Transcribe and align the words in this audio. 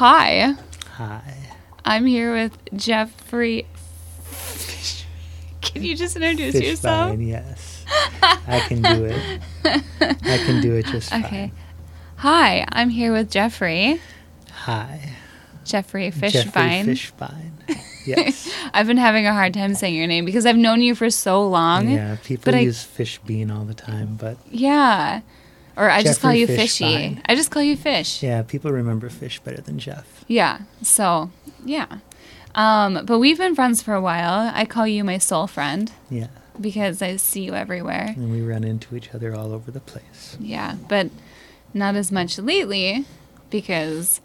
Hi, 0.00 0.54
Hi. 0.94 1.34
I'm 1.84 2.06
here 2.06 2.32
with 2.32 2.56
Geoffrey. 2.74 3.66
Can 5.60 5.82
you 5.84 5.94
just 5.94 6.16
introduce 6.16 6.54
Fish 6.54 6.68
yourself? 6.68 7.10
fine, 7.10 7.20
yes. 7.20 7.84
I 8.22 8.64
can 8.66 8.80
do 8.80 9.04
it. 9.04 9.42
I 9.62 10.38
can 10.38 10.62
do 10.62 10.72
it 10.74 10.86
just 10.86 11.10
fine. 11.10 11.22
Okay. 11.26 11.52
Hi, 12.16 12.64
I'm 12.70 12.88
here 12.88 13.12
with 13.12 13.30
Geoffrey. 13.30 14.00
Hi. 14.50 15.10
Geoffrey 15.66 16.10
Geoffrey 16.10 16.30
Fischbein. 16.30 16.84
Fischbein. 16.86 17.50
Yes. 18.06 18.50
I've 18.72 18.86
been 18.86 18.96
having 18.96 19.26
a 19.26 19.34
hard 19.34 19.52
time 19.52 19.74
saying 19.74 19.94
your 19.94 20.06
name 20.06 20.24
because 20.24 20.46
I've 20.46 20.56
known 20.56 20.80
you 20.80 20.94
for 20.94 21.10
so 21.10 21.46
long. 21.46 21.90
yeah, 21.90 22.16
people 22.24 22.44
but 22.46 22.54
I- 22.54 22.60
use 22.60 22.82
Fischbein 22.86 23.54
all 23.54 23.64
the 23.66 23.74
time, 23.74 24.16
but 24.18 24.38
Yeah. 24.50 25.20
Or 25.80 25.88
I 25.90 26.02
just 26.02 26.20
call 26.20 26.32
Geoffrey 26.32 26.40
you 26.40 26.46
Fishy. 26.46 26.84
Fischbein. 26.84 27.22
I 27.24 27.34
just 27.34 27.50
call 27.50 27.62
you 27.62 27.74
Fish. 27.76 28.22
yeah, 28.22 28.42
people 28.42 28.70
remember 28.70 29.08
fish 29.08 29.40
better 29.40 29.62
than 29.62 29.78
Jeff. 29.78 30.24
Yeah. 30.28 30.58
So, 30.82 31.30
yeah. 31.64 31.98
Um, 32.54 33.06
but 33.06 33.18
we've 33.18 33.38
been 33.38 33.54
friends 33.54 33.80
for 33.82 33.94
a 33.94 34.00
while. 34.00 34.50
I 34.54 34.66
call 34.66 34.86
you 34.86 35.04
my 35.04 35.16
soul 35.18 35.46
friend 35.46 35.90
Yeah. 36.10 36.26
because 36.60 37.00
I 37.00 37.16
see 37.16 37.42
you 37.44 37.54
everywhere. 37.54 38.12
And 38.14 38.30
we 38.30 38.42
run 38.42 38.62
into 38.62 38.94
each 38.94 39.14
other 39.14 39.34
all 39.34 39.52
over 39.54 39.70
the 39.70 39.80
place. 39.80 40.36
Yeah. 40.38 40.74
But 40.88 41.08
not 41.72 41.94
as 41.96 42.12
much 42.12 42.38
lately 42.38 43.06
because, 43.48 44.20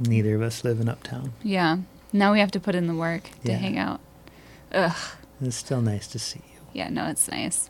Neither 0.00 0.34
of 0.36 0.42
us 0.42 0.64
live 0.64 0.80
in 0.80 0.88
Uptown. 0.88 1.32
yeah, 1.42 1.76
now 2.12 2.32
we 2.32 2.40
have 2.40 2.50
to 2.52 2.60
put 2.60 2.74
in 2.74 2.86
the 2.86 2.94
work 2.94 3.24
to 3.44 3.50
Yeah. 3.50 3.56
hang 3.58 3.76
out. 3.78 4.00
Ugh. 4.72 4.96
It's 5.42 5.56
still 5.56 5.82
nice 5.82 6.06
to 6.08 6.18
see 6.18 6.40
you. 6.54 6.60
Yeah, 6.72 6.88
no, 6.88 7.06
it's 7.08 7.28
nice. 7.30 7.68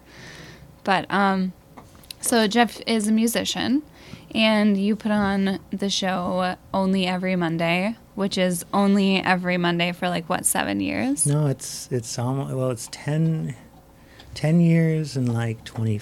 But 0.84 1.06
um 1.10 1.54
so 2.24 2.46
Jeff 2.46 2.80
is 2.86 3.06
a 3.08 3.12
musician 3.12 3.82
and 4.34 4.76
you 4.76 4.96
put 4.96 5.12
on 5.12 5.60
the 5.70 5.90
show 5.90 6.56
only 6.72 7.06
every 7.06 7.36
Monday, 7.36 7.96
which 8.14 8.36
is 8.38 8.64
only 8.72 9.18
every 9.18 9.56
Monday 9.58 9.92
for 9.92 10.08
like 10.08 10.28
what, 10.28 10.46
7 10.46 10.80
years? 10.80 11.26
No, 11.26 11.46
it's 11.46 11.88
it's 11.92 12.18
almost 12.18 12.54
well, 12.54 12.70
it's 12.70 12.88
10, 12.90 13.54
10 14.34 14.60
years 14.60 15.16
and 15.16 15.32
like 15.32 15.64
20, 15.64 16.00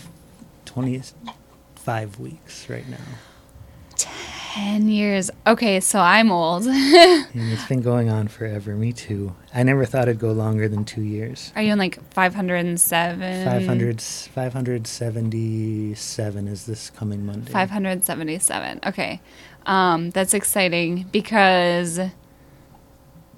25 0.64 2.18
weeks 2.18 2.70
right 2.70 2.88
now. 2.88 2.96
10 4.54 4.88
years. 4.88 5.30
Okay, 5.46 5.80
so 5.80 5.98
I'm 5.98 6.30
old. 6.30 6.66
And 7.34 7.52
it's 7.52 7.66
been 7.66 7.80
going 7.80 8.10
on 8.10 8.28
forever. 8.28 8.76
Me 8.76 8.92
too. 8.92 9.34
I 9.54 9.62
never 9.62 9.86
thought 9.86 10.08
it'd 10.08 10.18
go 10.20 10.32
longer 10.32 10.68
than 10.68 10.84
two 10.84 11.00
years. 11.00 11.50
Are 11.56 11.62
you 11.62 11.72
in 11.72 11.78
like 11.78 11.98
507? 12.12 13.44
500, 13.46 14.02
577 14.02 16.48
is 16.48 16.66
this 16.66 16.90
coming 16.90 17.24
Monday. 17.24 17.50
577. 17.50 18.80
Okay. 18.86 19.22
Um, 19.64 20.10
that's 20.10 20.34
exciting 20.34 21.06
because, 21.12 21.98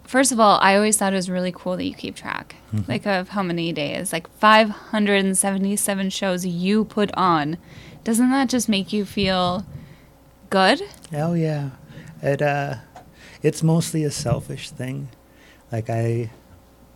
first 0.02 0.32
of 0.32 0.40
all, 0.40 0.58
I 0.60 0.74
always 0.74 0.96
thought 0.96 1.12
it 1.12 1.16
was 1.16 1.30
really 1.30 1.52
cool 1.52 1.76
that 1.76 1.84
you 1.84 1.94
keep 1.94 2.16
track, 2.16 2.56
Mhm. 2.74 2.88
like 2.88 3.06
of 3.06 3.28
how 3.28 3.44
many 3.44 3.72
days, 3.72 4.12
like 4.12 4.28
577 4.38 6.10
shows 6.10 6.44
you 6.44 6.84
put 6.84 7.14
on. 7.14 7.56
Doesn't 8.02 8.30
that 8.30 8.48
just 8.48 8.68
make 8.68 8.92
you 8.92 9.04
feel 9.04 9.64
good? 10.54 10.82
Oh 11.12 11.34
yeah, 11.34 11.70
it 12.22 12.40
uh, 12.40 12.76
it's 13.42 13.62
mostly 13.62 14.04
a 14.04 14.10
selfish 14.10 14.70
thing. 14.70 15.08
Like 15.72 15.90
I 15.90 16.30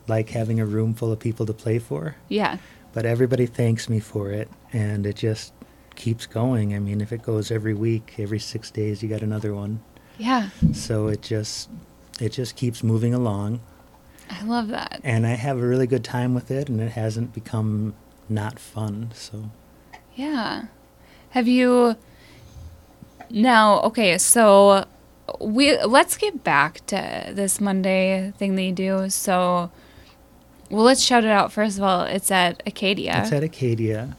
like 0.06 0.28
having 0.30 0.60
a 0.60 0.64
room 0.66 0.94
full 0.94 1.10
of 1.10 1.18
people 1.18 1.44
to 1.46 1.52
play 1.52 1.78
for, 1.80 2.14
Yeah. 2.28 2.58
but 2.92 3.04
everybody 3.04 3.46
thanks 3.46 3.88
me 3.88 3.98
for 4.00 4.30
it, 4.30 4.48
and 4.72 5.04
it 5.06 5.16
just 5.16 5.52
keeps 5.96 6.24
going. 6.26 6.72
I 6.74 6.78
mean, 6.78 7.00
if 7.00 7.12
it 7.12 7.22
goes 7.22 7.50
every 7.50 7.74
week, 7.74 8.14
every 8.18 8.38
six 8.38 8.70
days, 8.70 9.02
you 9.02 9.08
got 9.08 9.22
another 9.22 9.52
one. 9.54 9.80
Yeah. 10.18 10.50
So 10.72 11.08
it 11.08 11.20
just 11.22 11.68
it 12.20 12.30
just 12.30 12.54
keeps 12.54 12.82
moving 12.84 13.12
along, 13.12 13.60
I 14.30 14.44
love 14.44 14.68
that. 14.68 15.00
and 15.02 15.26
I 15.26 15.30
have 15.34 15.58
a 15.58 15.66
really 15.66 15.86
good 15.88 16.04
time 16.04 16.32
with 16.32 16.50
it, 16.52 16.68
and 16.68 16.80
it 16.80 16.92
hasn't 16.92 17.32
become 17.34 17.94
not 18.28 18.60
fun. 18.60 19.10
So 19.14 19.50
Yeah. 20.14 20.66
Have 21.30 21.48
you 21.48 21.96
now? 23.30 23.80
Okay, 23.82 24.18
so 24.18 24.86
we 25.40 25.80
let's 25.82 26.16
get 26.16 26.42
back 26.44 26.84
to 26.86 27.30
this 27.32 27.60
Monday 27.60 28.32
thing 28.38 28.58
you 28.58 28.72
do. 28.72 29.08
So, 29.10 29.70
well, 30.70 30.84
let's 30.84 31.02
shout 31.02 31.24
it 31.24 31.30
out 31.30 31.52
first 31.52 31.78
of 31.78 31.84
all. 31.84 32.02
It's 32.02 32.30
at 32.30 32.62
Acadia. 32.66 33.20
it's 33.22 33.32
at 33.32 33.42
Acadia, 33.42 34.16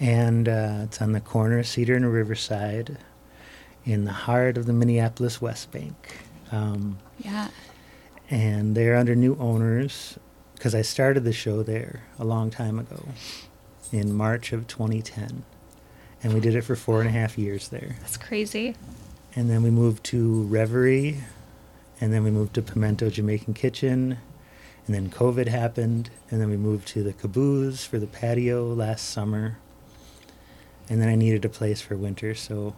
and 0.00 0.48
uh, 0.48 0.80
it's 0.84 1.00
on 1.02 1.12
the 1.12 1.20
corner 1.20 1.58
of 1.58 1.66
Cedar 1.66 1.96
and 1.96 2.10
Riverside, 2.12 2.98
in 3.84 4.04
the 4.04 4.12
heart 4.12 4.56
of 4.56 4.66
the 4.66 4.72
Minneapolis 4.72 5.40
West 5.40 5.70
Bank. 5.70 6.18
Um, 6.50 6.98
yeah. 7.18 7.48
and 8.30 8.74
they're 8.74 8.96
under 8.96 9.14
new 9.14 9.36
owners 9.38 10.18
because 10.54 10.74
I 10.74 10.82
started 10.82 11.24
the 11.24 11.32
show 11.32 11.62
there 11.62 12.04
a 12.18 12.24
long 12.24 12.50
time 12.50 12.78
ago 12.78 13.08
in 13.92 14.12
March 14.14 14.52
of 14.52 14.66
2010. 14.66 15.44
And 16.22 16.34
we 16.34 16.40
did 16.40 16.56
it 16.56 16.62
for 16.62 16.74
four 16.74 17.00
and 17.00 17.08
a 17.08 17.12
half 17.12 17.38
years 17.38 17.68
there. 17.68 17.96
That's 18.00 18.16
crazy. 18.16 18.74
And 19.36 19.48
then 19.48 19.62
we 19.62 19.70
moved 19.70 20.02
to 20.04 20.42
Reverie, 20.44 21.22
and 22.00 22.12
then 22.12 22.24
we 22.24 22.30
moved 22.30 22.54
to 22.54 22.62
Pimento 22.62 23.08
Jamaican 23.08 23.54
Kitchen, 23.54 24.18
and 24.86 24.94
then 24.94 25.10
COVID 25.10 25.48
happened, 25.48 26.10
and 26.30 26.40
then 26.40 26.50
we 26.50 26.56
moved 26.56 26.88
to 26.88 27.02
the 27.02 27.12
Caboose 27.12 27.84
for 27.84 27.98
the 27.98 28.06
patio 28.06 28.66
last 28.66 29.10
summer. 29.10 29.58
And 30.88 31.00
then 31.00 31.08
I 31.08 31.14
needed 31.14 31.44
a 31.44 31.48
place 31.48 31.80
for 31.80 31.96
winter, 31.96 32.34
so 32.34 32.74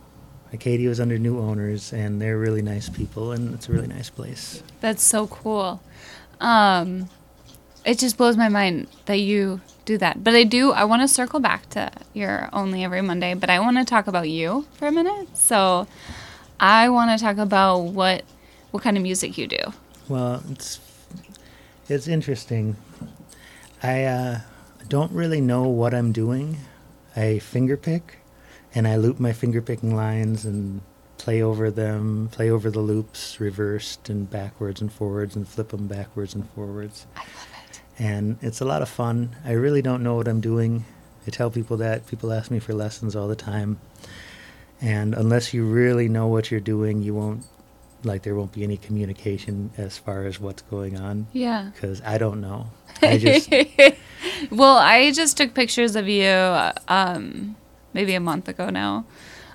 Acadia 0.53 0.89
was 0.89 1.00
under 1.00 1.19
new 1.19 1.39
owners, 1.39 1.93
and 1.93 2.21
they're 2.21 2.39
really 2.39 2.62
nice 2.62 2.89
people, 2.89 3.33
and 3.33 3.55
it's 3.55 3.69
a 3.69 3.73
really 3.73 3.87
nice 3.87 4.11
place. 4.11 4.62
That's 4.81 5.03
so 5.03 5.29
cool. 5.29 5.81
Um, 6.41 7.09
it 7.84 7.99
just 7.99 8.17
blows 8.17 8.37
my 8.37 8.49
mind 8.49 8.89
that 9.06 9.21
you 9.21 9.61
do 9.91 9.99
that. 9.99 10.23
But 10.23 10.34
I 10.34 10.45
do. 10.45 10.73
I 10.73 10.84
want 10.84 11.03
to 11.03 11.09
circle 11.09 11.41
back 11.41 11.69
to 11.71 11.91
your 12.15 12.49
only 12.53 12.84
every 12.84 13.03
Monday, 13.03 13.34
but 13.34 13.51
I 13.51 13.59
want 13.59 13.77
to 13.78 13.84
talk 13.84 14.06
about 14.06 14.28
you 14.28 14.67
for 14.75 14.87
a 14.87 14.93
minute. 14.93 15.37
So, 15.37 15.87
I 16.61 16.89
want 16.89 17.19
to 17.19 17.25
talk 17.25 17.39
about 17.39 17.78
what 17.78 18.25
what 18.71 18.83
kind 18.83 18.97
of 18.97 19.03
music 19.03 19.37
you 19.37 19.47
do. 19.47 19.73
Well, 20.09 20.43
it's 20.50 20.81
it's 21.89 22.06
interesting. 22.06 22.77
I 23.83 24.05
uh, 24.05 24.41
don't 24.89 25.12
really 25.12 25.41
know 25.41 25.65
what 25.65 25.93
I'm 25.93 26.12
doing. 26.12 26.59
I 27.17 27.41
finger 27.41 27.77
pick, 27.77 28.19
and 28.75 28.87
I 28.87 28.97
loop 28.97 29.19
my 29.19 29.33
finger 29.33 29.61
picking 29.61 29.97
lines 29.97 30.45
and 30.45 30.83
play 31.19 31.43
over 31.43 31.71
them, 31.71 32.29
play 32.31 32.49
over 32.49 32.71
the 32.71 32.81
loops, 32.81 33.41
reversed 33.41 34.09
and 34.09 34.31
backwards 34.31 34.81
and 34.81 34.93
forwards, 34.93 35.34
and 35.34 35.49
flip 35.49 35.71
them 35.71 35.89
backwards 35.89 36.34
and 36.34 36.49
forwards. 36.50 37.06
I 37.17 37.21
love. 37.21 37.50
And 38.00 38.38
it's 38.41 38.61
a 38.61 38.65
lot 38.65 38.81
of 38.81 38.88
fun. 38.88 39.37
I 39.44 39.53
really 39.53 39.83
don't 39.83 40.03
know 40.03 40.15
what 40.15 40.27
I'm 40.27 40.41
doing. 40.41 40.87
I 41.27 41.31
tell 41.31 41.50
people 41.50 41.77
that. 41.77 42.06
People 42.06 42.33
ask 42.33 42.50
me 42.50 42.59
for 42.59 42.72
lessons 42.72 43.15
all 43.15 43.28
the 43.28 43.37
time. 43.37 43.78
And 44.81 45.15
unless 45.15 45.53
you 45.53 45.66
really 45.66 46.09
know 46.09 46.27
what 46.27 46.50
you're 46.50 46.61
doing, 46.61 47.03
you 47.03 47.12
won't, 47.12 47.44
like, 48.03 48.22
there 48.22 48.34
won't 48.34 48.53
be 48.53 48.65
any 48.65 48.78
communication 48.78 49.71
as 49.77 49.99
far 49.99 50.25
as 50.25 50.41
what's 50.41 50.62
going 50.62 50.99
on. 50.99 51.27
Yeah. 51.34 51.71
Because 51.75 52.00
I 52.00 52.16
don't 52.16 52.41
know. 52.41 52.71
I 53.03 53.19
just, 53.19 53.53
well, 54.50 54.78
I 54.78 55.12
just 55.12 55.37
took 55.37 55.53
pictures 55.53 55.94
of 55.94 56.09
you 56.09 56.31
um, 56.88 57.55
maybe 57.93 58.15
a 58.15 58.21
month 58.21 58.49
ago 58.49 58.71
now 58.71 59.05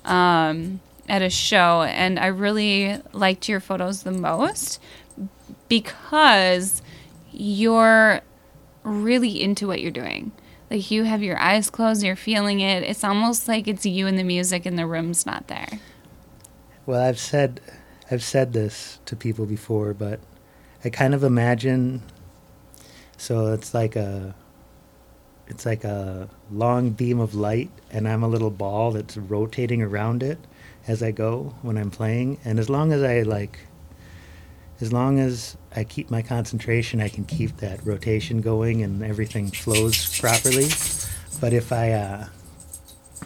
um, 0.04 0.82
at 1.10 1.24
a 1.24 1.32
show, 1.32 1.82
and 1.82 2.20
I 2.20 2.28
really 2.28 3.02
liked 3.12 3.50
your 3.50 3.60
photos 3.60 4.04
the 4.04 4.12
most 4.12 4.80
because 5.68 6.84
you're 7.32 8.22
really 8.86 9.42
into 9.42 9.68
what 9.68 9.82
you're 9.82 9.92
doing. 9.92 10.32
Like 10.70 10.90
you 10.90 11.04
have 11.04 11.22
your 11.22 11.38
eyes 11.38 11.70
closed, 11.70 12.04
you're 12.04 12.16
feeling 12.16 12.60
it. 12.60 12.84
It's 12.84 13.04
almost 13.04 13.48
like 13.48 13.68
it's 13.68 13.86
you 13.86 14.08
and 14.08 14.18
the 14.18 14.24
music, 14.24 14.66
and 14.66 14.78
the 14.80 14.88
room's 14.88 15.26
not 15.26 15.48
there. 15.48 15.68
well, 16.86 17.02
I've 17.02 17.20
said, 17.20 17.62
I've 18.10 18.24
said 18.24 18.54
this 18.54 19.00
to 19.06 19.16
people 19.16 19.46
before, 19.46 19.94
but 19.94 20.20
I 20.84 20.90
kind 20.90 21.14
of 21.14 21.24
imagine, 21.24 22.02
so 23.18 23.54
it's 23.54 23.74
like 23.74 23.96
a, 23.96 24.36
it's 25.48 25.66
like 25.66 25.84
a 25.84 26.30
long 26.52 26.92
beam 26.92 27.20
of 27.20 27.36
light, 27.36 27.72
and 27.92 28.08
I'm 28.08 28.24
a 28.24 28.28
little 28.28 28.52
ball 28.52 28.92
that's 28.92 29.18
rotating 29.18 29.82
around 29.82 30.24
it 30.24 30.40
as 30.88 31.02
I 31.04 31.12
go 31.12 31.56
when 31.62 31.78
I'm 31.78 31.92
playing. 31.92 32.40
And 32.46 32.60
as 32.60 32.70
long 32.70 32.92
as 32.94 33.02
I 33.04 33.22
like, 33.22 33.60
as 34.82 34.92
long 34.92 35.20
as 35.20 35.56
I 35.76 35.84
keep 35.84 36.12
my 36.12 36.22
concentration, 36.22 37.02
I 37.02 37.10
can 37.10 37.24
keep 37.26 37.58
that 37.58 37.86
rotation 37.86 38.42
going 38.42 38.82
and 38.82 39.04
everything 39.04 39.50
flows 39.50 40.20
properly. 40.20 40.68
But 41.40 41.54
if 41.54 41.72
I 41.72 41.92
uh, 41.92 42.28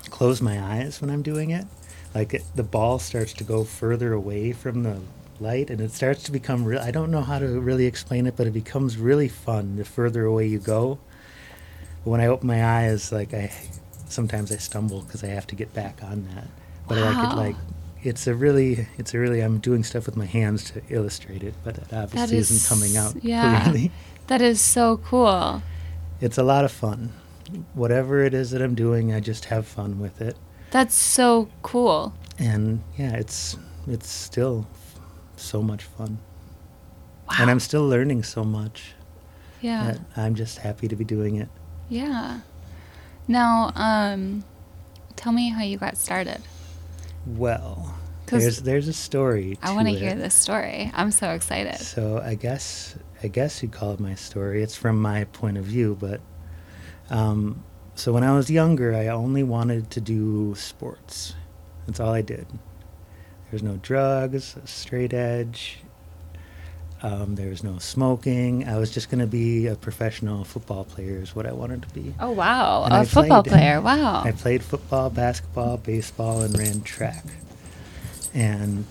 close 0.10 0.42
my 0.42 0.62
eyes 0.62 1.02
when 1.02 1.10
I'm 1.10 1.24
doing 1.24 1.50
it, 1.52 1.66
like 2.14 2.34
it, 2.34 2.44
the 2.56 2.64
ball 2.64 3.00
starts 3.00 3.34
to 3.34 3.44
go 3.44 3.64
further 3.64 4.14
away 4.14 4.52
from 4.52 4.84
the 4.84 5.00
light 5.40 5.70
and 5.70 5.82
it 5.82 5.92
starts 5.92 6.24
to 6.24 6.32
become 6.32 6.66
real. 6.66 6.80
I 6.80 6.92
don't 6.92 7.12
know 7.12 7.22
how 7.22 7.40
to 7.40 7.48
really 7.60 7.86
explain 7.86 8.28
it, 8.28 8.36
but 8.36 8.48
it 8.48 8.54
becomes 8.54 8.98
really 8.98 9.30
fun 9.30 9.76
the 9.76 9.86
further 9.86 10.26
away 10.26 10.48
you 10.48 10.60
go. 10.60 11.00
But 12.04 12.12
when 12.12 12.22
I 12.22 12.28
open 12.28 12.48
my 12.48 12.64
eyes, 12.64 13.12
like 13.12 13.34
I 13.34 13.52
sometimes 14.08 14.52
I 14.52 14.58
stumble 14.58 15.02
because 15.02 15.24
I 15.24 15.28
have 15.28 15.48
to 15.48 15.56
get 15.56 15.74
back 15.74 16.04
on 16.04 16.28
that. 16.36 16.48
But 16.88 16.98
I 16.98 17.14
could 17.14 17.38
like 17.38 17.56
it's 18.04 18.28
a 18.28 18.34
really, 18.36 18.88
it's 18.98 19.14
a 19.14 19.20
really. 19.20 19.42
I'm 19.42 19.60
doing 19.60 19.84
stuff 19.84 20.06
with 20.06 20.16
my 20.18 20.26
hands 20.26 20.72
to 20.72 20.82
illustrate 20.90 21.44
it, 21.44 21.54
but 21.64 21.78
it 21.78 21.94
obviously 21.94 22.38
is- 22.38 22.52
isn't 22.52 22.70
coming 22.70 22.98
out 22.98 23.24
yeah. 23.24 23.64
clearly. 23.64 23.92
That 24.28 24.42
is 24.42 24.62
so 24.62 24.98
cool. 24.98 25.62
It's 26.22 26.38
a 26.38 26.44
lot 26.44 26.64
of 26.66 26.72
fun. 26.72 27.12
Whatever 27.74 28.24
it 28.24 28.34
is 28.34 28.52
that 28.52 28.62
I'm 28.62 28.76
doing, 28.76 29.12
I 29.14 29.20
just 29.20 29.46
have 29.46 29.66
fun 29.66 30.00
with 30.00 30.22
it, 30.22 30.38
That's 30.72 30.94
so 30.94 31.50
cool. 31.64 32.14
and 32.38 32.82
yeah, 32.98 33.14
it's 33.16 33.58
it's 33.88 34.08
still 34.10 34.68
so 35.36 35.64
much 35.64 35.84
fun, 35.84 36.20
Wow. 37.28 37.36
and 37.40 37.50
I'm 37.50 37.60
still 37.60 37.88
learning 37.88 38.22
so 38.24 38.44
much. 38.44 38.94
yeah. 39.62 39.84
that 39.94 40.00
I'm 40.16 40.36
just 40.36 40.60
happy 40.60 40.88
to 40.88 40.96
be 40.96 41.04
doing 41.04 41.38
it. 41.38 41.50
Yeah. 41.90 42.42
Now, 43.28 43.72
um, 43.76 44.44
tell 45.16 45.32
me 45.34 45.50
how 45.50 45.64
you 45.64 45.78
got 45.78 45.98
started. 45.98 46.42
Well, 47.38 47.96
there's 48.28 48.62
there's 48.62 48.88
a 48.88 48.94
story. 48.94 49.58
I 49.62 49.74
want 49.74 49.88
to 49.88 49.94
hear 49.94 50.16
this 50.16 50.34
story. 50.34 50.92
I'm 50.94 51.12
so 51.12 51.32
excited. 51.32 51.78
So 51.78 52.22
I 52.24 52.36
guess 52.36 52.96
I 53.24 53.28
guess 53.28 53.62
you'd 53.62 53.72
call 53.72 53.94
it 53.94 54.00
my 54.00 54.16
story. 54.16 54.64
It's 54.64 54.76
from 54.76 55.02
my 55.02 55.26
point 55.26 55.58
of 55.58 55.66
view, 55.66 55.98
but 56.00 56.22
um, 57.10 57.64
so 57.96 58.14
when 58.14 58.24
I 58.24 58.36
was 58.36 58.50
younger, 58.50 58.96
I 58.96 59.08
only 59.08 59.44
wanted 59.44 59.92
to 59.92 60.02
do 60.02 60.56
sports. 60.56 61.36
That's 61.86 62.00
all 62.00 62.14
I 62.14 62.22
did. 62.22 62.48
There's 63.50 63.64
no 63.64 63.78
drugs, 63.78 64.56
straight 64.66 65.14
edge. 65.14 65.80
Um, 67.02 67.36
there 67.36 67.50
was 67.50 67.64
no 67.64 67.78
smoking. 67.78 68.68
I 68.68 68.78
was 68.78 68.92
just 68.92 69.10
going 69.10 69.20
to 69.22 69.28
be 69.28 69.68
a 69.68 69.76
professional 69.76 70.44
football 70.44 70.84
player. 70.84 71.18
Is 71.22 71.34
what 71.34 71.46
I 71.46 71.54
wanted 71.54 71.82
to 71.84 71.90
be. 71.94 72.14
Oh 72.20 72.32
wow, 72.32 72.84
And 72.84 72.94
a 72.94 72.98
I 72.98 73.06
football 73.06 73.42
played- 73.44 73.54
player. 73.54 73.80
Wow. 73.82 74.24
I 74.24 74.32
played 74.34 74.64
football, 74.64 75.10
basketball, 75.10 75.78
baseball, 75.78 76.42
and 76.42 76.58
ran 76.58 76.82
track. 76.82 77.24
And 78.34 78.86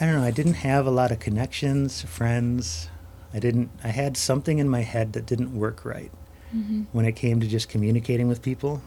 I 0.00 0.06
don't 0.06 0.14
know, 0.16 0.22
I 0.24 0.30
didn't 0.30 0.54
have 0.54 0.86
a 0.86 0.90
lot 0.90 1.10
of 1.12 1.18
connections, 1.18 2.02
friends. 2.02 2.88
I 3.34 3.38
didn't 3.38 3.70
I 3.84 3.88
had 3.88 4.16
something 4.16 4.58
in 4.58 4.68
my 4.68 4.80
head 4.80 5.12
that 5.12 5.26
didn't 5.26 5.54
work 5.54 5.84
right 5.84 6.10
hmm 6.50 6.82
when 6.92 7.04
it 7.04 7.12
came 7.14 7.38
to 7.40 7.46
just 7.46 7.68
communicating 7.68 8.28
with 8.28 8.40
people. 8.42 8.80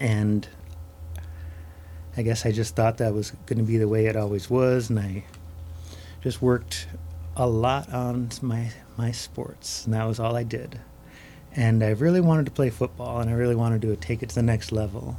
And 0.00 0.46
I 2.16 2.20
guess 2.22 2.44
I 2.44 2.52
just 2.52 2.76
thought 2.76 2.98
that 2.98 3.14
was 3.14 3.32
going 3.46 3.56
to 3.58 3.64
be 3.64 3.78
the 3.78 3.88
way 3.88 4.04
it 4.06 4.16
always 4.16 4.50
was 4.50 4.90
and 4.90 4.98
I 5.00 5.24
just 6.22 6.40
worked 6.40 6.86
a 7.36 7.46
lot 7.46 7.92
on 7.92 8.30
my 8.40 8.70
my 8.96 9.10
sports 9.10 9.84
and 9.84 9.94
that 9.94 10.04
was 10.04 10.20
all 10.20 10.36
I 10.36 10.44
did. 10.44 10.80
And 11.54 11.82
I 11.82 11.90
really 11.90 12.20
wanted 12.20 12.46
to 12.46 12.52
play 12.52 12.70
football 12.70 13.20
and 13.20 13.28
I 13.28 13.34
really 13.34 13.54
wanted 13.54 13.82
to 13.82 13.96
take 13.96 14.22
it 14.22 14.30
to 14.30 14.34
the 14.34 14.42
next 14.42 14.72
level. 14.72 15.16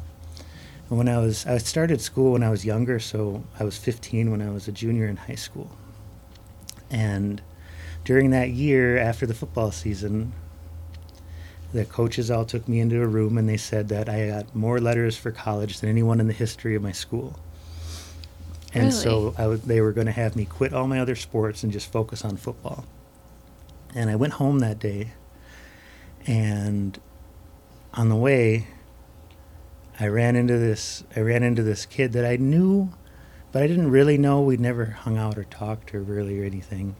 And 0.90 0.98
when 0.98 1.10
I 1.10 1.18
was 1.20 1.46
I 1.46 1.58
started 1.58 2.02
school 2.02 2.34
when 2.34 2.44
I 2.44 2.50
was 2.50 2.66
younger, 2.66 3.00
so 3.00 3.44
I 3.60 3.64
was 3.64 3.78
15 3.78 4.32
when 4.32 4.42
I 4.42 4.50
was 4.50 4.68
a 4.68 4.72
junior 4.72 5.08
in 5.08 5.18
high 5.18 5.36
school. 5.36 5.70
And 6.90 7.42
during 8.06 8.32
that 8.32 8.50
year 8.50 8.98
after 8.98 9.26
the 9.26 9.34
football 9.34 9.72
season, 9.72 10.34
the 11.74 11.86
coaches 11.86 12.30
all 12.30 12.46
took 12.46 12.68
me 12.68 12.80
into 12.80 13.02
a 13.02 13.08
room 13.08 13.38
and 13.38 13.50
they 13.50 13.58
said 13.58 13.90
that 13.90 14.08
I 14.08 14.28
got 14.28 14.56
more 14.56 14.80
letters 14.80 15.18
for 15.18 15.32
college 15.32 15.80
than 15.80 15.90
anyone 15.90 16.20
in 16.20 16.28
the 16.28 16.34
history 16.34 16.76
of 16.76 16.84
my 16.84 16.92
school. 16.92 17.40
And 18.74 18.94
so 18.94 19.20
Really? 19.26 19.36
I 19.38 19.48
was, 19.48 19.62
they 19.62 19.82
were 19.82 19.92
going 19.92 20.08
to 20.08 20.12
have 20.14 20.36
me 20.36 20.46
quit 20.46 20.74
all 20.74 20.88
my 20.88 21.00
other 21.00 21.16
sports 21.16 21.64
and 21.64 21.72
just 21.72 21.92
focus 21.92 22.26
on 22.26 22.38
football. 22.38 22.86
And 23.96 24.10
I 24.10 24.16
went 24.16 24.34
home 24.34 24.60
that 24.60 24.80
day, 24.80 25.12
and 26.26 27.00
on 27.94 28.10
the 28.10 28.16
way, 28.16 28.68
I 30.00 30.08
ran 30.08 30.36
into 30.36 30.58
this. 30.58 31.04
I 31.16 31.20
ran 31.20 31.44
into 31.44 31.62
this 31.62 31.86
kid 31.86 32.14
that 32.14 32.26
I 32.26 32.38
knew, 32.38 32.92
but 33.52 33.62
I 33.62 33.68
didn't 33.68 33.92
really 33.92 34.18
know. 34.18 34.42
We'd 34.42 34.60
never 34.60 34.86
hung 34.86 35.18
out 35.18 35.38
or 35.38 35.44
talked 35.44 35.94
or 35.94 36.02
really 36.02 36.42
or 36.42 36.44
anything. 36.44 36.96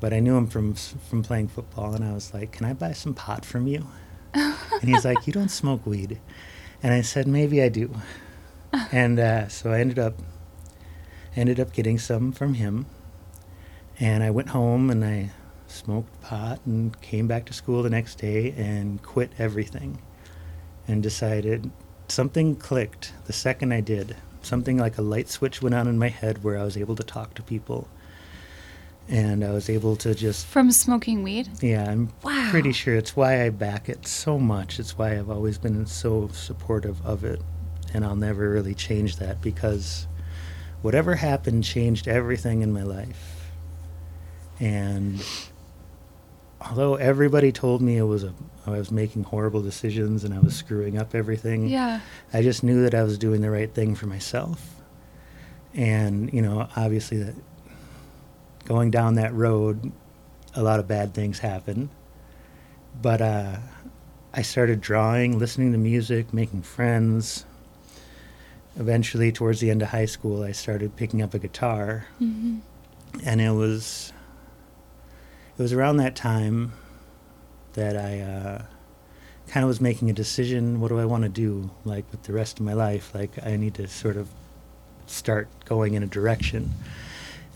But 0.00 0.12
I 0.12 0.20
knew 0.20 0.36
him 0.36 0.46
from 0.46 0.74
from 0.74 1.22
playing 1.22 1.48
football, 1.48 1.94
and 1.94 2.04
I 2.04 2.12
was 2.12 2.34
like, 2.34 2.52
"Can 2.52 2.66
I 2.66 2.74
buy 2.74 2.92
some 2.92 3.14
pot 3.14 3.46
from 3.46 3.66
you?" 3.66 3.86
and 4.34 4.54
he's 4.82 5.06
like, 5.06 5.26
"You 5.26 5.32
don't 5.32 5.50
smoke 5.50 5.86
weed," 5.86 6.20
and 6.82 6.92
I 6.92 7.00
said, 7.00 7.26
"Maybe 7.26 7.62
I 7.62 7.70
do." 7.70 7.94
And 8.92 9.18
uh, 9.18 9.48
so 9.48 9.70
I 9.72 9.80
ended 9.80 9.98
up 9.98 10.14
ended 11.36 11.60
up 11.60 11.72
getting 11.72 11.98
some 11.98 12.32
from 12.32 12.54
him, 12.54 12.86
and 14.00 14.22
I 14.22 14.30
went 14.30 14.48
home 14.50 14.90
and 14.90 15.04
I 15.04 15.30
smoked 15.66 16.20
pot 16.22 16.60
and 16.64 16.98
came 17.00 17.26
back 17.26 17.44
to 17.46 17.52
school 17.52 17.82
the 17.82 17.90
next 17.90 18.16
day 18.18 18.52
and 18.56 19.02
quit 19.02 19.30
everything, 19.38 19.98
and 20.86 21.02
decided 21.02 21.70
something 22.08 22.56
clicked 22.56 23.12
the 23.26 23.32
second 23.32 23.72
I 23.72 23.80
did. 23.80 24.16
Something 24.40 24.78
like 24.78 24.96
a 24.98 25.02
light 25.02 25.28
switch 25.28 25.60
went 25.60 25.74
on 25.74 25.86
in 25.88 25.98
my 25.98 26.08
head 26.08 26.42
where 26.44 26.56
I 26.58 26.64
was 26.64 26.76
able 26.76 26.96
to 26.96 27.02
talk 27.02 27.34
to 27.34 27.42
people. 27.42 27.88
And 29.10 29.42
I 29.42 29.50
was 29.52 29.70
able 29.70 29.96
to 29.96 30.14
just 30.14 30.46
From 30.46 30.70
smoking 30.70 31.22
weed. 31.22 31.48
yeah, 31.62 31.90
I'm 31.90 32.10
Wow. 32.22 32.48
pretty 32.50 32.72
sure 32.72 32.94
it's 32.94 33.16
why 33.16 33.42
I 33.44 33.48
back 33.48 33.88
it 33.88 34.06
so 34.06 34.38
much. 34.38 34.78
It's 34.78 34.98
why 34.98 35.18
I've 35.18 35.30
always 35.30 35.56
been 35.58 35.86
so 35.86 36.28
supportive 36.28 37.04
of 37.06 37.24
it. 37.24 37.40
And 37.94 38.04
I'll 38.04 38.16
never 38.16 38.50
really 38.50 38.74
change 38.74 39.16
that 39.16 39.40
because 39.40 40.06
whatever 40.82 41.16
happened 41.16 41.64
changed 41.64 42.08
everything 42.08 42.62
in 42.62 42.72
my 42.72 42.82
life. 42.82 43.50
And 44.60 45.24
although 46.60 46.96
everybody 46.96 47.52
told 47.52 47.80
me 47.82 47.96
it 47.96 48.02
was 48.04 48.24
a 48.24 48.34
I 48.66 48.70
was 48.72 48.90
making 48.90 49.22
horrible 49.24 49.62
decisions 49.62 50.24
and 50.24 50.34
I 50.34 50.40
was 50.40 50.54
screwing 50.54 50.98
up 50.98 51.14
everything, 51.14 51.68
Yeah. 51.68 52.00
I 52.34 52.42
just 52.42 52.62
knew 52.62 52.82
that 52.82 52.94
I 52.94 53.02
was 53.02 53.16
doing 53.16 53.40
the 53.40 53.50
right 53.50 53.72
thing 53.72 53.94
for 53.94 54.06
myself. 54.06 54.74
And, 55.74 56.30
you 56.32 56.42
know, 56.42 56.68
obviously 56.76 57.22
that 57.22 57.34
going 58.66 58.90
down 58.90 59.14
that 59.14 59.32
road, 59.32 59.90
a 60.54 60.62
lot 60.62 60.80
of 60.80 60.86
bad 60.88 61.14
things 61.14 61.38
happen. 61.38 61.88
But 63.00 63.22
uh, 63.22 63.56
I 64.34 64.42
started 64.42 64.80
drawing, 64.82 65.38
listening 65.38 65.72
to 65.72 65.78
music, 65.78 66.34
making 66.34 66.62
friends. 66.62 67.46
Eventually, 68.78 69.32
towards 69.32 69.60
the 69.60 69.70
end 69.70 69.82
of 69.82 69.88
high 69.88 70.06
school, 70.06 70.42
I 70.42 70.52
started 70.52 70.94
picking 70.96 71.20
up 71.20 71.34
a 71.34 71.38
guitar, 71.38 72.06
hmm 72.18 72.58
and 73.24 73.40
it 73.40 73.50
was 73.50 74.12
it 75.56 75.62
was 75.62 75.72
around 75.72 75.96
that 75.96 76.14
time 76.14 76.72
that 77.72 77.96
I 77.96 78.20
uh, 78.20 78.62
kind 79.48 79.64
of 79.64 79.68
was 79.68 79.80
making 79.80 80.10
a 80.10 80.12
decision. 80.12 80.80
What 80.80 80.88
do 80.88 80.98
I 80.98 81.04
want 81.04 81.24
to 81.24 81.28
do, 81.28 81.70
like 81.84 82.04
with 82.10 82.22
the 82.24 82.32
rest 82.32 82.60
of 82.60 82.64
my 82.66 82.74
life? 82.74 83.14
Like 83.14 83.32
I 83.44 83.56
need 83.56 83.74
to 83.74 83.88
sort 83.88 84.16
of 84.16 84.28
start 85.06 85.48
going 85.64 85.94
in 85.94 86.02
a 86.02 86.06
direction, 86.06 86.74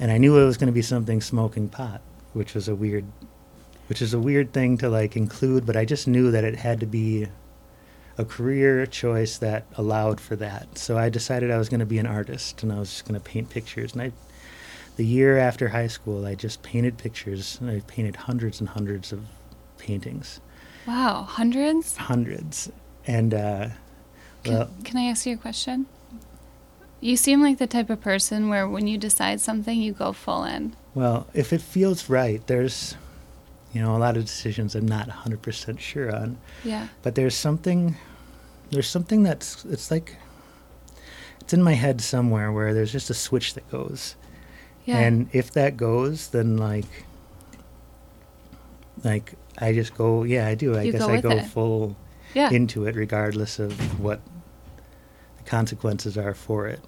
and 0.01 0.11
I 0.11 0.19
knew 0.19 0.39
it 0.39 0.45
was 0.45 0.57
going 0.57 0.69
to 0.69 0.73
be 0.73 0.83
something 0.83 1.21
smoking 1.21 1.69
pot, 1.69 2.01
which 2.33 2.55
was 2.55 2.67
a 2.69 2.75
weird, 2.75 3.05
which 3.89 4.03
is 4.03 4.15
a 4.15 4.19
weird 4.19 4.53
thing 4.53 4.79
to 4.79 4.89
like 4.89 5.17
include. 5.17 5.67
But 5.67 5.77
I 5.77 5.85
just 5.85 6.09
knew 6.09 6.31
that 6.31 6.45
it 6.45 6.57
had 6.57 6.81
to 6.81 6.87
be 6.87 7.29
a 8.19 8.25
career 8.25 8.85
choice 8.87 9.39
that 9.39 9.65
allowed 9.77 10.21
for 10.21 10.37
that. 10.37 10.77
So 10.79 10.99
I 10.99 11.09
decided 11.09 11.51
I 11.51 11.59
was 11.59 11.69
going 11.69 11.81
to 11.81 11.87
be 11.87 11.99
an 11.99 12.07
artist, 12.07 12.63
and 12.63 12.73
I 12.73 12.79
was 12.79 12.91
just 12.91 13.05
going 13.07 13.19
to 13.19 13.25
paint 13.25 13.51
pictures, 13.51 13.93
and 13.93 14.03
I 14.03 14.13
the 14.97 15.07
year 15.07 15.39
after 15.39 15.69
high 15.69 15.87
school, 15.87 16.27
I 16.27 16.35
just 16.35 16.63
painted 16.63 16.99
pictures, 16.99 17.57
and 17.61 17.71
I 17.71 17.81
painted 17.87 18.15
hundreds 18.17 18.61
and 18.61 18.69
hundreds 18.69 19.11
of 19.13 19.21
paintings, 19.79 20.41
Wow. 20.87 21.23
Hundreds. 21.23 21.97
hundreds. 21.97 22.71
And 23.07 23.33
uh, 23.33 23.69
Can, 24.45 24.53
well, 24.55 24.71
can 24.85 24.99
I 24.99 25.05
ask 25.05 25.25
you 25.27 25.35
a 25.35 25.39
question? 25.39 25.87
You 27.01 27.17
seem 27.17 27.41
like 27.43 27.59
the 27.59 27.67
type 27.67 27.89
of 27.91 28.01
person 28.01 28.49
where 28.51 28.69
when 28.69 28.87
you 28.87 28.99
decide 28.99 29.41
something, 29.41 29.81
you 29.81 29.93
go 29.93 30.13
full 30.13 30.45
in. 30.45 30.77
well, 30.95 31.27
if 31.35 31.53
it 31.53 31.63
feels 31.63 32.09
right, 32.11 32.47
there's, 32.47 32.95
you 33.73 33.81
know, 33.81 33.97
a 33.97 33.99
lot 33.99 34.17
of 34.17 34.25
decisions 34.25 34.75
I'm 34.75 34.87
not 34.87 35.09
100% 35.09 35.79
sure 35.81 36.15
on, 36.15 36.39
Yeah. 36.65 36.89
but 37.03 37.15
there's 37.15 37.35
something, 37.35 37.97
there's 38.71 38.87
something 38.89 39.23
that's, 39.23 39.65
it's 39.65 39.91
like, 39.91 40.17
it's 41.41 41.53
in 41.53 41.63
my 41.63 41.73
head 41.73 42.01
somewhere 42.01 42.53
where 42.53 42.73
there's 42.75 42.93
just 42.93 43.11
a 43.11 43.15
switch 43.15 43.55
that 43.55 43.69
goes. 43.71 44.15
Yeah. 44.85 44.99
And 44.99 45.29
if 45.33 45.53
that 45.53 45.77
goes, 45.77 46.29
then 46.29 46.57
like, 46.57 46.87
like 49.05 49.35
I 49.59 49.73
just 49.73 49.95
go, 49.97 50.23
yeah, 50.25 50.47
I 50.47 50.55
do. 50.55 50.77
I 50.77 50.83
You 50.83 50.93
guess 50.93 51.01
go 51.03 51.09
I 51.13 51.21
go 51.21 51.31
it. 51.31 51.47
full 51.47 51.97
yeah. 52.35 52.51
into 52.51 52.87
it, 52.87 52.95
regardless 52.97 53.59
of 53.59 53.73
what 54.01 54.21
the 55.39 55.43
consequences 55.45 56.17
are 56.17 56.35
for 56.35 56.67
it. 56.69 56.81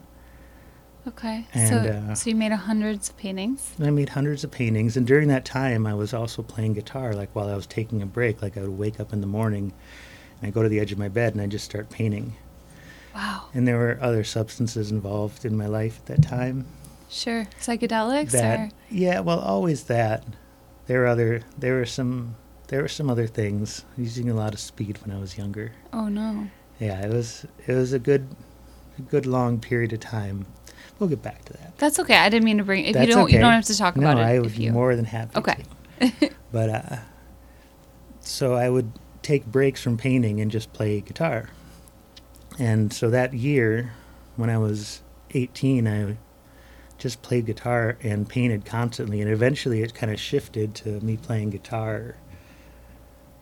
Okay. 1.08 1.46
and, 1.54 1.68
so, 1.68 1.76
uh, 1.76 2.14
so 2.14 2.30
you 2.30 2.36
made 2.36 2.52
hundreds 2.52 3.10
of 3.10 3.16
paintings. 3.16 3.72
And 3.78 3.86
I 3.86 3.90
made 3.90 4.10
hundreds 4.10 4.44
of 4.44 4.50
paintings, 4.50 4.96
and 4.96 5.06
during 5.06 5.28
that 5.28 5.44
time, 5.44 5.86
I 5.86 5.94
was 5.94 6.14
also 6.14 6.42
playing 6.42 6.74
guitar. 6.74 7.14
Like 7.14 7.34
while 7.34 7.48
I 7.48 7.56
was 7.56 7.66
taking 7.66 8.02
a 8.02 8.06
break, 8.06 8.42
like 8.42 8.56
I 8.56 8.62
would 8.62 8.78
wake 8.78 9.00
up 9.00 9.12
in 9.12 9.20
the 9.20 9.26
morning, 9.26 9.72
and 10.40 10.48
I 10.48 10.50
go 10.50 10.62
to 10.62 10.68
the 10.68 10.80
edge 10.80 10.92
of 10.92 10.98
my 10.98 11.08
bed, 11.08 11.32
and 11.32 11.42
I 11.42 11.46
just 11.46 11.64
start 11.64 11.90
painting. 11.90 12.34
Wow. 13.14 13.46
And 13.54 13.66
there 13.66 13.78
were 13.78 13.98
other 14.00 14.24
substances 14.24 14.90
involved 14.90 15.44
in 15.44 15.56
my 15.56 15.66
life 15.66 15.98
at 16.00 16.06
that 16.06 16.22
time. 16.22 16.66
Sure. 17.08 17.46
Psychedelics 17.60 18.32
that 18.32 18.58
or 18.58 18.70
yeah 18.90 19.20
well 19.20 19.38
always 19.38 19.84
that 19.84 20.24
there 20.86 21.00
were 21.00 21.06
other 21.06 21.42
there 21.56 21.74
were 21.74 21.86
some 21.86 22.34
there 22.68 22.82
were 22.82 22.88
some 22.88 23.08
other 23.08 23.28
things 23.28 23.84
using 23.96 24.28
a 24.28 24.34
lot 24.34 24.52
of 24.52 24.58
speed 24.58 24.98
when 25.04 25.14
i 25.14 25.20
was 25.20 25.38
younger 25.38 25.70
oh 25.92 26.08
no. 26.08 26.48
yeah 26.80 27.04
it 27.06 27.12
was 27.12 27.46
it 27.68 27.74
was 27.74 27.92
a 27.92 28.00
good 28.00 28.26
a 28.98 29.02
good 29.02 29.26
long 29.26 29.60
period 29.60 29.92
of 29.92 30.00
time. 30.00 30.46
We'll 30.98 31.08
get 31.08 31.22
back 31.22 31.44
to 31.46 31.52
that. 31.54 31.76
That's 31.78 31.98
okay. 31.98 32.16
I 32.16 32.28
didn't 32.28 32.44
mean 32.44 32.58
to 32.58 32.64
bring. 32.64 32.84
If 32.84 32.94
That's 32.94 33.08
you 33.08 33.14
don't, 33.14 33.30
you 33.32 33.38
don't 33.38 33.52
have 33.52 33.64
to 33.64 33.76
talk 33.76 33.96
no, 33.96 34.10
about 34.10 34.18
it. 34.18 34.22
I 34.26 34.38
would 34.38 34.46
if 34.46 34.56
be 34.56 34.64
you. 34.64 34.72
more 34.72 34.94
than 34.96 35.04
happy 35.04 35.36
Okay. 35.36 35.64
but 36.52 36.70
uh, 36.70 36.96
so 38.20 38.54
I 38.54 38.68
would 38.70 38.92
take 39.22 39.46
breaks 39.46 39.82
from 39.82 39.96
painting 39.96 40.40
and 40.40 40.50
just 40.50 40.72
play 40.72 41.00
guitar. 41.00 41.48
And 42.58 42.92
so 42.92 43.10
that 43.10 43.34
year, 43.34 43.92
when 44.36 44.50
I 44.50 44.58
was 44.58 45.02
18, 45.32 45.88
I 45.88 46.16
just 46.98 47.22
played 47.22 47.46
guitar 47.46 47.98
and 48.02 48.28
painted 48.28 48.64
constantly. 48.64 49.20
And 49.20 49.28
eventually, 49.30 49.82
it 49.82 49.94
kind 49.94 50.12
of 50.12 50.20
shifted 50.20 50.74
to 50.76 51.00
me 51.00 51.16
playing 51.16 51.50
guitar 51.50 52.16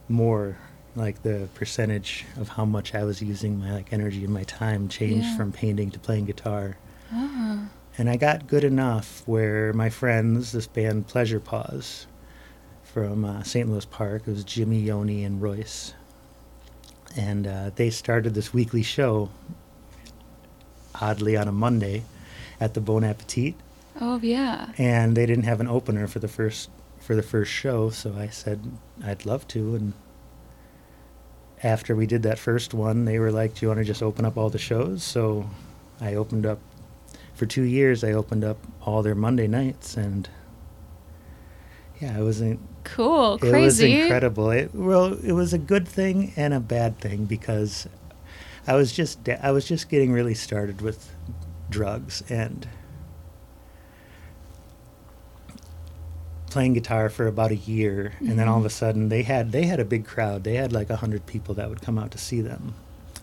more. 0.08 0.56
Like 0.94 1.22
the 1.22 1.48
percentage 1.54 2.26
of 2.38 2.50
how 2.50 2.66
much 2.66 2.94
I 2.94 3.04
was 3.04 3.22
using 3.22 3.58
my 3.58 3.72
like 3.72 3.94
energy 3.94 4.24
and 4.24 4.34
my 4.34 4.42
time 4.44 4.88
changed 4.88 5.24
Yeah. 5.26 5.36
from 5.38 5.50
painting 5.50 5.90
to 5.92 5.98
playing 5.98 6.26
guitar. 6.26 6.76
Ah. 7.12 7.68
And 7.98 8.08
I 8.08 8.16
got 8.16 8.46
good 8.46 8.64
enough 8.64 9.22
where 9.26 9.72
my 9.72 9.90
friends, 9.90 10.52
this 10.52 10.66
band 10.66 11.06
Pleasure 11.06 11.40
Pause 11.40 12.06
from 12.82 13.24
uh, 13.24 13.42
St. 13.42 13.68
Louis 13.68 13.84
Park, 13.84 14.22
it 14.26 14.30
was 14.32 14.44
Jimmy, 14.44 14.80
Yoni, 14.80 15.24
and 15.24 15.40
Royce. 15.40 15.94
And 17.16 17.46
uh, 17.46 17.70
they 17.74 17.90
started 17.90 18.32
this 18.32 18.54
weekly 18.54 18.82
show, 18.82 19.28
oddly 20.94 21.36
on 21.36 21.48
a 21.48 21.52
Monday, 21.52 22.04
at 22.58 22.74
the 22.74 22.80
Bon 22.80 23.04
Appetit. 23.04 23.54
Oh 24.00 24.18
yeah. 24.22 24.72
And 24.78 25.16
they 25.16 25.26
didn't 25.26 25.44
have 25.44 25.60
an 25.60 25.68
opener 25.68 26.06
for 26.06 26.18
the 26.18 26.28
first 26.28 26.70
for 26.98 27.16
the 27.16 27.22
first 27.22 27.50
show, 27.50 27.90
so 27.90 28.14
I 28.16 28.28
said 28.28 28.60
I'd 29.04 29.26
love 29.26 29.46
to. 29.48 29.74
And 29.74 29.92
after 31.62 31.94
we 31.94 32.06
did 32.06 32.22
that 32.22 32.38
first 32.38 32.72
one, 32.72 33.04
they 33.04 33.18
were 33.18 33.32
like, 33.32 33.54
"Do 33.54 33.66
you 33.66 33.68
want 33.68 33.78
to 33.78 33.84
just 33.84 34.02
open 34.02 34.24
up 34.24 34.38
all 34.38 34.48
the 34.48 34.58
shows?" 34.58 35.02
So 35.02 35.50
I 36.00 36.14
opened 36.14 36.46
up 36.46 36.58
for 37.42 37.46
two 37.46 37.64
years. 37.64 38.04
I 38.04 38.12
opened 38.12 38.44
up 38.44 38.56
all 38.82 39.02
their 39.02 39.16
Monday 39.16 39.48
nights, 39.48 39.96
and 39.96 40.28
yeah, 42.00 42.16
it 42.16 42.22
was 42.22 42.40
in, 42.40 42.60
Cool. 42.84 43.34
it 43.42 43.50
was 43.50 43.80
incredible. 43.80 44.52
It, 44.52 44.72
well, 44.72 45.14
it 45.14 45.32
was 45.32 45.52
a 45.52 45.58
good 45.58 45.88
thing 45.88 46.32
and 46.36 46.54
a 46.54 46.60
bad 46.60 47.00
thing 47.00 47.24
because 47.24 47.88
I 48.68 48.76
was 48.76 48.92
just 48.92 49.28
I 49.28 49.50
was 49.50 49.66
just 49.66 49.88
getting 49.88 50.12
really 50.12 50.34
started 50.34 50.82
with 50.82 51.12
drugs 51.68 52.22
and 52.28 52.68
playing 56.48 56.74
guitar 56.74 57.08
for 57.08 57.26
about 57.26 57.50
a 57.50 57.56
year 57.56 58.12
and 58.20 58.38
then 58.38 58.46
all 58.46 58.58
of 58.58 58.64
a 58.64 58.68
mm-hmm. 58.68 58.72
sudden 58.72 59.08
they 59.08 59.22
had 59.22 59.50
they 59.50 59.64
had 59.64 59.80
a 59.80 59.84
big 59.84 60.04
crowd 60.04 60.44
they 60.44 60.54
had 60.54 60.70
like 60.70 60.90
a 60.90 60.96
hundred 60.96 61.24
people 61.24 61.54
that 61.54 61.70
would 61.70 61.80
come 61.80 61.98
out 61.98 62.10
to 62.10 62.18
see 62.18 62.42
them 62.42 62.74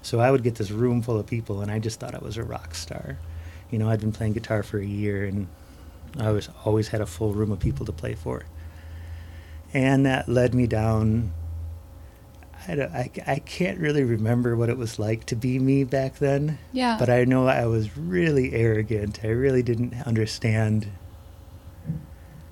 so 0.01 0.19
i 0.19 0.31
would 0.31 0.41
get 0.41 0.55
this 0.55 0.71
room 0.71 0.99
full 0.99 1.19
of 1.19 1.27
people 1.27 1.61
and 1.61 1.69
i 1.69 1.77
just 1.77 1.99
thought 1.99 2.15
i 2.15 2.17
was 2.17 2.37
a 2.37 2.43
rock 2.43 2.73
star 2.73 3.19
you 3.71 3.77
know 3.79 3.89
i'd 3.89 3.99
been 3.99 4.11
playing 4.11 4.33
guitar 4.33 4.63
for 4.63 4.79
a 4.79 4.85
year 4.85 5.25
and 5.25 5.47
i 6.19 6.31
was 6.31 6.49
always 6.65 6.87
had 6.89 7.01
a 7.01 7.05
full 7.05 7.33
room 7.33 7.51
of 7.51 7.59
people 7.59 7.85
to 7.85 7.91
play 7.91 8.15
for 8.15 8.43
and 9.73 10.05
that 10.05 10.27
led 10.27 10.53
me 10.53 10.65
down 10.67 11.31
I, 12.67 12.73
I, 12.73 13.11
I 13.25 13.39
can't 13.39 13.79
really 13.79 14.03
remember 14.03 14.55
what 14.55 14.69
it 14.69 14.77
was 14.77 14.99
like 14.99 15.25
to 15.27 15.35
be 15.35 15.57
me 15.59 15.83
back 15.85 16.15
then 16.19 16.59
Yeah. 16.73 16.97
but 16.99 17.09
I 17.09 17.23
know 17.23 17.47
I 17.47 17.65
was 17.67 17.97
really 17.97 18.53
arrogant. 18.53 19.21
I 19.23 19.29
really 19.29 19.63
didn't 19.63 19.95
understand 20.05 20.87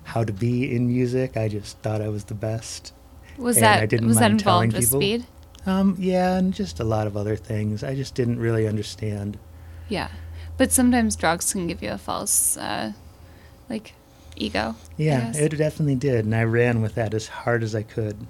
how 0.04 0.24
to 0.24 0.32
be 0.32 0.74
in 0.74 0.88
music. 0.88 1.36
I 1.36 1.48
just 1.48 1.78
thought 1.80 2.00
I 2.00 2.08
was 2.08 2.24
the 2.24 2.34
best. 2.34 2.92
was 3.36 3.56
and 3.58 3.64
that 3.66 3.82
I 3.82 3.86
didn't 3.86 4.08
was 4.08 4.16
that 4.18 4.30
mind 4.30 4.40
telling 4.40 4.64
involved 4.72 4.92
with 4.92 5.00
people. 5.00 5.00
speed? 5.00 5.26
Um, 5.66 5.96
yeah, 5.98 6.38
and 6.38 6.54
just 6.54 6.80
a 6.80 6.84
lot 6.84 7.06
of 7.06 7.16
other 7.16 7.36
things. 7.36 7.84
I 7.84 7.94
just 7.94 8.14
didn't 8.14 8.38
really 8.40 8.66
understand. 8.66 9.38
Yeah. 9.88 10.08
But 10.58 10.72
sometimes 10.72 11.16
drugs 11.16 11.52
can 11.52 11.66
give 11.66 11.82
you 11.82 11.90
a 11.90 11.98
false, 11.98 12.56
uh, 12.56 12.92
like, 13.70 13.94
ego. 14.36 14.74
Yeah, 14.96 15.32
it 15.34 15.56
definitely 15.56 15.94
did, 15.94 16.24
and 16.24 16.34
I 16.34 16.42
ran 16.42 16.82
with 16.82 16.96
that 16.96 17.14
as 17.14 17.28
hard 17.28 17.62
as 17.62 17.74
I 17.74 17.82
could. 17.82 18.26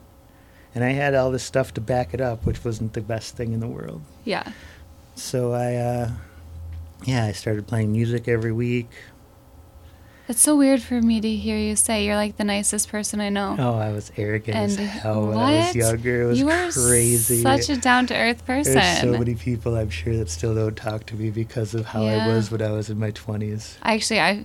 And 0.75 0.85
I 0.85 0.91
had 0.91 1.15
all 1.15 1.31
this 1.31 1.43
stuff 1.43 1.75
to 1.75 1.81
back 1.81 2.15
it 2.15 2.21
up, 2.21 2.45
which 2.45 2.65
wasn't 2.65 2.93
the 2.93 3.01
best 3.01 3.35
thing 3.35 3.53
in 3.53 3.61
the 3.61 3.67
world. 3.67 4.03
Yeah. 4.25 4.53
So 5.17 5.53
I, 5.53 5.75
uh, 5.75 6.11
yeah, 7.05 7.25
I 7.25 7.33
started 7.33 7.67
playing 7.67 7.93
music 7.93 8.29
every 8.29 8.53
week. 8.53 8.91
It's 10.29 10.43
so 10.43 10.57
weird 10.57 10.83
for 10.83 11.01
me 11.01 11.23
to 11.23 11.29
hear 11.37 11.57
you 11.57 11.75
say 11.75 12.05
you're 12.05 12.15
like 12.17 12.37
the 12.37 12.45
nicest 12.45 12.91
person 12.91 13.19
I 13.21 13.31
know. 13.31 13.57
Oh, 13.59 13.79
I 13.79 13.93
was 13.93 14.13
arrogant 14.19 14.57
as 14.59 14.77
And 14.77 14.87
hell 14.87 15.29
when 15.29 15.39
I 15.39 15.57
was 15.57 15.67
what? 15.69 15.75
younger. 15.75 16.23
It 16.23 16.27
was 16.27 16.39
you 16.39 16.45
were 16.47 16.71
crazy. 16.71 17.41
such 17.43 17.71
a 17.71 17.77
down 17.79 18.07
to 18.09 18.15
earth 18.15 18.45
person. 18.45 18.75
There's 18.75 19.01
so 19.01 19.13
many 19.13 19.35
people 19.35 19.75
I'm 19.77 19.89
sure 19.89 20.15
that 20.19 20.29
still 20.29 20.55
don't 20.55 20.77
talk 20.77 21.07
to 21.07 21.15
me 21.15 21.31
because 21.31 21.75
of 21.75 21.87
how 21.87 22.03
Yeah. 22.05 22.27
I 22.27 22.29
was 22.29 22.51
when 22.51 22.61
I 22.61 22.71
was 22.73 22.91
in 22.91 22.99
my 22.99 23.11
20s. 23.13 23.77
Actually, 23.83 24.21
I 24.21 24.45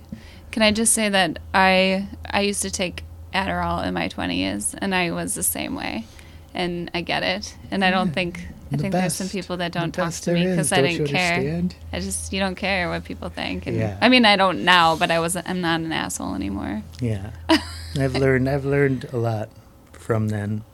can 0.52 0.62
I 0.62 0.72
just 0.72 0.94
say 0.94 1.10
that 1.10 1.38
I 1.52 2.08
I 2.30 2.40
used 2.40 2.62
to 2.62 2.70
take 2.70 3.04
Adderall 3.34 3.84
in 3.86 3.92
my 3.92 4.08
20s 4.08 4.74
and 4.78 4.94
I 4.94 5.10
was 5.10 5.34
the 5.34 5.42
same 5.42 5.74
way. 5.74 6.06
And 6.54 6.90
I 6.94 7.02
get 7.02 7.22
it. 7.24 7.54
And 7.70 7.84
I 7.84 7.90
don't 7.90 8.12
think 8.12 8.46
I 8.74 8.76
The 8.76 8.82
think 8.82 8.92
there's 8.92 9.14
some 9.14 9.28
people 9.28 9.56
that 9.58 9.72
don't 9.72 9.92
talk 9.92 10.12
to 10.12 10.32
me 10.32 10.44
because 10.46 10.72
I 10.72 10.82
don't 10.82 10.90
didn't 10.90 11.06
care. 11.06 11.34
understand? 11.34 11.76
I 11.92 12.00
just 12.00 12.32
you 12.32 12.40
don't 12.40 12.56
care 12.56 12.88
what 12.90 13.04
people 13.04 13.28
think. 13.28 13.66
And 13.66 13.76
Yeah. 13.76 13.96
I 14.00 14.08
mean, 14.08 14.24
I 14.24 14.34
don't 14.36 14.64
now, 14.64 14.96
but 14.96 15.10
I 15.10 15.20
wasn't. 15.20 15.48
I'm 15.48 15.60
not 15.60 15.80
an 15.80 15.92
asshole 15.92 16.34
anymore. 16.34 16.82
Yeah. 17.00 17.30
I've 17.98 18.14
learned 18.16 18.48
I've 18.48 18.64
learned 18.64 19.04
a 19.12 19.16
lot 19.16 19.48
from 19.92 20.28
then. 20.28 20.64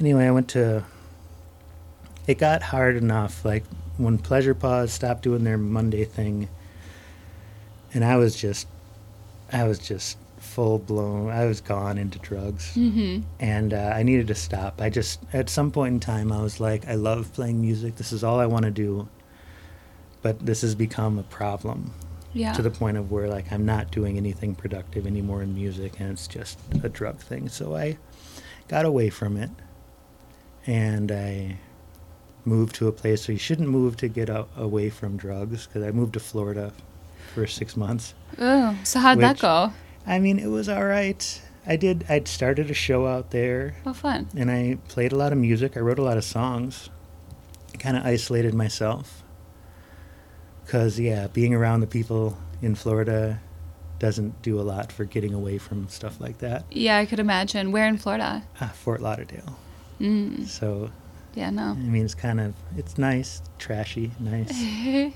Anyway, 0.00 0.26
I 0.26 0.30
went 0.32 0.48
to 0.48 0.84
it 2.26 2.38
got 2.38 2.62
hard 2.62 2.96
enough 2.96 3.44
like 3.44 3.64
when 3.96 4.18
Pleasure 4.18 4.54
Pause 4.54 4.92
stopped 4.92 5.22
doing 5.22 5.44
their 5.44 5.56
Monday 5.58 6.04
thing 6.04 6.48
and 7.94 8.04
I 8.04 8.16
was 8.16 8.34
just 8.36 8.66
I 9.52 9.64
was 9.64 9.78
just 9.78 10.18
full 10.58 10.80
blown 10.80 11.30
I 11.30 11.44
was 11.44 11.60
gone 11.60 11.98
into 11.98 12.18
drugs. 12.18 12.74
Mm-hmm. 12.74 13.20
and 13.38 13.72
uh, 13.72 13.92
I 13.94 14.02
needed 14.02 14.26
to 14.26 14.34
stop. 14.34 14.80
I 14.80 14.90
just, 14.90 15.20
at 15.32 15.48
some 15.48 15.70
point 15.70 15.92
in 15.94 16.00
time, 16.00 16.32
I 16.32 16.42
was 16.42 16.58
like, 16.58 16.88
I 16.88 16.94
love 16.96 17.32
playing 17.32 17.60
music. 17.60 17.94
This 17.94 18.10
is 18.12 18.24
all 18.24 18.40
I 18.40 18.46
want 18.46 18.64
to 18.64 18.72
do. 18.72 19.08
But 20.20 20.44
this 20.44 20.62
has 20.62 20.74
become 20.74 21.16
a 21.16 21.22
problem 21.22 21.92
Yeah. 22.32 22.54
to 22.54 22.62
the 22.62 22.72
point 22.72 22.96
of 22.96 23.12
where, 23.12 23.28
like, 23.28 23.52
I'm 23.52 23.64
not 23.64 23.92
doing 23.92 24.16
anything 24.16 24.56
productive 24.56 25.06
anymore 25.06 25.44
in 25.44 25.54
music, 25.54 26.00
and 26.00 26.10
it's 26.10 26.26
just 26.26 26.58
a 26.82 26.88
drug 26.88 27.18
thing. 27.20 27.48
So 27.48 27.76
I 27.76 27.96
got 28.66 28.84
away 28.84 29.10
from 29.10 29.36
it, 29.36 29.50
and 30.66 31.12
I 31.12 31.58
moved 32.44 32.74
to 32.76 32.88
a 32.88 32.92
place 32.92 33.28
where 33.28 33.34
you 33.34 33.38
shouldn't 33.38 33.68
move 33.68 33.96
to 33.98 34.08
get 34.08 34.28
a- 34.28 34.46
away 34.56 34.90
from 34.90 35.16
drugs, 35.16 35.68
because 35.68 35.84
I 35.84 35.92
moved 35.92 36.14
to 36.14 36.20
Florida 36.20 36.72
for 37.32 37.46
six 37.46 37.76
months. 37.76 38.14
Oh, 38.40 38.76
so 38.82 38.98
how'd 38.98 39.20
that 39.20 39.38
go? 39.38 39.72
I 40.08 40.18
mean, 40.18 40.38
it 40.38 40.46
was 40.48 40.68
all 40.68 40.84
right. 40.84 41.42
I 41.66 41.76
did. 41.76 42.04
I'd 42.08 42.26
started 42.28 42.70
a 42.70 42.74
show 42.74 43.06
out 43.06 43.30
there 43.30 43.76
Well, 43.84 43.92
fun. 43.94 44.28
and 44.34 44.50
I 44.50 44.78
played 44.88 45.12
a 45.12 45.16
lot 45.16 45.32
of 45.32 45.38
music. 45.38 45.76
I 45.76 45.80
wrote 45.80 45.98
a 45.98 46.02
lot 46.02 46.16
of 46.16 46.24
songs. 46.24 46.88
Kind 47.78 47.96
of 47.96 48.04
isolated 48.06 48.54
myself. 48.54 49.22
Because, 50.64 50.98
yeah, 50.98 51.26
being 51.28 51.54
around 51.54 51.80
the 51.80 51.86
people 51.86 52.36
in 52.62 52.74
Florida 52.74 53.40
doesn't 53.98 54.40
do 54.42 54.58
a 54.60 54.62
lot 54.62 54.92
for 54.92 55.04
getting 55.04 55.34
away 55.34 55.58
from 55.58 55.88
stuff 55.88 56.20
like 56.20 56.38
that. 56.38 56.64
Yeah, 56.70 56.96
I 56.98 57.04
could 57.06 57.18
imagine. 57.20 57.72
Where 57.72 57.86
in 57.86 57.98
Florida? 57.98 58.44
Ah, 58.60 58.72
Fort 58.74 59.00
Lauderdale. 59.02 59.58
Mm. 60.00 60.46
So, 60.46 60.90
Yeah, 61.34 61.50
no. 61.50 61.70
I 61.72 61.74
mean, 61.74 62.04
it's 62.04 62.14
kind 62.14 62.40
of, 62.40 62.54
it's 62.76 62.96
nice, 62.98 63.42
trashy, 63.58 64.12
nice. 64.18 64.52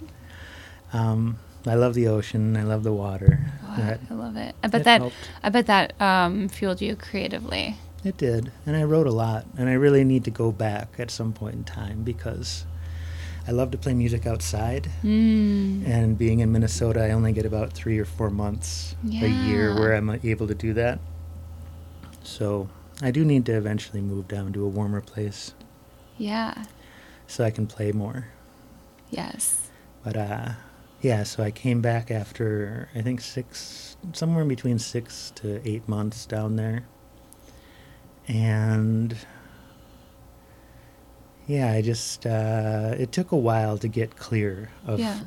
Um, 0.95 1.39
I 1.67 1.75
love 1.75 1.95
the 1.95 2.09
ocean. 2.09 2.55
I 2.55 2.65
love 2.65 2.83
the 2.83 2.93
water. 2.93 3.41
I 3.79 4.15
love 4.15 4.37
it. 4.37 4.55
I 4.63 4.69
bet 4.69 4.73
that 4.73 4.85
that 4.85 5.01
helped. 5.01 5.17
I 5.43 5.49
bet 5.49 5.67
that 5.67 6.01
um, 6.01 6.49
fueled 6.49 6.81
you 6.81 6.97
creatively. 6.97 7.77
It 8.05 8.17
did. 8.17 8.51
And 8.67 8.77
I 8.77 8.83
wrote 8.85 9.07
a 9.07 9.13
lot. 9.13 9.47
And 9.57 9.69
I 9.69 9.75
really 9.75 10.05
need 10.05 10.25
to 10.25 10.31
go 10.31 10.51
back 10.53 10.89
at 10.99 11.11
some 11.11 11.33
point 11.33 11.55
in 11.55 11.65
time 11.65 12.03
because 12.03 12.65
I 13.47 13.53
love 13.53 13.71
to 13.73 13.79
play 13.79 13.95
music 13.95 14.27
outside. 14.27 14.91
Mm. 15.05 15.87
And 15.87 16.19
being 16.19 16.41
in 16.41 16.51
Minnesota, 16.53 17.03
I 17.05 17.11
only 17.11 17.33
get 17.33 17.47
about 17.47 17.73
three 17.73 17.99
or 17.99 18.05
four 18.05 18.31
months 18.31 18.95
a 19.05 19.29
year 19.29 19.75
where 19.75 19.95
I'm 19.95 20.11
able 20.25 20.47
to 20.49 20.55
do 20.55 20.73
that. 20.75 20.99
So 22.23 22.69
I 23.01 23.11
do 23.11 23.25
need 23.25 23.47
to 23.47 23.53
eventually 23.57 24.01
move 24.01 24.29
down 24.29 24.53
to 24.53 24.65
a 24.65 24.69
warmer 24.69 25.01
place 25.01 25.55
Yeah. 26.19 26.65
so 27.27 27.45
I 27.45 27.51
can 27.51 27.67
play 27.67 27.93
more. 27.93 28.29
Yes. 29.11 29.69
But 30.05 30.17
uh, 30.17 30.49
yeah, 31.03 31.25
so 31.25 31.43
I 31.43 31.51
came 31.51 31.81
back 31.83 32.11
after 32.11 32.89
I 32.95 33.03
think 33.03 33.21
six, 33.21 33.97
somewhere 34.13 34.43
in 34.43 34.49
between 34.49 34.79
six 34.79 35.31
to 35.37 35.61
eight 35.69 35.87
months 35.89 36.25
down 36.27 36.57
there, 36.57 36.85
and 38.29 39.15
yeah, 41.47 41.73
I 41.73 41.83
just 41.83 42.25
uh, 42.25 42.95
it 42.99 43.13
took 43.13 43.33
a 43.33 43.37
while 43.37 43.77
to 43.79 43.89
get 43.89 44.17
clear 44.17 44.71
of 44.87 45.01
Yeah. 45.01 45.21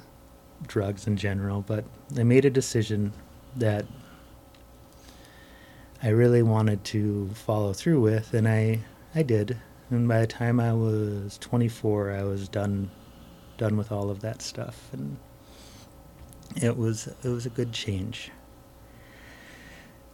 drugs 0.68 1.08
in 1.08 1.18
general, 1.18 1.62
but 1.62 1.84
I 2.18 2.24
made 2.24 2.46
a 2.46 2.50
decision 2.50 3.12
that 3.58 3.86
I 6.02 6.10
really 6.10 6.42
wanted 6.44 6.84
to 6.86 7.30
follow 7.34 7.74
through 7.74 8.00
with, 8.02 8.34
and 8.34 8.48
I 8.48 8.80
I 9.14 9.24
did. 9.24 9.58
And 9.92 10.08
by 10.08 10.20
the 10.22 10.28
time 10.28 10.60
I 10.60 10.74
was 10.74 11.38
24, 11.40 12.12
I 12.12 12.24
was 12.24 12.48
done 12.50 12.90
done 13.58 13.78
with 13.78 13.92
all 13.92 14.10
of 14.10 14.22
that 14.22 14.42
stuff, 14.42 14.90
and 14.94 15.18
it 16.56 16.78
was 16.78 17.08
it 17.24 17.30
was 17.30 17.46
a 17.46 17.50
good 17.50 17.72
change. 17.72 18.32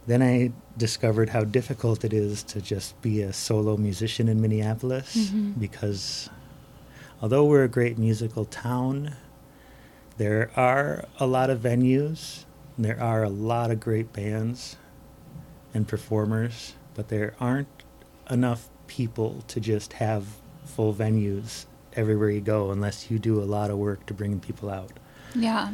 Then 0.06 0.20
I 0.22 0.52
discovered 0.76 1.28
how 1.30 1.44
difficult 1.44 2.04
it 2.04 2.12
is 2.12 2.42
to 2.44 2.60
just 2.60 3.00
be 3.02 3.22
a 3.22 3.32
solo 3.32 3.76
musician 3.76 4.28
in 4.28 4.40
Minneapolis 4.40 5.30
Mhm. 5.30 5.58
because 5.60 6.28
although 7.20 7.44
we're 7.44 7.62
a 7.64 7.68
great 7.68 7.98
musical 7.98 8.44
town, 8.44 9.14
there 10.18 10.50
are 10.56 11.04
a 11.20 11.26
lot 11.26 11.50
of 11.50 11.60
venues, 11.60 12.44
there 12.76 13.00
are 13.00 13.22
a 13.22 13.28
lot 13.28 13.70
of 13.70 13.78
great 13.78 14.12
bands 14.12 14.76
and 15.72 15.86
performers, 15.86 16.74
but 16.94 17.08
there 17.08 17.34
aren't 17.38 17.68
enough 18.28 18.68
people 18.88 19.44
to 19.46 19.60
just 19.60 19.94
have 19.94 20.24
full 20.64 20.92
venues 20.92 21.66
everywhere 21.94 22.30
you 22.30 22.40
go 22.40 22.70
unless 22.72 23.10
you 23.10 23.18
do 23.20 23.40
a 23.40 23.44
lot 23.44 23.70
of 23.70 23.78
work 23.78 24.04
to 24.06 24.14
bring 24.14 24.40
people 24.40 24.68
out. 24.68 24.98
Yeah. 25.34 25.72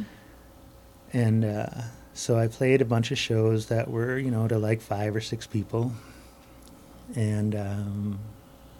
And 1.13 1.43
uh, 1.45 1.67
so 2.13 2.37
I 2.37 2.47
played 2.47 2.81
a 2.81 2.85
bunch 2.85 3.11
of 3.11 3.17
shows 3.17 3.67
that 3.67 3.89
were, 3.89 4.17
you 4.19 4.31
know, 4.31 4.47
to 4.47 4.57
like 4.57 4.81
five 4.81 5.15
or 5.15 5.21
six 5.21 5.47
people. 5.47 5.93
And 7.15 7.55
um, 7.55 8.19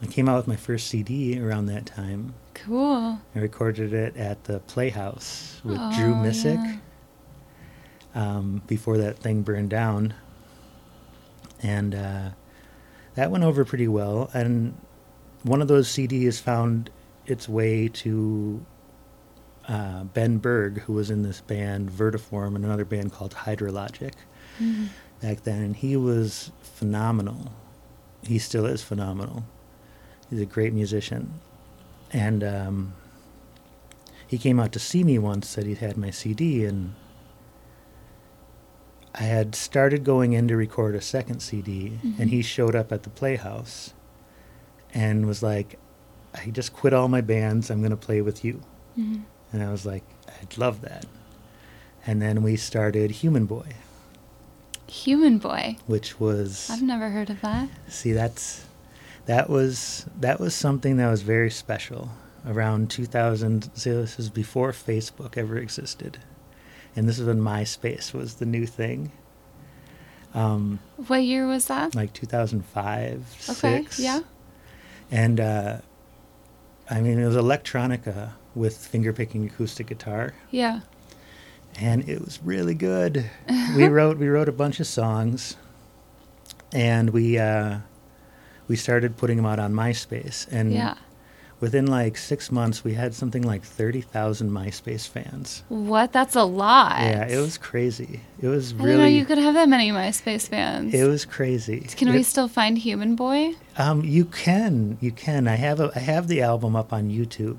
I 0.01 0.05
came 0.05 0.29
out 0.29 0.37
with 0.37 0.47
my 0.47 0.55
first 0.55 0.87
CD 0.87 1.39
around 1.39 1.65
that 1.67 1.85
time. 1.85 2.33
Cool. 2.53 3.19
I 3.35 3.39
recorded 3.39 3.93
it 3.93 4.15
at 4.17 4.43
the 4.43 4.59
Playhouse 4.61 5.61
with 5.63 5.77
Drew 5.95 6.11
Oh, 6.13 6.23
Missick 6.23 6.79
yeah. 8.15 8.37
um, 8.37 8.61
before 8.67 8.97
that 8.97 9.17
thing 9.17 9.41
burned 9.41 9.69
down. 9.69 10.13
And 11.63 11.95
uh, 11.95 12.29
that 13.15 13.31
went 13.31 13.43
over 13.43 13.65
pretty 13.65 13.87
well. 13.87 14.29
And 14.33 14.77
one 15.43 15.61
of 15.61 15.67
those 15.67 15.87
CDs 15.89 16.39
found 16.39 16.89
its 17.25 17.49
way 17.49 17.87
to 17.87 18.63
uh, 19.69 20.03
Ben 20.03 20.37
Berg, 20.39 20.79
who 20.81 20.93
was 20.93 21.09
in 21.11 21.21
this 21.21 21.41
band 21.41 21.91
Vertiform 21.91 22.55
and 22.55 22.65
another 22.65 22.85
band 22.85 23.11
called 23.13 23.33
Hydrologic 23.35 24.13
Mhm. 24.59 24.89
back 25.21 25.43
then. 25.43 25.61
And 25.61 25.75
he 25.75 25.95
was 25.95 26.51
phenomenal. 26.61 27.51
He 28.23 28.39
still 28.39 28.65
is 28.65 28.81
phenomenal. 28.81 29.45
He's 30.29 30.41
a 30.41 30.45
great 30.45 30.73
musician. 30.73 31.35
And 32.11 32.43
um, 32.43 32.93
he 34.27 34.37
came 34.39 34.59
out 34.59 34.71
to 34.73 34.79
see 34.79 35.03
me 35.03 35.19
once, 35.19 35.47
said 35.47 35.65
he'd 35.67 35.77
had 35.77 35.97
my 35.97 36.09
CD, 36.09 36.65
and 36.65 36.95
I 39.15 39.23
had 39.23 39.55
started 39.55 40.03
going 40.03 40.33
in 40.33 40.47
to 40.47 40.55
record 40.55 40.95
a 40.95 41.01
second 41.01 41.41
CD, 41.41 41.99
Mhm. 42.03 42.19
and 42.19 42.29
he 42.29 42.41
showed 42.41 42.75
up 42.75 42.91
at 42.91 43.03
the 43.03 43.09
Playhouse 43.09 43.93
and 44.93 45.25
was 45.27 45.43
like, 45.43 45.77
I 46.33 46.49
just 46.51 46.73
quit 46.73 46.93
all 46.93 47.07
my 47.07 47.21
bands. 47.21 47.69
I'm 47.69 47.79
going 47.81 47.89
to 47.91 47.97
play 47.97 48.21
with 48.21 48.43
you. 48.45 48.61
Mhm. 48.97 49.23
And 49.51 49.63
I 49.63 49.71
was 49.71 49.85
like, 49.85 50.03
I'd 50.41 50.57
love 50.57 50.81
that. 50.81 51.05
And 52.05 52.21
then 52.21 52.41
we 52.43 52.55
started 52.55 53.11
Human 53.11 53.45
Boy, 53.45 53.73
Human 54.87 55.37
Boy. 55.37 55.77
which 55.85 56.19
was 56.19 56.69
I've 56.69 56.81
never 56.81 57.09
heard 57.09 57.29
of 57.29 57.41
that. 57.41 57.69
See, 57.87 58.13
that's 58.13 58.65
that 59.25 59.49
was 59.49 60.05
that 60.19 60.39
was 60.39 60.55
something 60.55 60.97
that 60.97 61.09
was 61.09 61.21
very 61.21 61.51
special 61.51 62.09
around 62.47 62.89
2000. 62.89 63.69
See, 63.75 63.91
this 63.91 64.17
is 64.17 64.29
before 64.29 64.71
Facebook 64.71 65.37
ever 65.37 65.57
existed, 65.57 66.17
and 66.95 67.07
this 67.07 67.19
is 67.19 67.27
when 67.27 67.39
MySpace 67.41 68.13
was 68.13 68.35
the 68.35 68.45
new 68.45 68.65
thing. 68.65 69.11
Um, 70.33 70.79
What 71.07 71.23
year 71.23 71.47
was 71.47 71.65
that? 71.65 71.95
like 71.95 72.13
2005, 72.13 73.45
Okay. 73.49 73.53
six. 73.83 73.99
Yeah. 73.99 74.21
And 75.11 75.39
uh, 75.39 75.77
I 76.89 77.01
mean, 77.01 77.19
it 77.19 77.25
was 77.25 77.35
electronica 77.35 78.31
with 78.55 78.75
fingerpicking 78.77 79.45
acoustic 79.45 79.87
guitar, 79.87 80.33
Yeah. 80.51 80.81
and 81.79 82.07
it 82.09 82.19
was 82.23 82.39
really 82.43 82.73
good. 82.75 83.29
we 83.75 83.87
wrote 83.87 84.17
we 84.17 84.27
wrote 84.27 84.49
a 84.49 84.53
bunch 84.53 84.79
of 84.79 84.87
songs, 84.87 85.55
and 86.73 87.09
we 87.11 87.37
uh, 87.37 87.79
we 88.67 88.75
started 88.75 89.17
putting 89.17 89.37
them 89.37 89.45
out 89.45 89.59
on 89.59 89.73
MySpace. 89.73 90.47
And 90.51 90.73
Yeah. 90.73 90.95
within 91.59 91.87
like 91.87 92.17
six 92.17 92.51
months, 92.51 92.83
we 92.83 92.93
had 92.93 93.13
something 93.13 93.43
like 93.43 93.63
thirty 93.63 94.01
thousand 94.01 94.51
MySpace 94.51 95.07
fans. 95.07 95.63
What? 95.69 96.11
That's 96.11 96.35
a 96.35 96.43
lot. 96.43 96.99
Yeah, 97.01 97.27
it 97.27 97.37
was 97.39 97.57
crazy. 97.57 98.21
It 98.41 98.47
was 98.47 98.73
I 98.73 98.77
didn't 98.77 98.97
know 98.99 99.05
you 99.05 99.25
could 99.25 99.37
have 99.37 99.53
that 99.55 99.69
many 99.69 99.91
MySpace 99.91 100.47
fans. 100.47 100.93
it 100.93 101.03
was 101.05 101.25
crazy. 101.25 101.81
Can 101.81 102.11
we 102.11 102.23
still 102.23 102.47
find 102.47 102.77
Human 102.77 103.15
Boy? 103.15 103.53
Um, 103.77 104.03
you 104.03 104.25
can, 104.25 104.97
you 105.01 105.11
can. 105.11 105.47
I 105.47 105.55
have 105.55 105.79
a, 105.79 105.91
I 105.95 105.99
have 105.99 106.27
the 106.27 106.41
album 106.41 106.75
up 106.75 106.91
on 106.93 107.09
YouTube. 107.09 107.57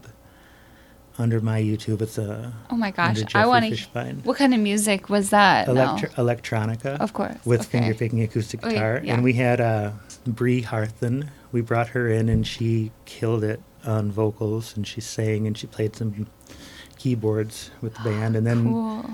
Under 1.21 1.41
my 1.41 1.61
YouTube, 1.61 2.01
it's 2.01 2.17
a 2.19 2.53
Oh 2.71 2.77
my 2.77 2.91
gosh, 2.91 3.23
I 3.35 3.47
want 3.47 3.65
to. 3.77 4.15
What 4.25 4.39
kind 4.39 4.55
of 4.55 4.61
music 4.61 5.11
was 5.11 5.31
that? 5.31 5.69
No. 5.69 5.75
Electro- 5.75 6.11
electronica. 6.25 6.99
Of 6.99 7.13
course. 7.13 7.37
with 7.45 7.61
okay. 7.61 7.71
finger 7.81 7.95
picking 7.95 8.23
acoustic 8.23 8.65
Okay, 8.65 8.75
guitar. 8.75 9.01
yeah. 9.05 9.15
And 9.15 9.23
we 9.23 9.35
had 9.35 9.61
uh, 9.61 9.93
Bree 10.27 10.63
Harthen. 10.63 11.29
We 11.53 11.61
brought 11.61 11.89
her 11.89 12.09
in, 12.09 12.29
and 12.29 12.47
she 12.47 12.91
killed 13.05 13.45
it 13.45 13.61
on 13.85 14.11
vocals, 14.11 14.77
and 14.77 14.87
she 14.87 15.01
sang 15.01 15.47
and 15.47 15.57
she 15.59 15.67
played 15.67 15.95
some 15.97 16.27
keyboards 16.99 17.71
with 17.81 17.95
the 17.95 18.03
band. 18.05 18.35
And 18.37 18.47
then 18.47 18.71
Cool. 18.71 19.11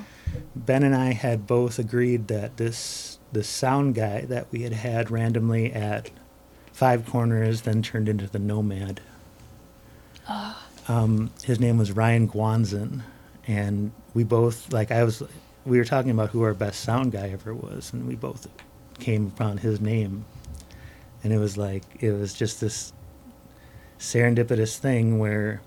Ben 0.55 0.83
and 0.83 0.95
I 0.95 1.13
had 1.13 1.47
both 1.47 1.79
agreed 1.79 2.29
that 2.29 2.57
this 2.57 3.19
this 3.33 3.49
sound 3.49 3.95
guy 3.97 4.21
that 4.23 4.47
we 4.53 4.63
had 4.63 4.73
had 4.73 5.11
randomly 5.11 5.73
at 5.73 6.11
Five 6.73 7.05
Corners 7.07 7.63
then 7.63 7.83
turned 7.83 8.09
into 8.09 8.29
the 8.29 8.39
Nomad. 8.39 9.01
Um, 10.89 11.31
his 11.43 11.59
name 11.59 11.79
was 11.79 11.93
Ryan 11.93 12.29
Guanzin, 12.29 13.03
and 13.47 13.93
we 14.15 14.25
both 14.25 14.73
like 14.73 14.91
I 14.91 15.05
was. 15.05 15.23
We 15.65 15.79
were 15.79 15.85
talking 15.85 16.11
about 16.13 16.31
who 16.31 16.43
our 16.43 16.55
best 16.55 16.81
sound 16.81 17.13
guy 17.13 17.31
ever 17.31 17.55
was, 17.55 17.93
and 17.93 18.07
we 18.07 18.15
both 18.15 18.47
came 18.99 19.27
upon 19.27 19.59
his 19.59 19.81
name, 19.81 20.25
and 21.25 21.33
it 21.33 21.39
was 21.39 21.57
like 21.57 21.83
it 22.01 22.13
was 22.13 22.35
just 22.35 22.61
this 22.61 22.93
serendipitous 23.99 24.79
thing 24.79 25.19
where 25.19 25.61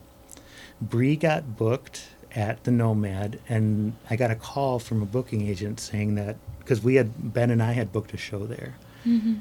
Bree 0.82 1.15
got 1.15 1.58
booked 1.58 2.08
at 2.36 2.63
the 2.63 2.71
Nomad, 2.71 3.39
and 3.49 3.93
I 4.10 4.15
got 4.15 4.32
a 4.32 4.36
call 4.36 4.79
from 4.79 5.01
a 5.01 5.05
booking 5.05 5.47
agent 5.47 5.79
saying 5.79 6.15
that 6.15 6.38
because 6.60 6.82
we 6.82 6.95
had 6.95 7.34
Ben 7.34 7.49
and 7.51 7.62
I 7.62 7.73
had 7.73 7.91
booked 7.91 8.13
a 8.13 8.17
show 8.17 8.45
there, 8.45 8.75
hmm 9.03 9.36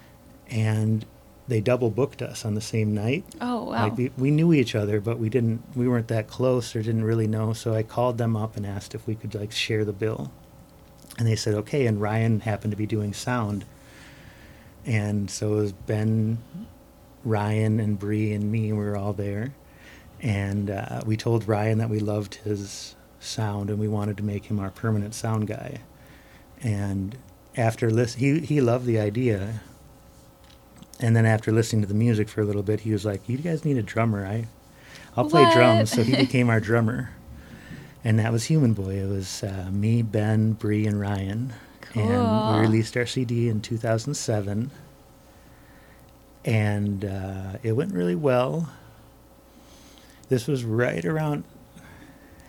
and 0.51 1.05
they 1.49 1.61
double 1.61 1.91
booked 1.91 2.23
us 2.23 2.45
on 2.45 2.55
the 2.55 2.61
same 2.61 2.95
night. 2.95 3.25
Oh 3.41 3.65
wow. 3.65 3.85
Like 3.85 3.97
we, 3.97 4.13
we 4.17 4.31
knew 4.31 4.53
each 4.53 4.75
other, 4.75 5.01
but 5.01 5.19
we 5.19 5.29
didn't. 5.29 5.63
We 5.75 5.89
weren't 5.89 6.09
that 6.09 6.29
close 6.29 6.77
or 6.77 6.83
didn't 6.83 7.05
really 7.05 7.27
know. 7.27 7.53
So 7.53 7.75
I 7.75 7.83
called 7.83 8.19
them 8.19 8.37
up 8.37 8.57
and 8.57 8.67
asked 8.67 8.95
if 8.95 9.07
we 9.07 9.15
could 9.15 9.35
like 9.35 9.53
share 9.53 9.85
the 9.85 9.93
bill, 9.93 10.31
and 11.19 11.27
they 11.27 11.37
said 11.37 11.55
okay. 11.55 11.87
And 11.87 12.01
Ryan 12.01 12.41
happened 12.41 12.73
to 12.73 12.77
be 12.77 12.87
doing 12.87 13.15
sound, 13.15 13.65
and 14.85 15.31
so 15.31 15.55
it 15.55 15.57
was 15.57 15.73
Ben, 15.73 16.39
Ryan, 17.25 17.81
and 17.81 17.99
Bree 17.99 18.33
and 18.33 18.53
me. 18.53 18.73
We 18.73 18.79
were 18.79 18.97
all 18.97 19.15
there, 19.15 19.55
and 20.21 20.71
uh, 20.71 21.01
we 21.07 21.17
told 21.17 21.49
Ryan 21.49 21.79
that 21.79 21.89
we 21.89 22.01
loved 22.01 22.37
his 22.37 22.95
sound 23.21 23.71
and 23.71 23.79
we 23.79 23.89
wanted 23.89 24.17
to 24.17 24.23
make 24.23 24.47
him 24.47 24.61
our 24.61 24.71
permanent 24.71 25.15
sound 25.15 25.47
guy. 25.49 25.81
And 26.63 27.17
after 27.57 27.91
listen, 27.91 28.21
he 28.21 28.41
he 28.41 28.61
loved 28.61 28.87
the 28.87 28.99
idea. 28.99 29.61
And 31.01 31.15
then 31.15 31.27
after 31.27 31.53
listening 31.53 31.83
to 31.83 31.89
the 31.89 31.95
music 31.95 32.29
for 32.29 32.41
a 32.41 32.45
little 32.45 32.63
bit, 32.63 32.81
he 32.81 32.93
was 32.93 33.05
like, 33.05 33.29
"You 33.29 33.39
guys 33.39 33.65
need 33.65 33.77
a 33.79 33.83
drummer. 33.83 34.27
I, 34.27 34.47
I'll 35.17 35.29
play 35.29 35.43
What? 35.45 35.55
drums." 35.55 35.91
So 35.91 36.03
he 36.03 36.17
became 36.27 36.51
our 36.51 36.61
drummer, 36.61 37.11
and 38.05 38.19
that 38.19 38.33
was 38.33 38.45
Human 38.45 38.73
Boy. 38.75 38.95
It 39.03 39.09
was 39.09 39.43
uh, 39.45 39.69
me, 39.71 40.03
Ben, 40.03 40.53
Bree, 40.55 40.87
and 40.87 40.99
Ryan, 41.01 41.53
and 41.95 42.55
we 42.55 42.61
released 42.61 42.97
our 42.97 43.07
CD 43.07 43.49
in 43.49 43.61
2007, 43.61 44.71
and 46.45 47.05
uh, 47.05 47.53
it 47.63 47.73
went 47.73 47.93
really 47.95 48.17
well. 48.17 48.69
This 50.29 50.47
was 50.47 50.65
right 50.65 51.05
around. 51.05 51.45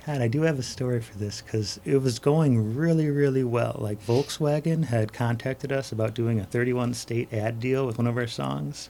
God, 0.09 0.21
I 0.23 0.27
do 0.27 0.41
have 0.41 0.57
a 0.57 0.63
story 0.63 1.01
for 1.01 1.15
this 1.19 1.39
because 1.41 1.79
it 1.85 2.01
was 2.01 2.17
going 2.17 2.75
really, 2.75 3.11
really 3.11 3.43
well. 3.43 3.75
Like 3.79 4.03
Volkswagen 4.03 4.85
had 4.85 5.13
contacted 5.13 5.71
us 5.71 5.91
about 5.91 6.15
doing 6.15 6.39
a 6.39 6.45
31 6.45 6.95
state 6.95 7.31
ad 7.31 7.59
deal 7.59 7.85
with 7.85 7.99
one 7.99 8.07
of 8.07 8.17
our 8.17 8.25
songs, 8.25 8.89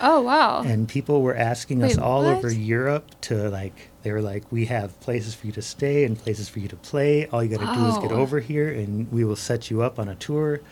oh 0.00 0.22
wow. 0.22 0.62
and 0.62 0.88
people 0.88 1.20
were 1.20 1.36
asking 1.36 1.82
us 1.82 1.98
all 1.98 2.24
what? 2.24 2.38
over 2.38 2.50
Europe 2.50 3.10
to 3.22 3.50
like. 3.50 3.90
They 4.04 4.10
were 4.10 4.22
like, 4.22 4.50
"We 4.50 4.64
have 4.64 4.98
places 5.00 5.34
for 5.34 5.44
you 5.48 5.52
to 5.52 5.60
stay 5.60 6.04
and 6.04 6.18
places 6.18 6.48
for 6.48 6.60
you 6.60 6.68
to 6.68 6.76
play. 6.76 7.26
All 7.26 7.44
you 7.44 7.54
got 7.54 7.60
to 7.60 7.78
do 7.78 7.86
is 7.86 7.98
get 7.98 8.12
Oh. 8.12 8.22
over 8.22 8.40
here, 8.40 8.70
and 8.70 9.12
we 9.12 9.22
will 9.22 9.36
set 9.36 9.70
you 9.70 9.82
up 9.82 9.98
on 9.98 10.08
a 10.08 10.14
tour." 10.14 10.62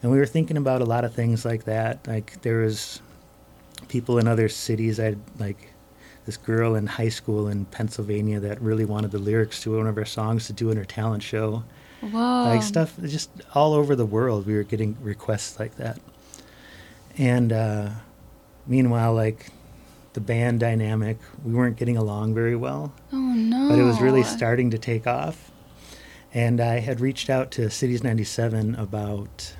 And 0.00 0.12
we 0.12 0.18
were 0.18 0.26
thinking 0.26 0.56
about 0.56 0.80
a 0.80 0.84
lot 0.84 1.04
of 1.04 1.12
things 1.12 1.44
like 1.44 1.64
that. 1.64 2.06
Like 2.06 2.40
there 2.42 2.58
was 2.58 3.00
people 3.88 4.18
in 4.18 4.28
other 4.28 4.48
cities. 4.48 5.00
I'd 5.00 5.18
like 5.40 5.73
this 6.26 6.36
girl 6.36 6.74
in 6.74 6.86
high 6.86 7.08
school 7.08 7.48
in 7.48 7.64
Pennsylvania 7.66 8.40
that 8.40 8.60
really 8.60 8.84
wanted 8.84 9.10
the 9.10 9.18
lyrics 9.18 9.62
to 9.62 9.76
one 9.76 9.86
of 9.86 9.96
our 9.98 10.04
songs 10.04 10.46
to 10.46 10.52
do 10.52 10.70
in 10.70 10.76
her 10.76 10.84
talent 10.84 11.22
show. 11.22 11.64
Whoa. 12.00 12.44
Like 12.44 12.62
stuff 12.62 12.94
just 13.02 13.30
all 13.54 13.72
over 13.74 13.94
the 13.96 14.06
world. 14.06 14.46
We 14.46 14.54
were 14.54 14.62
getting 14.62 14.96
requests 15.02 15.58
like 15.58 15.76
that. 15.76 15.98
And 17.16 17.52
uh, 17.52 17.90
meanwhile, 18.66 19.14
like 19.14 19.50
the 20.14 20.20
band 20.20 20.60
dynamic, 20.60 21.18
we 21.44 21.52
weren't 21.52 21.76
getting 21.76 21.96
along 21.96 22.34
very 22.34 22.56
well, 22.56 22.92
Oh 23.12 23.16
no. 23.16 23.68
but 23.68 23.78
it 23.78 23.82
was 23.82 24.00
really 24.00 24.22
starting 24.22 24.70
to 24.70 24.78
take 24.78 25.06
off. 25.06 25.50
And 26.32 26.60
I 26.60 26.80
had 26.80 27.00
reached 27.00 27.30
out 27.30 27.50
to 27.52 27.70
Cities 27.70 28.02
97 28.02 28.74
about 28.74 29.54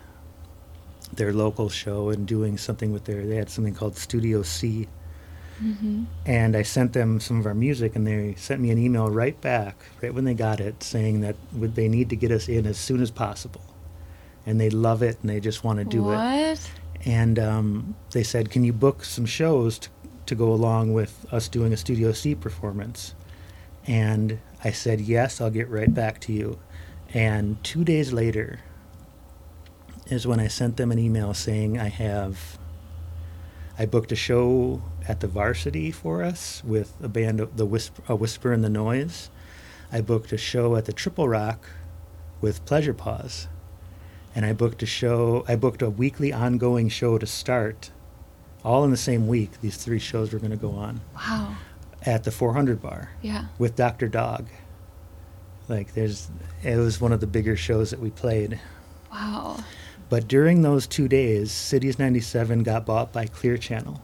their 1.13 1.33
local 1.33 1.69
show 1.69 2.09
and 2.11 2.27
doing 2.27 2.59
something 2.59 2.93
with 2.93 3.05
their, 3.05 3.25
they 3.25 3.37
had 3.37 3.49
something 3.49 3.75
called 3.75 3.97
Studio 3.97 4.43
C. 4.43 4.89
hmm 5.59 6.05
And 6.27 6.57
I 6.57 6.63
sent 6.63 6.93
them 6.93 7.21
some 7.21 7.39
of 7.41 7.47
our 7.47 7.55
music, 7.55 7.97
and 7.97 8.07
they 8.07 8.35
sent 8.37 8.61
me 8.61 8.71
an 8.71 8.79
email 8.79 9.09
right 9.09 9.39
back, 9.41 9.77
right 10.03 10.13
when 10.13 10.25
they 10.25 10.35
got 10.35 10.61
it, 10.61 10.83
saying 10.83 11.21
that 11.21 11.37
would 11.53 11.75
they 11.75 11.89
need 11.89 12.11
to 12.11 12.17
get 12.17 12.31
us 12.31 12.49
in 12.49 12.67
as 12.67 12.79
soon 12.79 13.03
as 13.03 13.11
possible, 13.11 13.63
and 14.47 14.61
they 14.61 14.71
love 14.71 15.03
it, 15.03 15.19
and 15.21 15.31
they 15.31 15.41
just 15.41 15.65
want 15.65 15.79
to 15.79 15.85
do 15.85 16.05
what? 16.05 16.19
it. 16.19 16.71
And 17.05 17.39
um, 17.39 17.95
they 18.13 18.23
said, 18.23 18.51
"Can 18.51 18.65
you 18.65 18.73
book 18.73 19.05
some 19.05 19.27
shows 19.27 19.79
to, 19.79 19.89
to 20.27 20.35
go 20.35 20.53
along 20.53 20.93
with 20.93 21.27
us 21.33 21.49
doing 21.49 21.73
a 21.73 21.77
Studio 21.77 22.13
C 22.13 22.35
performance?" 22.35 23.15
And 23.87 24.39
I 24.63 24.71
said, 24.73 25.01
"Yes, 25.01 25.41
I'll 25.41 25.51
get 25.51 25.69
right 25.69 25.93
back 25.93 26.21
to 26.23 26.33
you." 26.33 26.59
And 27.13 27.63
two 27.63 27.85
days 27.85 28.13
later 28.13 28.61
is 30.07 30.27
when 30.27 30.41
I 30.41 30.49
sent 30.49 30.77
them 30.77 30.91
an 30.93 30.99
email 30.99 31.33
saying 31.35 31.79
I 31.79 31.89
have 31.89 32.59
I 33.79 33.87
booked 33.87 34.13
a 34.13 34.17
show 34.17 34.83
at 35.09 35.21
the 35.21 35.27
Varsity 35.27 35.91
for 35.91 36.23
us 36.23 36.63
with 36.65 36.95
a 37.03 37.09
band, 37.09 37.41
of 37.41 37.57
the 37.57 37.67
Whisper, 37.67 38.03
a 38.09 38.15
Whisper 38.15 38.53
in 38.53 38.63
the 38.63 38.69
Noise. 38.71 39.31
I 39.93 40.01
booked 40.01 40.33
a 40.33 40.37
show 40.39 40.77
at 40.77 40.85
the 40.85 40.93
Triple 40.93 41.29
Rock 41.29 41.69
with 42.41 42.65
Pleasure 42.67 42.95
Pause, 42.95 43.49
and 44.35 44.45
I 44.47 44.53
booked 44.53 44.83
a 44.83 44.87
show. 44.87 45.45
I 45.49 45.57
booked 45.57 45.83
a 45.83 45.91
weekly 45.91 46.33
ongoing 46.33 46.89
show 46.89 47.19
to 47.19 47.27
start, 47.27 47.91
all 48.65 48.85
in 48.85 48.91
the 48.93 48.97
same 48.97 49.27
week. 49.27 49.61
These 49.61 49.77
three 49.77 49.99
shows 49.99 50.33
were 50.33 50.39
going 50.39 50.51
to 50.53 50.57
go 50.57 50.71
on 50.73 51.01
Wow. 51.15 51.57
at 52.03 52.23
the 52.25 52.31
400 52.31 52.81
Bar 52.81 53.11
Yeah. 53.23 53.47
with 53.59 53.75
Dr. 53.77 54.09
Dog. 54.09 54.47
Like, 55.69 55.95
there's, 55.95 56.29
it 56.63 56.77
was 56.77 57.01
one 57.01 57.13
of 57.13 57.21
the 57.21 57.27
bigger 57.27 57.57
shows 57.57 57.91
that 57.91 57.99
we 58.01 58.11
played. 58.11 58.61
Wow. 59.11 59.59
But 60.15 60.29
during 60.29 60.63
those 60.63 60.87
two 60.87 61.09
days, 61.09 61.51
Cities 61.51 61.99
97 61.99 62.63
got 62.63 62.87
bought 62.87 63.13
by 63.13 63.27
Clear 63.27 63.57
Channel. 63.57 64.01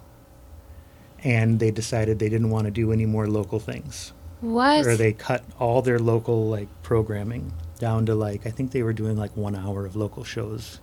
And 1.23 1.61
they 1.61 1.70
decided 1.70 2.18
they 2.18 2.29
didn't 2.29 2.51
want 2.51 2.64
to 2.64 2.73
do 2.73 2.90
any 2.90 3.07
more 3.07 3.29
local 3.29 3.61
things. 3.61 4.12
What? 4.40 4.85
Or 4.85 4.96
they 4.96 5.12
cut 5.12 5.44
all 5.61 5.83
their 5.83 6.01
local 6.01 6.49
like 6.49 6.66
programming 6.83 7.53
down 7.79 8.07
to 8.07 8.16
like 8.16 8.44
I 8.44 8.51
think 8.51 8.73
they 8.73 8.83
were 8.83 8.92
doing 8.92 9.16
like 9.16 9.37
one 9.37 9.55
hour 9.55 9.87
of 9.87 9.94
local 9.94 10.25
shows 10.25 10.81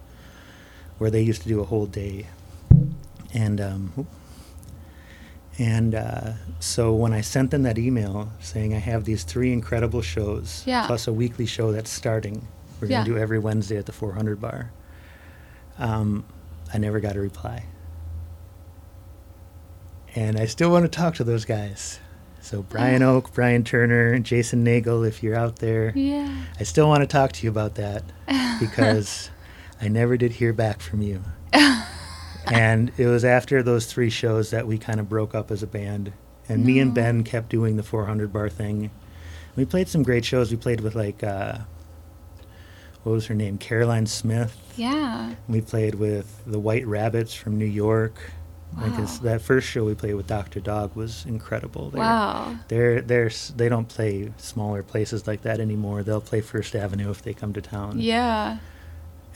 where 0.97 1.11
they 1.11 1.23
used 1.23 1.41
to 1.41 1.49
do 1.49 1.59
a 1.59 1.65
whole 1.65 1.87
day. 1.87 2.27
And 3.33 3.59
um 3.59 4.07
and 5.59 5.93
uh, 5.93 6.33
so 6.61 6.93
when 6.95 7.11
I 7.11 7.19
sent 7.19 7.51
them 7.51 7.63
that 7.63 7.77
email 7.77 8.31
saying 8.39 8.73
I 8.73 8.79
have 8.79 9.03
these 9.03 9.25
three 9.25 9.51
incredible 9.51 10.01
shows 10.01 10.63
Yeah. 10.65 10.87
plus 10.87 11.05
a 11.05 11.11
weekly 11.11 11.45
show 11.45 11.73
that's 11.73 11.89
starting, 11.89 12.47
we're 12.79 12.87
Yeah. 12.87 12.99
gonna 12.99 13.09
do 13.09 13.17
every 13.17 13.39
Wednesday 13.39 13.75
at 13.75 13.87
the 13.87 13.91
400 13.91 14.39
bar. 14.39 14.71
Um, 15.79 16.25
I 16.73 16.77
never 16.77 16.99
got 16.99 17.15
a 17.15 17.21
reply. 17.21 17.65
And 20.15 20.39
I 20.39 20.45
still 20.45 20.71
want 20.71 20.83
to 20.83 20.89
talk 20.89 21.15
to 21.15 21.23
those 21.23 21.45
guys. 21.45 21.99
So 22.41 22.63
Brian 22.63 23.01
Oake, 23.01 23.33
Brian 23.33 23.63
Turner, 23.63 24.17
Jason 24.19 24.63
Nagel, 24.63 25.03
if 25.03 25.21
you're 25.21 25.35
out 25.35 25.57
there, 25.57 25.91
yeah. 25.95 26.33
I 26.59 26.63
still 26.63 26.87
want 26.87 27.01
to 27.01 27.07
talk 27.07 27.33
to 27.33 27.43
you 27.43 27.49
about 27.49 27.75
that 27.75 28.03
because 28.59 29.29
I 29.81 29.89
never 29.89 30.17
did 30.17 30.31
hear 30.31 30.53
back 30.53 30.79
from 30.79 31.01
you. 31.01 31.21
and 32.45 32.91
it 32.97 33.07
was 33.07 33.25
after 33.25 33.61
those 33.61 33.85
three 33.85 34.09
shows 34.09 34.51
that 34.51 34.65
we 34.65 34.77
kind 34.77 34.99
of 34.99 35.09
broke 35.09 35.35
up 35.35 35.51
as 35.51 35.61
a 35.61 35.67
band. 35.67 36.13
And 36.49 36.63
me 36.65 36.79
and 36.79 36.93
Ben 36.93 37.25
kept 37.25 37.49
doing 37.49 37.75
the 37.75 37.83
400 37.83 38.31
bar 38.31 38.47
thing. 38.47 38.91
We 39.57 39.65
played 39.65 39.89
some 39.89 40.03
great 40.03 40.23
shows. 40.23 40.49
We 40.49 40.55
played 40.55 40.79
with 40.79 40.95
like, 40.95 41.21
uh, 41.23 41.59
what 43.07 43.13
was 43.13 43.27
her 43.27 43.35
name? 43.35 43.57
Caroline 43.57 44.05
Smith. 44.05 44.55
Yeah. 44.75 45.33
We 45.47 45.61
played 45.61 45.95
with 45.95 46.41
the 46.45 46.59
White 46.59 46.85
Rabbits 46.85 47.33
from 47.33 47.57
New 47.57 47.65
York. 47.65 48.15
Like 48.75 48.97
Wow. 48.97 49.05
that 49.23 49.41
first 49.41 49.65
show 49.65 49.85
we 49.85 49.95
played 49.95 50.15
with 50.15 50.27
Dr. 50.27 50.59
Dog 50.59 50.93
was 50.93 51.25
incredible. 51.25 51.89
They're, 51.89 52.01
Wow. 52.01 52.55
they're 52.67 53.01
they're 53.01 53.31
they 53.55 53.69
don't 53.69 53.87
play 53.87 54.33
smaller 54.35 54.83
places 54.83 55.25
like 55.25 55.43
that 55.43 55.61
anymore. 55.61 56.03
They'll 56.03 56.19
play 56.19 56.41
First 56.41 56.75
Avenue 56.75 57.09
if 57.09 57.21
they 57.21 57.33
come 57.33 57.53
to 57.53 57.61
town 57.61 57.93
Yeah. 57.97 58.57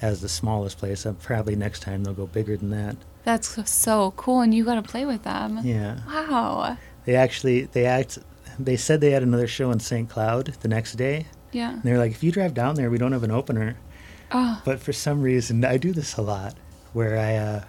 as 0.02 0.20
the 0.20 0.28
smallest 0.28 0.78
place. 0.78 1.08
Probably 1.24 1.56
next 1.56 1.80
time 1.82 2.04
they'll 2.04 2.14
go 2.14 2.28
bigger 2.28 2.58
than 2.58 2.72
that. 2.72 2.98
That's 3.24 3.72
so 3.72 4.12
cool, 4.18 4.42
and 4.42 4.54
you 4.54 4.66
got 4.66 4.76
to 4.76 4.82
play 4.84 5.06
with 5.06 5.24
them. 5.24 5.60
Yeah, 5.64 6.00
Wow. 6.08 6.78
they 7.06 7.16
actually 7.16 7.66
they 7.72 7.86
act. 7.86 8.20
They 8.60 8.76
said 8.76 9.00
they 9.00 9.12
had 9.12 9.24
another 9.24 9.48
show 9.48 9.72
in 9.72 9.80
St. 9.80 10.10
Cloud 10.10 10.56
the 10.62 10.68
next 10.68 10.96
day. 10.96 11.28
Yeah. 11.52 11.74
And 11.74 11.84
they're 11.84 11.98
like, 11.98 12.12
if 12.12 12.24
you 12.24 12.32
drive 12.32 12.54
down 12.54 12.76
there, 12.76 12.90
we 12.90 12.98
don't 12.98 13.12
have 13.12 13.24
an 13.24 13.32
opener. 13.32 13.78
Oh. 14.32 14.62
But 14.64 14.80
for 14.80 14.94
some 14.94 15.22
reason, 15.22 15.66
I 15.66 15.78
do 15.78 15.92
this 15.92 16.16
a 16.18 16.22
lot, 16.22 16.56
where 16.94 17.18
I 17.18 17.36
uh, 17.36 17.64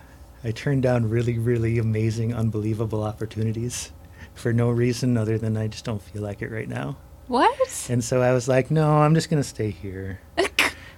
I 0.45 0.51
turn 0.53 0.81
down 0.81 1.11
really, 1.11 1.39
really 1.39 1.79
amazing, 1.79 2.35
unbelievable 2.35 3.03
opportunities 3.03 3.93
for 4.35 4.53
no 4.53 4.71
reason 4.71 5.17
other 5.17 5.39
than 5.39 5.57
I 5.57 5.67
just 5.69 5.85
don't 5.85 6.03
feel 6.03 6.23
like 6.23 6.41
it 6.43 6.51
right 6.51 6.69
now. 6.69 6.97
What? 7.29 7.87
And 7.89 8.03
so 8.03 8.23
I 8.23 8.33
was 8.33 8.49
like, 8.49 8.71
no, 8.71 8.99
I'm 8.99 9.15
just 9.15 9.31
gonna 9.31 9.43
stay 9.43 9.71
here. 9.71 10.21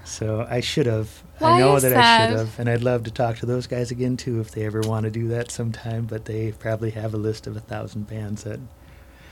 So 0.05 0.47
I 0.49 0.61
should 0.61 0.87
have. 0.87 1.23
I 1.41 1.59
know 1.59 1.77
is 1.77 1.83
that, 1.83 1.93
I 1.93 1.95
that? 1.95 2.29
should 2.29 2.39
have, 2.39 2.59
and 2.61 2.69
I'd 2.69 2.83
love 2.83 3.05
to 3.05 3.11
talk 3.11 3.39
to 3.39 3.47
those 3.47 3.67
guys 3.67 3.91
again 3.91 4.17
too 4.17 4.41
if 4.41 4.51
they 4.51 4.65
ever 4.67 4.81
want 4.83 5.05
to 5.05 5.11
do 5.11 5.29
that 5.29 5.51
sometime. 5.51 6.05
But 6.05 6.27
they 6.27 6.53
probably 6.53 6.91
have 6.91 7.15
a 7.15 7.17
list 7.17 7.47
of 7.47 7.57
a 7.57 7.61
thousand 7.61 8.07
bands 8.07 8.45
that 8.45 8.61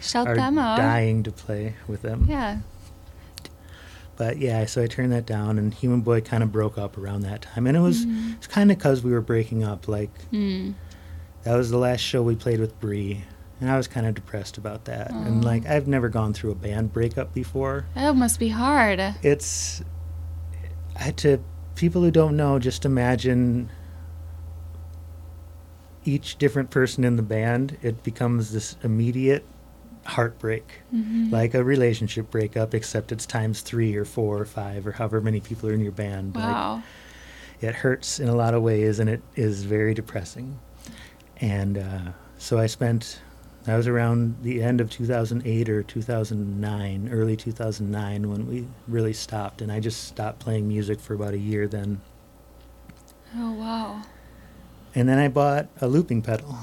Shout 0.01 0.27
are 0.27 0.35
them 0.35 0.59
out. 0.59 0.79
dying 0.79 1.23
to 1.25 1.31
play 1.31 1.75
with 1.87 2.03
them. 2.03 2.27
Yeah. 2.29 2.61
But 4.17 4.39
yeah, 4.39 4.65
so 4.67 4.83
I 4.83 4.87
turned 4.87 5.11
that 5.13 5.27
down, 5.27 5.59
and 5.59 5.73
Human 5.73 6.03
Boy 6.03 6.21
kind 6.21 6.43
of 6.43 6.53
broke 6.53 6.77
up 6.79 6.99
around 6.99 7.23
that 7.23 7.43
time, 7.43 7.67
and 7.67 7.77
it 7.77 7.81
was 7.81 8.05
Mhm. 8.07 8.35
it's 8.37 8.47
kind 8.47 8.71
of 8.71 8.79
because 8.79 9.03
we 9.03 9.11
were 9.13 9.21
breaking 9.23 9.65
up. 9.65 9.89
Like 9.89 10.11
Mm. 10.33 10.75
that 11.45 11.57
was 11.57 11.71
the 11.71 11.79
last 11.79 12.01
show 12.01 12.23
we 12.23 12.35
played 12.37 12.61
with 12.61 12.79
Bree, 12.79 13.25
and 13.61 13.71
I 13.71 13.77
was 13.77 13.89
kind 13.89 14.07
of 14.07 14.15
depressed 14.15 14.59
about 14.59 14.85
that. 14.85 15.11
And 15.11 15.45
like 15.45 15.67
I've 15.67 15.89
never 15.89 16.09
gone 16.09 16.33
through 16.35 16.51
a 16.51 16.55
band 16.55 16.93
breakup 16.93 17.33
before. 17.33 17.87
That 17.95 18.15
must 18.17 18.39
be 18.39 18.49
hard. 18.49 19.01
It's 19.23 19.83
I, 20.95 21.11
to 21.13 21.39
people 21.75 22.03
who 22.03 22.11
don't 22.11 22.37
know, 22.37 22.59
just 22.59 22.85
imagine 22.85 23.71
each 26.05 26.37
different 26.37 26.71
person 26.71 27.03
in 27.05 27.17
the 27.17 27.23
band. 27.23 27.77
It 27.83 28.03
becomes 28.03 28.53
this 28.53 28.77
immediate 28.83 29.45
heartbreak, 30.05 30.81
Mhm. 30.95 31.31
like 31.31 31.55
a 31.55 31.63
relationship 31.65 32.31
breakup, 32.31 32.75
except 32.75 33.13
it's 33.13 33.27
times 33.27 33.61
three 33.61 33.95
or 33.95 34.05
four 34.05 34.39
or 34.39 34.45
five 34.45 34.87
or 34.87 34.93
however 34.93 35.21
many 35.21 35.41
people 35.41 35.69
are 35.69 35.73
in 35.73 35.81
your 35.81 35.93
band. 35.93 36.35
Like, 36.35 36.45
Wow. 36.45 36.83
it 37.61 37.75
hurts 37.77 38.19
in 38.19 38.29
a 38.29 38.35
lot 38.35 38.55
of 38.55 38.63
ways 38.63 38.99
and 38.99 39.09
it 39.09 39.23
is 39.37 39.63
very 39.65 39.95
depressing. 39.95 40.59
And 41.41 41.79
uh, 41.79 42.13
so 42.39 42.59
I 42.59 42.67
spent, 42.67 43.21
I 43.67 43.77
was 43.77 43.87
around 43.87 44.37
the 44.43 44.63
end 44.63 44.81
of 44.81 44.91
2008 44.91 45.69
or 45.69 45.83
2009, 45.85 47.09
early 47.13 47.37
2009 47.37 48.29
when 48.29 48.49
we 48.49 48.67
really 48.89 49.13
stopped. 49.13 49.63
And 49.63 49.71
I 49.71 49.79
just 49.81 50.03
stopped 50.05 50.41
playing 50.41 50.67
music 50.67 50.99
for 51.01 51.15
about 51.15 51.35
a 51.35 51.39
year 51.39 51.69
then. 51.69 52.01
Oh 53.37 53.53
wow. 53.53 54.03
And 54.95 55.09
then 55.09 55.19
I 55.19 55.29
bought 55.29 55.69
a 55.81 55.87
looping 55.89 56.23
pedal. 56.23 56.57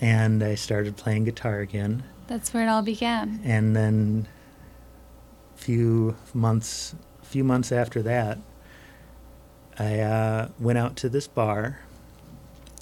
And 0.00 0.42
I 0.42 0.54
started 0.54 0.96
playing 0.96 1.24
guitar 1.24 1.60
again. 1.60 2.02
That's 2.26 2.52
where 2.52 2.64
it 2.64 2.68
all 2.68 2.82
began. 2.82 3.40
And 3.44 3.76
then 3.76 4.28
few 5.56 6.16
months 6.34 6.94
a 7.22 7.26
few 7.26 7.44
months 7.44 7.72
after 7.72 8.02
that, 8.02 8.38
I 9.78 10.00
uh, 10.00 10.48
went 10.58 10.78
out 10.78 10.96
to 10.96 11.08
this 11.08 11.26
bar. 11.26 11.80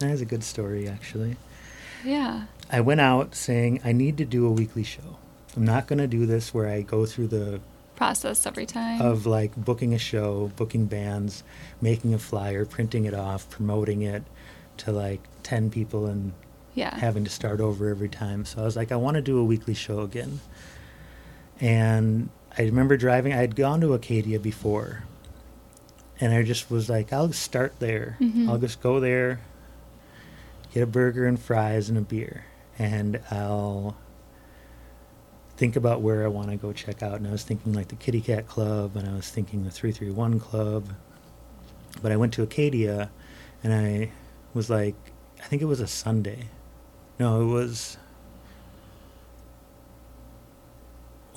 That 0.01 0.11
is 0.11 0.21
a 0.21 0.25
good 0.25 0.43
story, 0.43 0.89
actually. 0.89 1.37
Yeah. 2.05 2.45
I 2.71 2.81
went 2.81 3.01
out 3.01 3.35
saying 3.35 3.81
I 3.85 3.93
need 3.93 4.19
to 4.19 4.25
do 4.25 4.47
a 4.47 4.51
weekly 4.51 4.83
show. 4.83 5.17
I'm 5.57 5.65
not 5.65 5.87
going 5.87 5.99
to 5.99 6.07
do 6.07 6.27
this 6.27 6.53
where 6.53 6.69
I 6.69 6.83
go 6.83 7.07
through 7.07 7.29
the 7.29 7.61
Process 7.95 8.47
every 8.47 8.67
time. 8.67 9.01
of 9.01 9.27
like 9.27 9.55
booking 9.55 9.95
a 9.95 9.99
show, 9.99 10.51
booking 10.57 10.87
bands, 10.87 11.45
making 11.81 12.15
a 12.15 12.19
flyer, 12.19 12.65
printing 12.65 13.05
it 13.05 13.15
off, 13.15 13.49
promoting 13.49 14.03
it 14.03 14.25
to 14.79 14.91
like 14.91 15.21
10 15.45 15.71
people 15.71 16.07
and 16.07 16.33
yeah. 16.75 16.97
having 16.99 17.25
to 17.25 17.31
start 17.31 17.61
over 17.61 17.89
every 17.89 18.09
time. 18.09 18.45
So 18.45 18.61
I 18.63 18.65
was 18.65 18.77
like, 18.77 18.93
I 18.93 18.97
want 18.97 19.17
to 19.17 19.23
do 19.23 19.39
a 19.39 19.45
weekly 19.45 19.75
show 19.75 20.01
again. 20.01 20.41
And 21.61 22.29
I 22.57 22.63
remember 22.63 22.97
driving, 22.97 23.33
I 23.33 23.37
had 23.37 23.57
gone 23.57 23.81
to 23.83 23.95
Acadia 23.95 24.39
before. 24.41 25.05
And 26.21 26.33
I 26.33 26.43
just 26.43 26.71
was 26.71 26.89
like, 26.89 27.13
I'll 27.13 27.33
start 27.33 27.75
there. 27.79 28.17
Mhm. 28.21 28.49
I'll 28.49 28.59
just 28.59 28.81
go 28.81 29.01
there, 29.01 29.41
get 30.73 30.83
a 30.83 30.87
burger 30.87 31.27
and 31.27 31.39
fries 31.39 31.89
and 31.89 31.99
a 31.99 32.03
beer. 32.03 32.45
And 32.79 33.21
I'll 33.31 33.97
think 35.57 35.77
about 35.77 36.01
where 36.01 36.25
I 36.25 36.29
want 36.29 36.51
to 36.51 36.57
go 36.57 36.73
check 36.73 37.03
out. 37.03 37.15
And 37.17 37.27
I 37.27 37.33
was 37.33 37.43
thinking 37.43 37.73
like 37.73 37.89
the 37.89 37.97
Kitty 37.97 38.21
Cat 38.21 38.47
Club, 38.49 38.97
and 38.97 39.09
I 39.09 39.13
was 39.15 39.29
thinking 39.29 39.65
the 39.65 39.71
331 39.71 40.41
Club. 40.41 40.89
But 42.01 42.11
I 42.13 42.17
went 42.17 42.33
to 42.35 42.43
Acadia, 42.43 43.11
and 43.63 43.73
I 43.75 44.11
was 44.55 44.71
like, 44.71 44.95
I 45.41 45.45
think 45.45 45.61
it 45.63 45.67
was 45.67 45.81
a 45.81 45.87
Sunday. 45.87 46.47
No, 47.23 47.41
it 47.41 47.45
was. 47.45 47.99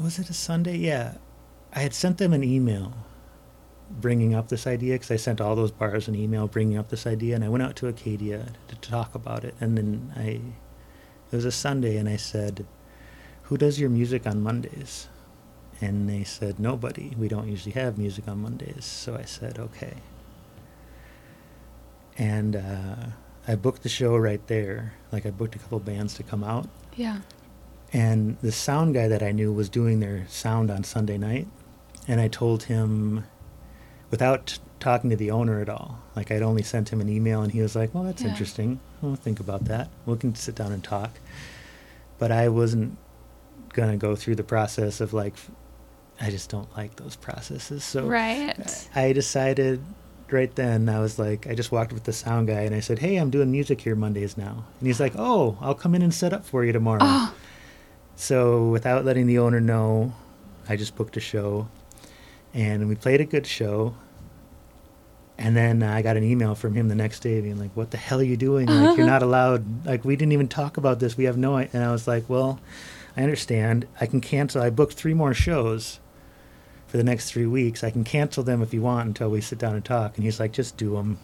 Was 0.01 0.17
it 0.17 0.31
a 0.31 0.33
Sunday? 0.33 0.77
Yeah. 0.77 1.17
I 1.73 1.81
had 1.81 1.93
sent 1.93 2.17
them 2.17 2.33
an 2.33 2.43
email 2.43 2.93
bringing 3.91 4.33
up 4.33 4.47
this 4.47 4.65
idea 4.65 4.95
because 4.95 5.11
I 5.11 5.17
sent 5.17 5.39
all 5.39 5.55
those 5.55 5.69
bars 5.69 6.07
an 6.07 6.15
email 6.15 6.47
bringing 6.47 6.75
up 6.75 6.89
this 6.89 7.05
idea, 7.05 7.35
and 7.35 7.43
I 7.43 7.49
went 7.49 7.61
out 7.61 7.75
to 7.75 7.87
Acadia 7.87 8.47
to 8.67 8.75
talk 8.77 9.13
about 9.13 9.43
it. 9.43 9.53
And 9.61 9.77
then 9.77 10.11
I, 10.15 10.41
it 11.31 11.35
was 11.35 11.45
a 11.45 11.51
Sunday, 11.51 11.97
and 11.97 12.09
I 12.09 12.15
said, 12.15 12.65
"Who 13.43 13.55
does 13.55 13.79
your 13.79 13.91
music 13.91 14.25
on 14.25 14.41
Mondays?" 14.41 15.07
And 15.81 16.09
they 16.09 16.23
said, 16.23 16.59
"Nobody. 16.59 17.13
We 17.15 17.27
don't 17.27 17.47
usually 17.47 17.73
have 17.73 17.99
music 17.99 18.27
on 18.27 18.41
Mondays." 18.41 18.85
So 18.85 19.15
I 19.15 19.25
said, 19.25 19.59
"Okay." 19.59 19.97
And 22.17 22.55
uh, 22.55 23.09
I 23.47 23.55
booked 23.55 23.83
the 23.83 23.89
show 23.89 24.15
right 24.17 24.45
there. 24.47 24.93
Like 25.11 25.25
I 25.25 25.31
booked 25.31 25.55
a 25.55 25.59
couple 25.59 25.79
bands 25.79 26.13
to 26.15 26.23
come 26.23 26.43
out, 26.43 26.67
Yeah. 26.95 27.19
and 27.93 28.37
the 28.41 28.51
sound 28.51 28.93
guy 28.95 29.07
that 29.07 29.21
I 29.23 29.31
knew 29.31 29.53
was 29.53 29.69
doing 29.69 29.99
their 29.99 30.25
sound 30.27 30.69
on 30.71 30.83
Sunday 30.83 31.17
night. 31.17 31.47
And 32.07 32.19
I 32.21 32.27
told 32.27 32.63
him, 32.63 33.23
without 34.11 34.59
talking 34.79 35.09
to 35.09 35.15
the 35.15 35.31
owner 35.31 35.59
at 35.61 35.69
all, 35.69 35.99
like 36.15 36.31
I'd 36.31 36.41
only 36.43 36.61
sent 36.63 36.89
him 36.89 37.01
an 37.01 37.09
email, 37.09 37.41
and 37.41 37.51
he 37.51 37.61
was 37.61 37.75
like, 37.75 37.93
"Well, 37.93 38.03
that's 38.03 38.21
Yeah. 38.21 38.29
interesting. 38.29 38.79
I'll 39.01 39.15
think 39.15 39.39
about 39.39 39.65
that. 39.65 39.89
We 40.05 40.15
can 40.17 40.35
sit 40.35 40.55
down 40.55 40.71
and 40.71 40.83
talk." 40.83 41.11
But 42.19 42.31
I 42.31 42.49
wasn't 42.49 42.97
gonna 43.73 43.97
go 43.97 44.15
through 44.15 44.35
the 44.35 44.43
process 44.43 45.01
of 45.01 45.13
like, 45.13 45.33
I 46.21 46.29
just 46.29 46.49
don't 46.49 46.69
like 46.77 46.95
those 46.95 47.15
processes. 47.15 47.83
So 47.83 48.07
right. 48.07 48.87
I 48.95 49.11
decided 49.11 49.81
right 50.31 50.53
then, 50.55 50.89
I 50.89 50.99
was 50.99 51.19
like, 51.19 51.47
I 51.47 51.55
just 51.55 51.71
walked 51.71 51.93
with 51.93 52.03
the 52.03 52.13
sound 52.13 52.47
guy 52.47 52.61
and 52.61 52.75
I 52.75 52.79
said, 52.79 52.99
Hey, 52.99 53.17
I'm 53.17 53.29
doing 53.29 53.51
music 53.51 53.81
here 53.81 53.95
Mondays 53.95 54.37
now. 54.37 54.65
And 54.79 54.87
he's 54.87 54.99
like, 54.99 55.13
Oh, 55.15 55.57
I'll 55.61 55.75
come 55.75 55.95
in 55.95 56.01
and 56.01 56.13
set 56.13 56.33
up 56.33 56.45
for 56.45 56.63
you 56.63 56.71
tomorrow. 56.71 56.99
Oh, 57.01 57.33
So 58.15 58.67
without 58.69 59.05
letting 59.05 59.27
the 59.27 59.39
owner 59.39 59.59
know, 59.59 60.13
I 60.67 60.75
just 60.75 60.95
booked 60.95 61.17
a 61.17 61.19
show 61.19 61.67
and 62.53 62.87
we 62.87 62.95
played 62.95 63.21
a 63.21 63.25
good 63.25 63.45
show. 63.45 63.95
And 65.37 65.55
then 65.55 65.83
I 65.83 66.01
got 66.01 66.15
an 66.15 66.23
email 66.23 66.55
from 66.55 66.73
him 66.73 66.87
the 66.87 66.95
next 66.95 67.19
day 67.19 67.41
being 67.41 67.59
like, 67.59 67.71
What 67.75 67.91
the 67.91 67.97
hell 67.97 68.19
are 68.19 68.23
you 68.23 68.37
doing? 68.37 68.67
Like, 68.67 68.97
you're 68.97 69.05
uh-huh. 69.05 69.13
not 69.13 69.23
allowed. 69.23 69.85
Like, 69.85 70.05
we 70.05 70.15
didn't 70.15 70.31
even 70.31 70.47
talk 70.47 70.77
about 70.77 70.99
this. 70.99 71.17
We 71.17 71.25
have 71.25 71.37
no. 71.37 71.57
And 71.57 71.83
I 71.83 71.91
was 71.91 72.07
like, 72.07 72.29
Well, 72.29 72.59
I 73.17 73.23
understand. 73.23 73.87
I 73.99 74.05
can 74.05 74.21
cancel. 74.21 74.61
I 74.61 74.69
booked 74.69 74.93
three 74.93 75.13
more 75.13 75.33
shows 75.33 75.99
for 76.95 76.99
the 76.99 77.03
next 77.03 77.29
three 77.29 77.45
weeks. 77.45 77.83
I 77.83 77.89
can 77.89 78.05
cancel 78.05 78.41
them 78.41 78.61
if 78.61 78.73
you 78.73 78.81
want 78.81 79.07
until 79.07 79.29
we 79.29 79.41
sit 79.41 79.59
down 79.59 79.75
and 79.75 79.83
talk. 79.83 80.15
And 80.15 80.23
he's 80.23 80.39
like, 80.39 80.53
Just 80.53 80.77
do 80.77 80.91
them. 80.91 81.19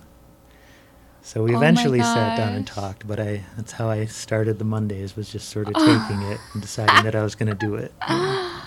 So 1.22 1.44
we 1.44 1.54
Oh 1.54 1.58
eventually 1.58 2.02
sat 2.02 2.36
down 2.36 2.56
and 2.56 2.68
talked, 2.68 3.08
but 3.08 3.22
I 3.22 3.46
that's 3.56 3.72
how 3.72 3.90
I 3.90 4.04
started 4.06 4.60
the 4.60 4.66
Mondays 4.66 5.16
was 5.16 5.32
just 5.32 5.48
sort 5.48 5.70
of 5.70 5.76
taking 5.76 6.24
it 6.24 6.40
and 6.52 6.62
deciding 6.62 7.06
that 7.06 7.16
I 7.16 7.24
was 7.24 7.36
going 7.36 7.48
to 7.48 7.56
do 7.56 7.76
it. 7.76 7.94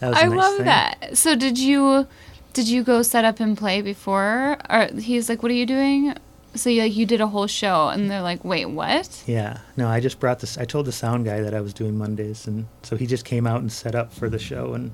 That 0.00 0.10
was 0.10 0.18
I 0.18 0.28
nice 0.28 0.36
love 0.36 0.56
thing. 0.58 0.66
that. 0.66 1.18
So 1.18 1.34
did 1.34 1.58
you 1.58 2.06
did 2.52 2.68
you 2.68 2.84
go 2.84 3.02
set 3.02 3.24
up 3.24 3.40
and 3.40 3.58
play 3.58 3.82
before? 3.82 4.56
Or 4.70 4.88
he's 4.96 5.28
like, 5.28 5.42
"What 5.42 5.50
are 5.50 5.56
you 5.56 5.66
doing?" 5.66 6.14
So 6.54 6.70
you 6.70 6.82
like 6.82 6.94
you 6.96 7.04
did 7.04 7.20
a 7.20 7.26
whole 7.26 7.48
show, 7.48 7.88
and 7.88 8.08
they're 8.08 8.22
like, 8.22 8.44
"Wait, 8.44 8.66
what?" 8.66 9.24
Yeah. 9.26 9.58
No, 9.76 9.88
I 9.88 9.98
just 9.98 10.20
brought 10.20 10.38
this 10.38 10.56
I 10.56 10.64
told 10.66 10.86
the 10.86 10.92
sound 10.92 11.24
guy 11.24 11.40
that 11.40 11.52
I 11.52 11.60
was 11.60 11.74
doing 11.74 11.98
Mondays 11.98 12.46
and 12.46 12.66
so 12.84 12.96
he 12.96 13.06
just 13.08 13.24
came 13.24 13.44
out 13.44 13.60
and 13.60 13.72
set 13.72 13.96
up 13.96 14.12
for 14.12 14.28
the 14.28 14.38
show 14.38 14.72
and 14.74 14.92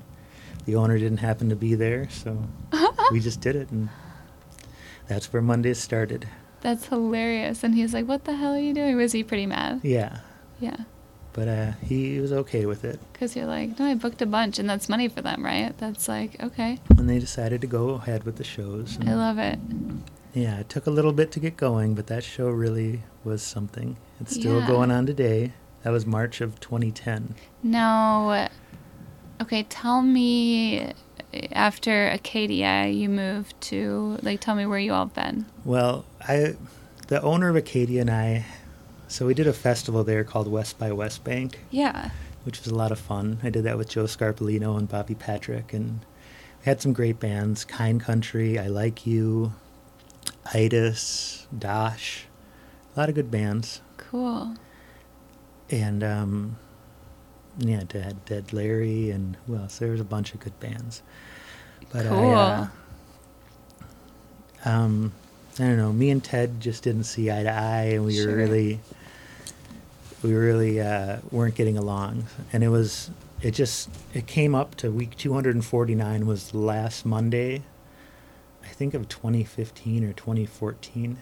the 0.65 0.75
owner 0.75 0.97
didn't 0.97 1.17
happen 1.19 1.49
to 1.49 1.55
be 1.55 1.75
there, 1.75 2.09
so 2.09 2.43
we 3.11 3.19
just 3.19 3.41
did 3.41 3.55
it 3.55 3.69
and 3.71 3.89
that's 5.07 5.31
where 5.31 5.41
Mondays 5.41 5.79
started. 5.79 6.27
That's 6.61 6.87
hilarious. 6.87 7.63
And 7.63 7.75
he's 7.75 7.93
like, 7.93 8.07
"What 8.07 8.23
the 8.25 8.35
hell 8.35 8.53
are 8.55 8.59
you 8.59 8.73
doing?" 8.73 8.97
Was 8.97 9.11
he 9.11 9.23
pretty 9.23 9.45
mad? 9.45 9.81
Yeah. 9.83 10.19
Yeah, 10.59 10.77
But 11.33 11.47
uh, 11.49 11.71
he 11.83 12.19
was 12.21 12.31
okay 12.31 12.65
with 12.65 12.85
it. 12.85 12.97
because 13.13 13.35
you're 13.35 13.45
like, 13.45 13.77
"No, 13.77 13.85
I 13.85 13.93
booked 13.93 14.21
a 14.21 14.25
bunch, 14.25 14.57
and 14.57 14.67
that's 14.69 14.87
money 14.89 15.07
for 15.09 15.21
them, 15.21 15.43
right?" 15.45 15.77
That's 15.77 16.07
like, 16.07 16.41
okay, 16.41 16.79
And 16.97 17.07
they 17.09 17.19
decided 17.19 17.59
to 17.61 17.67
go 17.67 17.89
ahead 17.89 18.23
with 18.23 18.37
the 18.37 18.43
shows. 18.45 18.97
I 19.05 19.13
love 19.13 19.37
it. 19.37 19.59
Yeah, 20.33 20.59
it 20.59 20.69
took 20.69 20.87
a 20.87 20.91
little 20.91 21.11
bit 21.13 21.31
to 21.33 21.39
get 21.41 21.55
going, 21.57 21.93
but 21.93 22.07
that 22.07 22.23
show 22.23 22.49
really 22.49 23.03
was 23.23 23.43
something. 23.43 23.97
It's 24.21 24.33
still 24.33 24.59
Yeah. 24.61 24.67
going 24.67 24.91
on 24.91 25.05
today. 25.05 25.51
That 25.83 25.91
was 25.91 26.05
March 26.05 26.39
of 26.41 26.59
2010. 26.61 27.35
Now, 27.61 28.47
okay, 29.41 29.63
tell 29.63 30.01
me 30.01 30.91
after 31.51 32.07
Acadia, 32.07 32.87
you 32.87 33.09
moved 33.09 33.59
to 33.61 34.17
like, 34.21 34.39
tell 34.39 34.55
me 34.55 34.65
where 34.65 34.79
you 34.79 34.93
all 34.93 35.05
been. 35.07 35.45
Well, 35.63 36.05
I, 36.21 36.55
the 37.07 37.21
owner 37.21 37.49
of 37.49 37.55
Acadia 37.55 38.01
and 38.01 38.09
I, 38.09 38.45
so 39.07 39.25
we 39.25 39.33
did 39.33 39.47
a 39.47 39.53
festival 39.53 40.03
there 40.03 40.23
called 40.23 40.47
West 40.47 40.79
by 40.79 40.91
West 40.91 41.23
Bank, 41.23 41.59
Yeah. 41.71 42.11
which 42.43 42.59
was 42.59 42.67
a 42.71 42.75
lot 42.75 42.91
of 42.91 42.99
fun. 42.99 43.39
I 43.43 43.49
did 43.49 43.63
that 43.65 43.77
with 43.77 43.89
Joe 43.89 44.05
Scarpolino 44.05 44.77
and 44.77 44.87
Bobby 44.89 45.15
Patrick, 45.15 45.73
and 45.73 45.99
we 46.59 46.65
had 46.65 46.81
some 46.81 46.93
great 46.93 47.19
bands: 47.19 47.65
Kind 47.65 48.01
Country, 48.01 48.57
I 48.57 48.67
Like 48.67 49.05
You, 49.05 49.53
Itis, 50.53 51.47
Dosh, 51.57 52.25
a 52.95 52.99
lot 52.99 53.09
of 53.09 53.15
good 53.15 53.29
bands. 53.31 53.81
Cool. 53.97 54.55
and 55.69 56.03
um, 56.03 56.57
yeah, 57.57 57.83
Dead 57.87 58.17
Dead 58.25 58.53
Larry, 58.53 59.11
and 59.11 59.37
who 59.47 59.55
else? 59.55 59.77
There 59.79 59.91
was 59.91 60.01
a 60.01 60.05
bunch 60.05 60.33
of 60.33 60.39
good 60.39 60.59
bands. 60.59 61.01
But 61.91 62.05
I, 62.07 62.09
uh, 62.09 62.67
um, 64.65 65.11
I 65.59 65.63
don't 65.63 65.77
know. 65.77 65.93
Me 65.93 66.09
and 66.09 66.23
Ted 66.23 66.59
just 66.59 66.83
didn't 66.83 67.03
see 67.05 67.31
eye 67.31 67.43
to 67.43 67.49
eye, 67.51 67.91
and 67.93 68.05
we 68.05 68.15
Sure. 68.15 68.27
were 68.31 68.35
really, 68.35 68.79
we 70.23 70.33
really 70.33 70.81
uh, 70.81 71.17
weren't 71.31 71.55
getting 71.55 71.77
along. 71.77 72.25
And 72.51 72.63
it 72.63 72.69
was, 72.69 73.11
it 73.41 73.51
just, 73.51 73.89
it 74.13 74.27
came 74.27 74.55
up 74.55 74.75
to 74.75 74.91
week 74.91 75.15
249 75.17 76.25
was 76.25 76.53
last 76.53 77.05
Monday, 77.05 77.61
I 78.63 78.67
think 78.69 78.93
of 78.93 79.07
2015 79.07 80.03
or 80.03 80.11
2014 80.13 81.17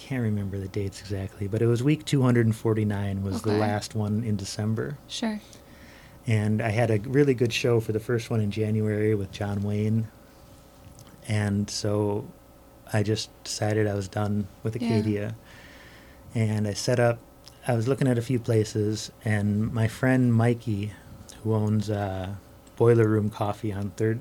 can't 0.00 0.22
remember 0.22 0.58
the 0.58 0.68
dates 0.68 1.00
exactly, 1.00 1.46
but 1.46 1.62
it 1.62 1.66
was 1.66 1.82
week 1.82 2.04
249 2.04 3.22
was 3.22 3.42
the 3.42 3.52
last 3.52 3.94
one 3.94 4.24
in 4.24 4.36
December. 4.36 4.96
Sure. 5.08 5.40
And 6.26 6.60
I 6.62 6.70
had 6.70 6.90
a 6.90 6.98
really 7.00 7.34
good 7.34 7.52
show 7.52 7.80
for 7.80 7.92
the 7.92 8.00
first 8.00 8.30
one 8.30 8.40
in 8.40 8.50
January 8.50 9.14
with 9.14 9.30
John 9.32 9.62
Wayne. 9.62 10.08
And 11.28 11.68
so 11.70 12.26
I 12.92 13.02
just 13.02 13.30
decided 13.44 13.86
I 13.86 13.94
was 13.94 14.08
done 14.08 14.48
with 14.62 14.80
Yeah. 14.80 14.88
Acadia. 14.88 15.36
And 16.34 16.66
I 16.66 16.72
set 16.74 16.98
up, 16.98 17.18
I 17.66 17.74
was 17.74 17.86
looking 17.88 18.08
at 18.08 18.18
a 18.18 18.22
few 18.22 18.38
places, 18.38 19.10
and 19.24 19.72
my 19.72 19.86
friend 19.88 20.32
Mikey, 20.32 20.92
who 21.42 21.54
owns 21.54 21.90
uh, 21.90 22.34
Boiler 22.76 23.08
Room 23.08 23.30
Coffee 23.30 23.72
on 23.72 23.90
3rd, 23.96 24.20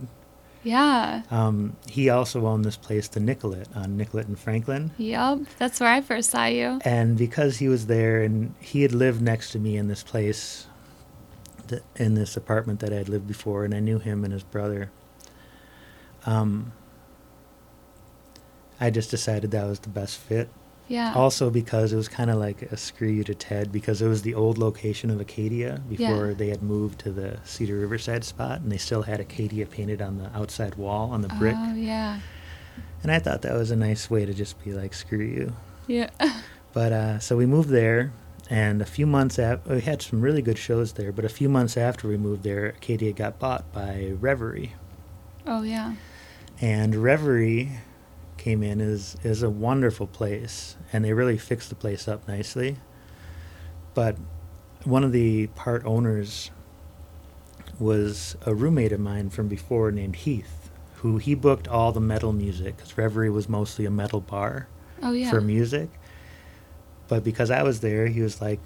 Yeah. 0.64 1.24
um, 1.32 1.78
he 1.88 2.10
also 2.10 2.46
owned 2.46 2.66
this 2.66 2.76
place, 2.78 3.08
the 3.08 3.20
Nicollet, 3.20 3.68
on 3.74 3.96
Nicollet 3.96 4.28
and 4.28 4.38
Franklin. 4.38 4.92
Yup. 4.98 5.40
That's 5.58 5.80
where 5.80 5.90
I 5.90 6.02
first 6.02 6.32
saw 6.32 6.46
you. 6.46 6.80
And 6.84 7.18
because 7.18 7.58
he 7.58 7.70
was 7.70 7.88
there 7.88 8.22
and 8.22 8.54
he 8.60 8.82
had 8.82 8.92
lived 8.92 9.22
next 9.22 9.52
to 9.52 9.60
me 9.60 9.78
in 9.78 9.88
this 9.88 10.04
place, 10.04 10.68
th- 11.68 11.84
in 11.96 12.16
this 12.16 12.36
apartment 12.36 12.82
that 12.82 12.92
I 12.92 12.98
had 12.98 13.10
lived 13.10 13.28
before, 13.28 13.64
and 13.64 13.74
I 13.74 13.80
knew 13.80 14.00
him 14.00 14.24
and 14.24 14.34
his 14.34 14.44
brother, 14.44 14.92
um, 16.26 16.74
I 18.82 18.90
just 18.90 19.12
decided 19.12 19.52
that 19.52 19.66
was 19.66 19.80
the 19.80 19.90
best 19.90 20.18
fit. 20.18 20.50
Yeah. 20.90 21.14
Also, 21.16 21.50
because 21.50 21.94
it 21.94 21.96
was 21.96 22.08
kind 22.10 22.30
of 22.30 22.38
like 22.38 22.64
a 22.64 22.76
screw 22.76 23.08
you 23.08 23.24
to 23.24 23.36
Ted, 23.36 23.72
because 23.72 24.02
it 24.02 24.08
was 24.08 24.24
the 24.24 24.34
old 24.34 24.58
location 24.58 25.10
of 25.12 25.22
Acadia 25.22 25.82
before 25.88 26.28
Yeah. 26.30 26.34
they 26.34 26.50
had 26.50 26.62
moved 26.64 27.00
to 27.02 27.12
the 27.12 27.38
Cedar 27.46 27.76
Riverside 27.80 28.24
spot, 28.26 28.60
and 28.62 28.72
they 28.72 28.78
still 28.78 29.04
had 29.04 29.20
Acadia 29.22 29.66
painted 29.68 30.02
on 30.02 30.18
the 30.18 30.36
outside 30.36 30.76
wall 30.76 31.12
on 31.12 31.22
the 31.22 31.30
brick. 31.40 31.56
Oh 31.58 31.76
yeah. 31.76 32.20
And 33.04 33.12
I 33.12 33.20
thought 33.20 33.44
that 33.44 33.54
was 33.54 33.72
a 33.72 33.76
nice 33.78 34.10
way 34.10 34.26
to 34.26 34.34
just 34.34 34.62
be 34.66 34.74
like, 34.74 34.94
screw 34.94 35.24
you. 35.24 35.54
Yeah. 35.88 36.10
But 36.72 36.92
uh, 36.94 37.20
so 37.20 37.36
we 37.36 37.48
moved 37.48 37.70
there, 37.70 38.12
and 38.48 38.80
a 38.80 38.86
few 38.86 39.08
months 39.08 39.40
after, 39.40 39.74
we 39.74 39.82
had 39.82 40.04
some 40.04 40.22
really 40.22 40.44
good 40.44 40.58
shows 40.60 40.94
there. 40.94 41.12
But 41.12 41.26
a 41.26 41.30
few 41.30 41.50
months 41.50 41.78
after 41.78 42.08
we 42.08 42.16
moved 42.16 42.44
there, 42.44 42.68
Acadia 42.68 43.12
got 43.12 43.40
bought 43.40 43.72
by 43.74 44.14
Reverie, 44.20 44.74
oh 45.48 45.64
yeah. 45.64 45.96
and 46.62 46.96
Reverie 46.96 47.72
came 48.40 48.64
in 48.64 48.82
as 48.82 49.18
is 49.24 49.44
a 49.44 49.50
wonderful 49.50 50.08
place, 50.08 50.76
and 50.92 51.06
they 51.06 51.14
really 51.14 51.38
fixed 51.38 51.70
the 51.70 51.76
place 51.76 52.08
up 52.08 52.28
nicely. 52.28 52.78
But 53.94 54.18
one 54.86 55.04
of 55.04 55.12
the 55.12 55.48
part 55.48 55.86
owners 55.86 56.50
was 57.80 58.36
a 58.46 58.56
roommate 58.56 58.92
of 58.92 59.00
mine 59.00 59.30
from 59.30 59.48
before 59.48 59.92
named 59.92 60.16
Heath, 60.16 60.72
who 60.96 61.18
he 61.18 61.36
booked 61.36 61.68
all 61.68 61.92
the 61.92 62.00
metal 62.00 62.34
music 62.34 62.78
because 62.78 62.98
Reverie 62.98 63.30
was 63.30 63.48
mostly 63.48 63.86
a 63.86 63.92
metal 63.92 64.22
bar. 64.22 64.68
Oh 65.02 65.12
yeah. 65.12 65.30
for 65.30 65.42
music. 65.42 65.90
But 67.08 67.24
because 67.24 67.52
I 67.52 67.64
was 67.64 67.80
there, 67.80 68.08
he 68.08 68.22
was 68.22 68.42
like, 68.42 68.60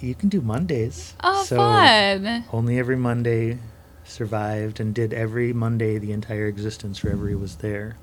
"You 0.00 0.14
can 0.14 0.28
do 0.28 0.40
Mondays." 0.40 1.14
Oh 1.22 1.44
so 1.44 1.56
fun. 1.56 2.44
Only 2.52 2.78
every 2.78 2.96
Monday 2.96 3.58
survived 4.04 4.80
and 4.80 4.94
did 4.94 5.12
every 5.12 5.52
Monday 5.52 5.98
the 5.98 6.12
entire 6.12 6.46
existence 6.46 7.04
Reverie 7.04 7.34
was 7.34 7.56
there. 7.56 7.96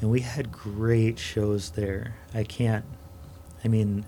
And 0.00 0.10
we 0.10 0.20
had 0.20 0.50
great 0.50 1.18
shows 1.18 1.70
there. 1.70 2.16
I 2.34 2.44
can't 2.44 2.84
I 3.64 3.68
mean 3.68 4.04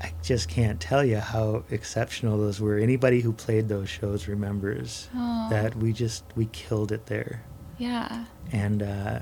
I 0.00 0.12
just 0.22 0.48
can't 0.48 0.80
tell 0.80 1.04
you 1.04 1.18
how 1.18 1.64
exceptional 1.70 2.36
those 2.38 2.60
were. 2.60 2.76
Anybody 2.78 3.20
who 3.20 3.32
played 3.32 3.68
those 3.68 3.88
shows 3.88 4.28
remembers 4.28 5.08
Oh. 5.14 5.48
that 5.50 5.74
we 5.76 5.92
just 5.92 6.24
we 6.36 6.46
killed 6.46 6.92
it 6.92 7.06
there. 7.06 7.42
Yeah. 7.78 8.26
And 8.52 8.82
uh, 8.82 9.20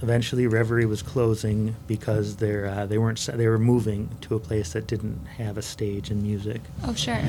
eventually, 0.00 0.46
Reverie 0.46 0.86
was 0.86 1.02
closing 1.02 1.74
because 1.88 2.36
they're 2.36 2.66
uh, 2.66 2.86
they 2.86 2.96
weren't 2.96 3.18
they 3.34 3.48
were 3.48 3.58
moving 3.58 4.08
to 4.22 4.36
a 4.36 4.40
place 4.40 4.72
that 4.74 4.86
didn't 4.86 5.24
have 5.26 5.58
a 5.58 5.62
stage 5.62 6.10
and 6.10 6.22
music. 6.22 6.60
Oh, 6.84 6.94
sure. 6.94 7.20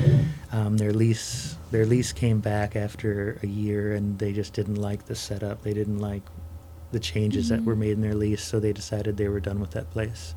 Um, 0.51 0.77
their 0.77 0.93
lease 0.93 1.55
their 1.71 1.86
lease 1.86 2.12
came 2.13 2.39
back 2.39 2.75
after 2.75 3.39
a 3.41 3.47
year, 3.47 3.93
and 3.95 4.19
they 4.19 4.32
just 4.32 4.53
didn't 4.53 4.75
like 4.75 5.08
the 5.08 5.15
setup. 5.15 5.63
They 5.63 5.73
didn't 5.73 5.99
like 5.99 6.21
the 6.91 6.99
changes 6.99 7.49
that 7.49 7.63
were 7.65 7.75
Mhm. 7.75 7.80
made 7.80 7.91
in 7.91 8.02
their 8.02 8.15
lease, 8.15 8.43
so 8.43 8.60
they 8.60 8.73
decided 8.73 9.17
they 9.17 9.28
were 9.30 9.39
done 9.39 9.60
with 9.60 9.71
that 9.71 9.89
place. 9.91 10.34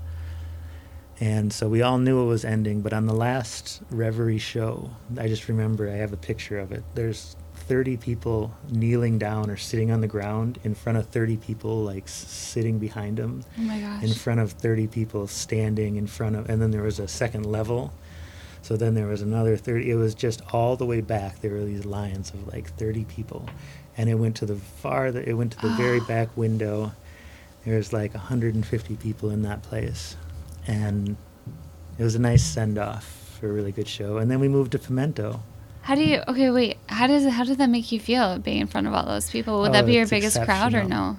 And 1.21 1.53
so 1.53 1.69
we 1.69 1.83
all 1.83 1.99
knew 1.99 2.21
it 2.23 2.27
was 2.27 2.45
ending, 2.45 2.81
but 2.81 2.93
on 2.93 3.07
the 3.07 3.15
last 3.15 3.81
Reverie 3.91 4.39
show, 4.39 4.91
I 5.19 5.29
just 5.29 5.49
remember 5.49 5.89
I 5.89 5.93
have 5.97 6.13
a 6.13 6.17
picture 6.17 6.59
of 6.59 6.73
it. 6.73 6.83
There's 6.95 7.37
30 7.55 7.97
people 7.97 8.53
kneeling 8.71 9.19
down 9.19 9.49
or 9.49 9.57
sitting 9.57 9.93
on 9.93 10.01
the 10.01 10.09
ground 10.09 10.59
in 10.65 10.75
front 10.75 10.99
of 10.99 11.07
30 11.07 11.37
people 11.37 11.77
like 11.85 12.09
sitting 12.09 12.79
behind 12.81 13.19
them 13.19 13.45
Oh 13.57 13.63
my 13.63 13.79
gosh. 13.79 14.03
in 14.03 14.13
front 14.13 14.41
of 14.41 14.53
30 14.53 14.89
people 14.89 15.29
standing 15.29 15.95
in 15.95 16.09
front 16.09 16.35
of 16.35 16.51
and 16.51 16.61
then 16.61 16.73
there 16.73 16.83
was 16.83 16.99
a 16.99 17.07
second 17.07 17.47
level 17.47 17.93
so 18.63 18.77
then 18.77 18.95
there 18.95 19.07
was 19.07 19.23
another 19.23 19.57
30 19.57 19.91
it 19.93 19.95
was 19.95 20.15
just 20.17 20.43
all 20.53 20.77
the 20.77 20.85
way 20.85 21.01
back 21.01 21.41
there 21.41 21.53
were 21.53 21.65
these 21.65 21.85
lines 21.87 22.31
of 22.31 22.49
like 22.53 22.69
30 22.77 23.05
people 23.05 23.49
and 23.97 24.09
it 24.09 24.15
went 24.15 24.37
to 24.37 24.47
the 24.47 24.57
far 24.57 25.07
it 25.09 25.37
went 25.37 25.53
to 25.53 25.59
the 25.61 25.69
very 25.75 26.01
back 26.09 26.29
window 26.37 26.93
there 27.65 27.77
was 27.77 27.93
like 27.93 28.13
150 28.15 28.97
people 28.97 29.31
in 29.31 29.43
that 29.43 29.63
place 29.63 30.17
and 30.67 31.17
it 31.99 32.03
was 32.03 32.15
a 32.15 32.19
nice 32.19 32.43
send 32.43 32.79
off 32.79 33.05
for 33.39 33.49
a 33.49 33.53
really 33.53 33.73
good 33.73 33.89
show 33.89 34.19
and 34.19 34.31
then 34.31 34.41
we 34.41 34.49
moved 34.49 34.73
to 34.73 34.79
pimento 34.79 35.43
How 35.83 35.95
do 35.97 36.03
you? 36.05 36.23
Okay, 36.29 36.51
wait. 36.51 36.77
How 36.89 37.07
does 37.09 37.27
how 37.27 37.45
did 37.45 37.59
that 37.59 37.69
make 37.71 37.91
you 37.91 37.99
feel 38.01 38.39
being 38.39 38.61
in 38.61 38.67
front 38.69 38.87
of 38.87 38.95
all 38.95 39.05
those 39.05 39.29
people? 39.31 39.61
Would 39.63 39.71
Oh, 39.71 39.73
that 39.73 39.87
be 39.87 39.95
your 39.95 40.07
biggest 40.07 40.41
crowd 40.45 40.75
or 40.75 40.85
no? 40.85 41.19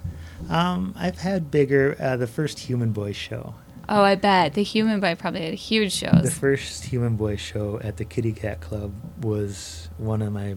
um, 0.49 0.93
i've 0.97 1.19
had 1.19 1.49
bigger 1.51 1.95
uh, 1.99 2.17
the 2.17 2.27
first 2.27 2.59
human 2.59 2.91
boy 2.91 3.11
show 3.13 3.55
Oh, 3.89 4.01
I 4.01 4.15
bet 4.15 4.53
the 4.53 4.63
Human 4.63 5.01
Boy 5.01 5.13
probably 5.15 5.43
had 5.43 5.55
huge 5.55 5.91
shows 5.91 6.23
The 6.23 6.31
first 6.31 6.85
Human 6.85 7.17
Boy 7.17 7.35
show 7.35 7.81
at 7.83 7.97
the 7.97 8.05
Kitty 8.05 8.31
Cat 8.31 8.61
Club 8.61 8.93
was 9.21 9.89
one 9.97 10.21
of 10.21 10.31
my 10.31 10.55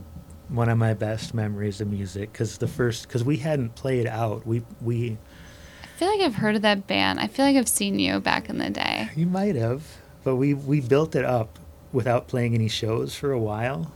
one 0.49 0.69
of 0.69 0.79
my 0.79 0.95
best 0.95 1.35
memories 1.35 1.81
of 1.81 1.89
music 1.89 2.33
because 2.33 2.59
the 2.59 2.69
first 2.69 3.09
because 3.09 3.25
we 3.25 3.37
hadn't 3.39 3.75
played 3.75 4.07
out 4.07 4.47
we 4.47 4.63
we 4.81 5.17
I 5.83 5.99
feel 5.99 6.09
like 6.09 6.21
I've 6.21 6.35
heard 6.37 6.57
of 6.57 6.63
that 6.63 6.87
band. 6.87 7.19
I 7.21 7.27
feel 7.27 7.45
like 7.47 7.57
I've 7.57 7.69
seen 7.69 7.99
you 7.99 8.21
back 8.21 8.49
in 8.51 8.59
the 8.59 8.71
day. 8.71 9.09
you 9.17 9.27
might 9.27 9.57
have 9.57 9.83
but 10.25 10.37
we 10.37 10.55
we 10.55 10.81
built 10.81 11.15
it 11.17 11.25
up 11.25 11.59
without 11.93 12.29
playing 12.29 12.55
any 12.55 12.69
shows 12.69 13.15
for 13.15 13.33
a 13.33 13.39
while 13.41 13.93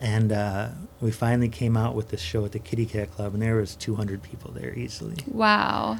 and 0.00 0.30
uh, 0.30 0.68
we 1.00 1.10
finally 1.10 1.48
came 1.48 1.76
out 1.76 1.94
with 1.94 2.08
this 2.10 2.20
show 2.20 2.44
at 2.44 2.52
the 2.52 2.58
Kitty 2.58 2.86
Cat 2.86 3.10
Club 3.12 3.32
and 3.34 3.42
there 3.42 3.56
was 3.56 3.74
200 3.74 4.22
people 4.22 4.52
there 4.52 4.72
easily 4.74 5.16
Wow. 5.26 5.98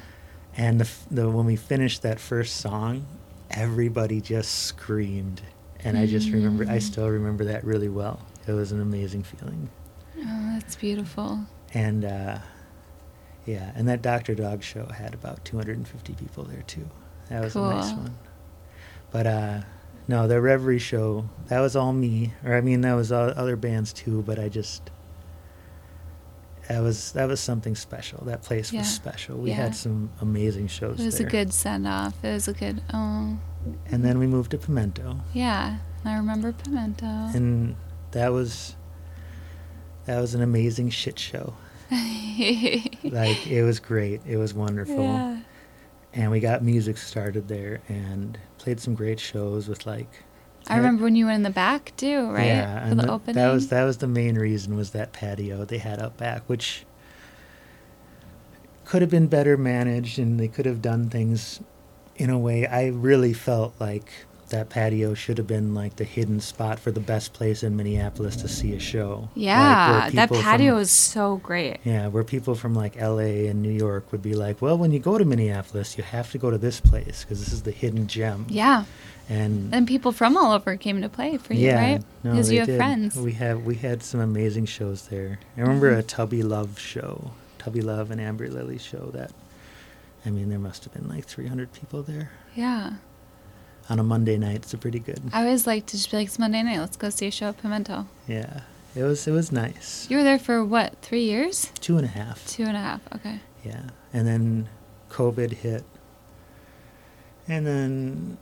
and 0.55 0.79
the, 0.79 0.89
the 1.11 1.29
when 1.29 1.45
we 1.45 1.55
finished 1.57 2.01
that 2.03 2.19
first 2.19 2.57
song 2.57 3.05
everybody 3.51 4.21
just 4.21 4.63
screamed 4.63 5.41
and 5.83 5.97
I 5.97 6.05
just 6.05 6.29
remember 6.29 6.63
I 6.65 6.77
Mm. 6.77 6.81
still 6.81 7.09
remember 7.09 7.45
that 7.45 7.63
really 7.63 7.89
well 7.89 8.19
it 8.49 8.53
was 8.53 8.71
an 8.71 8.81
amazing 8.81 9.23
feeling 9.23 9.69
Oh, 10.17 10.49
that's 10.53 10.75
beautiful. 10.75 11.39
and 11.73 12.03
uh, 12.03 12.39
yeah, 13.45 13.71
and 13.75 13.87
that 13.87 14.01
Doctor 14.01 14.35
Dog 14.35 14.63
show 14.63 14.85
had 14.87 15.13
about 15.13 15.45
250 15.45 16.13
people 16.13 16.43
there 16.43 16.63
too. 16.63 16.87
That 17.29 17.43
was 17.43 17.55
a 17.55 17.59
nice 17.61 17.91
one. 17.93 18.17
But 19.11 19.27
uh, 19.27 19.61
no, 20.07 20.27
the 20.27 20.41
Reverie 20.41 20.77
show 20.79 21.29
that 21.47 21.59
was 21.61 21.75
all 21.75 21.93
me, 21.93 22.33
or 22.43 22.53
I 22.55 22.61
mean 22.61 22.81
that 22.81 22.93
was 22.95 23.11
all 23.11 23.29
other 23.29 23.55
bands 23.55 23.93
too. 23.93 24.23
But 24.23 24.39
I 24.39 24.49
just 24.49 24.89
that 26.67 26.79
was 26.81 27.11
that 27.13 27.27
was 27.27 27.39
something 27.39 27.75
special. 27.75 28.23
That 28.25 28.41
place 28.43 28.71
Yeah. 28.73 28.81
was 28.81 28.89
special. 28.93 29.37
We 29.37 29.49
Yeah. 29.49 29.55
had 29.55 29.75
some 29.75 30.09
amazing 30.21 30.67
shows 30.67 30.99
It 30.99 31.05
was 31.05 31.17
there. 31.17 31.27
a 31.27 31.29
good 31.29 31.53
send 31.53 31.87
off. 31.87 32.23
It 32.23 32.33
was 32.33 32.47
a 32.47 32.53
good. 32.53 32.81
Oh, 32.93 33.37
And 33.91 34.03
then 34.05 34.19
we 34.19 34.27
moved 34.27 34.51
to 34.51 34.57
Pimento, 34.57 35.19
yeah. 35.33 35.77
I 36.05 36.15
remember 36.15 36.51
Pimento. 36.53 37.05
and 37.05 37.75
that 38.11 38.29
was 38.33 38.75
that 40.05 40.19
was 40.19 40.33
an 40.33 40.41
amazing 40.41 40.89
shit 40.89 41.19
show. 41.19 41.53
Like 43.03 43.47
it 43.47 43.63
was 43.63 43.79
great. 43.79 44.21
It 44.27 44.37
was 44.37 44.53
wonderful. 44.53 45.03
Yeah. 45.03 45.39
and 46.13 46.31
we 46.31 46.39
got 46.39 46.63
music 46.63 46.97
started 46.97 47.47
there 47.47 47.81
and 47.89 48.37
played 48.57 48.79
some 48.79 48.95
great 48.95 49.19
shows 49.19 49.67
with 49.67 49.85
like 49.85 50.07
I 50.67 50.77
remember 50.77 51.03
when 51.03 51.15
you 51.15 51.25
went 51.25 51.37
in 51.37 51.43
the 51.43 51.49
back 51.49 51.93
too, 51.97 52.29
right? 52.29 52.45
yeah 52.47 52.85
For 52.85 52.91
and 52.91 52.99
the 52.99 53.09
opening. 53.11 53.35
that 53.35 53.51
was 53.51 53.67
that 53.69 53.83
was 53.83 53.97
the 53.97 54.07
main 54.07 54.35
reason 54.37 54.75
was 54.75 54.91
that 54.91 55.11
patio 55.13 55.65
they 55.65 55.77
had 55.79 55.99
out 55.99 56.17
back 56.17 56.43
which 56.47 56.85
could 58.85 59.01
have 59.01 59.11
been 59.11 59.27
better 59.27 59.57
managed 59.57 60.17
and 60.19 60.39
they 60.39 60.47
could 60.47 60.65
have 60.65 60.81
done 60.81 61.09
things 61.09 61.59
in 62.15 62.29
a 62.29 62.37
way 62.39 62.65
i 62.67 62.87
really 62.87 63.33
felt 63.33 63.73
like 63.79 64.11
that 64.49 64.69
patio 64.69 65.13
should 65.13 65.37
have 65.37 65.47
been 65.47 65.73
like 65.73 65.95
the 65.95 66.03
hidden 66.03 66.39
spot 66.39 66.79
for 66.79 66.91
the 66.91 66.99
best 66.99 67.33
place 67.33 67.63
in 67.63 67.75
minneapolis 67.75 68.35
to 68.37 68.47
see 68.47 68.73
a 68.73 68.79
show 68.79 69.21
Like, 69.21 69.29
Yeah, 69.35 70.09
that 70.13 70.29
patio 70.31 70.71
from- 70.71 70.77
was 70.79 70.91
so 70.91 71.37
great. 71.37 71.77
yeah, 71.83 72.07
where 72.07 72.23
people 72.23 72.55
from 72.55 72.73
like 72.75 72.95
LA 72.99 73.47
and 73.49 73.61
New 73.61 73.71
York 73.71 74.11
would 74.11 74.21
be 74.21 74.33
like, 74.33 74.61
well, 74.61 74.77
when 74.77 74.91
you 74.91 74.99
go 74.99 75.17
to 75.17 75.25
Minneapolis, 75.25 75.97
you 75.97 76.03
have 76.03 76.31
to 76.31 76.37
go 76.37 76.49
to 76.51 76.57
this 76.57 76.79
place 76.79 77.23
because 77.23 77.39
this 77.39 77.53
is 77.53 77.61
the 77.63 77.71
hidden 77.71 78.07
gem. 78.07 78.45
Yeah. 78.49 78.85
And 79.29 79.73
And 79.73 79.87
people 79.87 80.11
from 80.11 80.35
all 80.35 80.51
over 80.53 80.75
came 80.75 81.01
to 81.01 81.09
play 81.09 81.37
for 81.37 81.53
you, 81.53 81.67
yeah, 81.67 81.75
right? 81.93 82.03
Because 82.23 82.47
they 82.47 82.55
you 82.55 82.59
have 82.61 82.67
did. 82.67 82.77
friends. 82.77 83.15
We 83.15 83.33
have 83.33 83.63
we 83.63 83.75
had 83.75 84.01
some 84.01 84.19
amazing 84.19 84.65
shows 84.65 85.03
there. 85.09 85.37
I 85.55 85.61
remember 85.61 85.93
Mhm. 85.93 85.99
a 85.99 86.03
Tubby 86.03 86.41
Love 86.41 86.79
show, 86.79 87.31
Tubby 87.59 87.81
Love 87.81 88.09
and 88.09 88.19
Amber 88.19 88.47
Lily 88.49 88.79
show. 88.79 89.11
That, 89.13 89.31
I 90.25 90.31
mean, 90.31 90.49
there 90.49 90.57
must 90.57 90.83
have 90.85 90.93
been 90.93 91.07
like 91.07 91.25
300 91.25 91.71
people 91.73 92.01
there 92.01 92.31
yeah. 92.55 92.93
On 93.89 93.99
a 93.99 94.03
Monday 94.03 94.37
night. 94.37 94.57
It's 94.57 94.73
a 94.73 94.77
pretty 94.77 94.99
good. 94.99 95.21
I 95.33 95.43
always 95.43 95.65
like 95.67 95.85
to 95.87 95.97
just 95.97 96.11
be 96.11 96.17
like, 96.17 96.27
it's 96.27 96.39
Monday 96.39 96.61
night. 96.63 96.79
Let's 96.79 96.97
go 96.97 97.09
see 97.09 97.27
a 97.27 97.31
show 97.31 97.49
at 97.49 97.57
Pimento. 97.57 98.07
yeah, 98.27 98.61
it 98.95 99.03
was 99.03 99.27
it 99.27 99.31
was 99.31 99.51
nice. 99.51 100.07
You 100.09 100.17
were 100.17 100.23
there 100.23 100.39
for 100.39 100.63
what, 100.63 100.97
three 101.01 101.23
years? 101.23 101.71
Two 101.79 101.97
and 101.97 102.05
a 102.05 102.09
half. 102.09 102.47
Two 102.47 102.63
and 102.63 102.77
a 102.77 102.79
half. 102.79 103.01
Okay. 103.15 103.39
Yeah, 103.63 103.89
and 104.13 104.27
then 104.27 104.69
COVID 105.09 105.53
hit, 105.53 105.83
and 107.47 107.65
then 107.65 108.37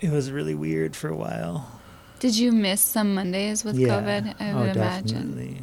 it 0.00 0.10
was 0.10 0.30
really 0.30 0.54
weird 0.54 0.94
for 0.94 1.08
a 1.08 1.16
while. 1.16 1.80
Did 2.18 2.36
you 2.36 2.52
miss 2.52 2.80
some 2.80 3.14
Mondays 3.14 3.64
with 3.64 3.76
yeah. 3.76 3.88
COVID? 3.88 4.40
I 4.40 4.52
oh, 4.52 4.60
would 4.60 4.76
imagine. 4.76 5.36
definitely. 5.36 5.62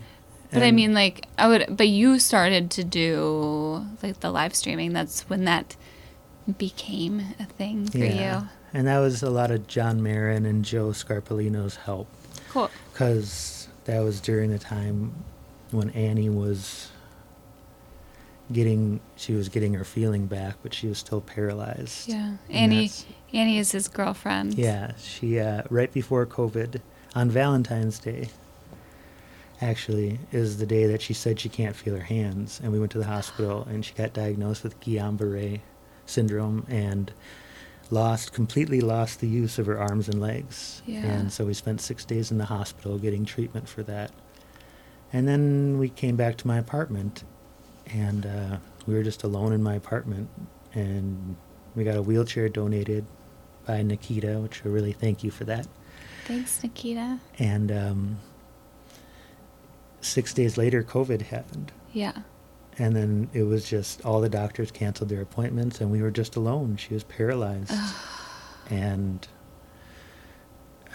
But 0.52 0.62
I 0.62 0.72
mean, 0.72 0.94
like, 0.94 1.26
I 1.38 1.48
would. 1.48 1.76
But 1.76 1.88
you 1.88 2.20
started 2.20 2.70
to 2.72 2.84
do 2.84 3.88
like 4.04 4.20
the 4.20 4.30
live 4.30 4.54
streaming. 4.54 4.94
That's 4.94 5.22
when 5.28 5.46
that 5.46 5.76
became 6.58 7.22
a 7.40 7.46
thing 7.46 7.88
for 7.88 7.98
you. 7.98 8.06
yeah, 8.06 8.44
and 8.74 8.88
that 8.88 9.00
was 9.00 9.24
a 9.24 9.30
lot 9.30 9.52
of 9.52 9.68
John 9.68 10.02
Marin 10.02 10.46
and 10.46 10.66
Joe 10.66 10.90
Scarpolino's 10.90 11.76
help. 11.76 12.08
Cool. 12.50 12.70
because 12.92 13.68
that 13.86 14.00
was 14.02 14.22
during 14.22 14.52
the 14.52 14.60
time 14.60 15.12
when 15.72 15.90
Annie 15.92 16.30
was 16.30 16.92
getting 18.52 19.00
she 19.16 19.34
was 19.34 19.50
getting 19.50 19.74
her 19.74 19.84
feeling 19.84 20.28
back, 20.28 20.56
but 20.62 20.74
she 20.74 20.88
was 20.88 20.98
still 21.00 21.22
paralyzed. 21.22 22.08
Yeah. 22.08 22.36
And 22.50 22.74
Annie. 22.74 22.92
Annie 23.34 23.58
is 23.58 23.72
his 23.72 23.88
girlfriend. 23.88 24.54
Yeah, 24.54 24.94
she 24.98 25.40
uh, 25.40 25.64
right 25.72 25.92
before 25.92 26.26
COVID 26.28 26.80
on 27.16 27.30
Valentine's 27.30 27.98
Day. 28.00 28.30
Actually, 29.62 30.20
is 30.32 30.58
the 30.58 30.66
day 30.66 30.86
that 30.88 31.02
she 31.02 31.14
said 31.14 31.40
she 31.40 31.48
can't 31.48 31.76
feel 31.76 31.96
her 31.96 32.04
hands, 32.04 32.60
and 32.62 32.72
we 32.72 32.80
went 32.80 32.92
to 32.92 32.98
the 32.98 33.06
hospital, 33.06 33.66
and 33.70 33.86
she 33.86 33.94
got 33.94 34.12
diagnosed 34.12 34.62
with 34.62 34.78
Guillain-Barré 34.82 35.62
syndrome 36.06 36.66
and 36.68 37.14
lost 37.94 38.34
completely 38.34 38.82
lost 38.82 39.20
the 39.20 39.28
use 39.28 39.60
of 39.60 39.68
her 39.68 39.80
arms 39.80 40.10
and 40.10 40.20
legs. 40.20 40.82
Yeah. 40.86 41.06
And 41.06 41.32
so 41.32 41.46
we 41.46 41.54
spent 41.54 41.80
six 41.80 42.04
days 42.04 42.32
in 42.32 42.38
the 42.40 42.46
hospital 42.46 42.98
getting 42.98 43.24
treatment 43.24 43.70
for 43.70 43.84
that. 43.84 44.12
And 45.14 45.28
then 45.28 45.78
we 45.78 45.90
came 45.90 46.16
back 46.16 46.38
to 46.38 46.48
my 46.48 46.58
apartment, 46.58 47.24
and 47.94 48.26
uh, 48.26 48.58
we 48.88 48.96
were 48.96 49.04
just 49.04 49.24
alone 49.24 49.54
in 49.54 49.62
my 49.62 49.76
apartment, 49.76 50.28
and 50.74 51.36
we 51.76 51.84
got 51.84 51.96
a 51.96 52.02
wheelchair 52.02 52.50
donated 52.50 53.06
by 53.68 53.84
Nikita, 53.84 54.40
which 54.40 54.66
I 54.66 54.70
really 54.70 54.92
thank 54.92 55.24
you 55.24 55.30
for 55.30 55.44
that. 55.46 55.68
Thanks, 56.26 56.64
Nikita. 56.64 57.20
And 57.38 57.72
um, 57.72 58.20
six 60.02 60.34
days 60.34 60.58
later, 60.58 60.84
COVID 60.84 61.22
happened. 61.22 61.72
Yeah. 61.94 62.24
And 62.80 62.96
then 62.96 63.30
it 63.34 63.44
was 63.44 63.70
just 63.70 64.04
all 64.04 64.20
the 64.20 64.30
doctors 64.30 64.72
canceled 64.72 65.10
their 65.10 65.22
appointments, 65.22 65.80
and 65.80 65.92
we 65.92 66.02
were 66.02 66.12
just 66.12 66.36
alone. 66.36 66.78
She 66.78 66.94
was 66.94 67.04
paralyzed. 67.04 67.74
and 68.70 69.28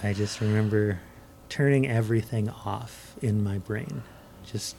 I 0.03 0.12
just 0.12 0.41
remember 0.41 1.01
turning 1.49 1.87
everything 1.89 2.49
off 2.49 3.14
in 3.22 3.43
my 3.43 3.59
brain. 3.59 4.03
Just 4.45 4.76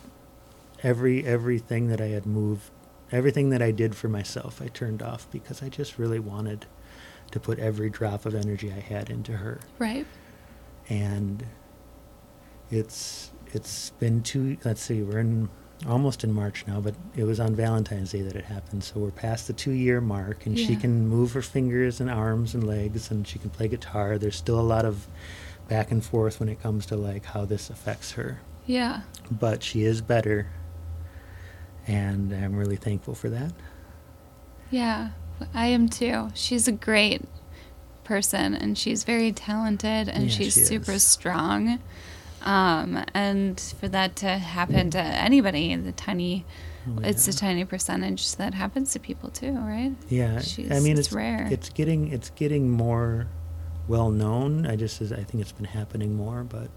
every 0.83 1.25
everything 1.25 1.87
that 1.87 2.01
I 2.01 2.07
had 2.07 2.25
moved, 2.25 2.69
everything 3.11 3.49
that 3.49 3.61
I 3.61 3.71
did 3.71 3.95
for 3.95 4.07
myself, 4.09 4.61
I 4.61 4.67
turned 4.67 5.01
off 5.01 5.29
because 5.31 5.61
I 5.63 5.69
just 5.69 5.97
really 5.97 6.19
wanted 6.19 6.65
to 7.31 7.39
put 7.39 7.59
every 7.59 7.89
drop 7.89 8.25
of 8.25 8.33
energy 8.35 8.71
I 8.71 8.79
had 8.79 9.09
into 9.09 9.33
her. 9.33 9.59
Right. 9.77 10.07
And 10.89 11.45
it's 12.71 13.31
it's 13.47 13.91
been 13.91 14.21
two 14.21 14.57
let's 14.63 14.81
see, 14.81 15.01
we're 15.01 15.19
in 15.19 15.49
almost 15.87 16.23
in 16.23 16.33
March 16.33 16.65
now, 16.67 16.81
but 16.81 16.93
it 17.15 17.23
was 17.23 17.39
on 17.39 17.55
Valentine's 17.55 18.11
Day 18.11 18.21
that 18.21 18.35
it 18.35 18.45
happened. 18.45 18.83
So 18.83 18.99
we're 18.99 19.11
past 19.11 19.47
the 19.47 19.53
two 19.53 19.71
year 19.71 20.01
mark 20.01 20.45
and 20.45 20.57
she 20.57 20.75
can 20.75 21.07
move 21.07 21.31
her 21.33 21.41
fingers 21.41 22.01
and 22.01 22.09
arms 22.09 22.53
and 22.53 22.65
legs 22.65 23.11
and 23.11 23.27
she 23.27 23.39
can 23.39 23.49
play 23.49 23.67
guitar. 23.67 24.17
There's 24.17 24.35
still 24.35 24.59
a 24.59 24.61
lot 24.61 24.85
of 24.85 25.07
back 25.67 25.91
and 25.91 26.03
forth 26.03 26.39
when 26.39 26.49
it 26.49 26.61
comes 26.61 26.85
to 26.87 26.95
like 26.95 27.25
how 27.25 27.45
this 27.45 27.69
affects 27.69 28.11
her. 28.13 28.39
Yeah. 28.65 29.01
But 29.31 29.63
she 29.63 29.83
is 29.83 30.01
better 30.01 30.47
and 31.87 32.33
I'm 32.33 32.55
really 32.55 32.75
thankful 32.75 33.15
for 33.15 33.29
that. 33.29 33.53
Yeah. 34.69 35.09
I 35.53 35.67
am 35.67 35.87
too. 35.87 36.29
She's 36.33 36.67
a 36.67 36.71
great 36.73 37.21
person 38.03 38.53
and 38.53 38.77
she's 38.77 39.03
very 39.03 39.31
talented 39.31 40.09
and 40.09 40.25
Yeah, 40.25 40.29
she's 40.29 40.53
she 40.53 40.61
super 40.61 40.99
strong. 40.99 41.79
Um, 42.41 43.03
and 43.13 43.59
for 43.79 43.87
that 43.89 44.15
to 44.17 44.27
happen 44.37 44.89
to 44.91 44.99
anybody, 44.99 45.75
the 45.75 45.91
tiny, 45.91 46.45
Oh, 46.87 46.99
it's 47.03 47.27
a 47.27 47.35
tiny 47.35 47.65
percentage 47.65 48.35
that 48.37 48.53
happens 48.53 48.93
to 48.93 48.99
people 48.99 49.29
too, 49.29 49.51
right? 49.53 49.91
Yeah, 50.07 50.41
I 50.71 50.79
mean 50.79 50.97
it's 50.97 51.07
it's 51.07 51.11
rare. 51.11 51.47
It's 51.51 51.69
getting 51.69 52.11
it's 52.11 52.29
getting 52.31 52.69
more 52.69 53.27
well 53.87 54.09
known. 54.09 54.65
I 54.65 54.75
just 54.75 55.01
I 55.01 55.23
think 55.23 55.35
it's 55.41 55.51
been 55.51 55.65
happening 55.65 56.15
more, 56.15 56.43
but 56.43 56.69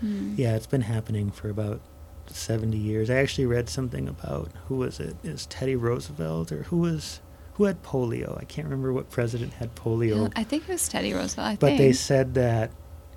Hmm. 0.00 0.34
yeah, 0.36 0.56
it's 0.56 0.66
been 0.66 0.82
happening 0.82 1.30
for 1.30 1.48
about 1.48 1.80
seventy 2.26 2.76
years. 2.78 3.08
I 3.08 3.14
actually 3.16 3.46
read 3.46 3.68
something 3.68 4.08
about 4.08 4.50
who 4.68 4.76
was 4.76 5.00
it? 5.00 5.16
Is 5.22 5.46
Teddy 5.46 5.76
Roosevelt 5.76 6.50
or 6.52 6.64
who 6.64 6.78
was 6.78 7.20
who 7.54 7.64
had 7.64 7.82
polio? 7.82 8.38
I 8.40 8.44
can't 8.44 8.66
remember 8.66 8.92
what 8.92 9.10
president 9.10 9.54
had 9.54 9.74
polio, 9.74 10.32
I 10.36 10.44
think 10.44 10.64
it 10.64 10.72
was 10.72 10.88
Teddy 10.88 11.12
Roosevelt. 11.14 11.46
I 11.46 11.56
but 11.56 11.66
think. 11.68 11.78
they 11.78 11.92
said 11.92 12.34
that 12.34 12.70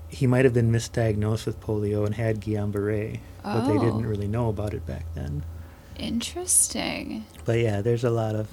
he 0.10 0.26
might 0.28 0.44
have 0.46 0.54
been 0.54 0.72
misdiagnosed 0.72 1.46
with 1.46 1.60
polio 1.62 2.06
and 2.06 2.16
had 2.16 2.42
Guillain-Barré, 2.42 3.20
but 3.44 3.68
they 3.68 3.74
didn't 3.78 4.06
Oh. 4.06 4.10
really 4.10 4.28
know 4.28 4.50
about 4.50 4.74
it 4.74 4.86
back 4.86 5.06
then. 5.14 5.44
Interesting. 5.98 7.26
But 7.46 7.60
yeah, 7.60 7.82
there's 7.82 8.04
a 8.04 8.10
lot 8.10 8.36
of 8.36 8.48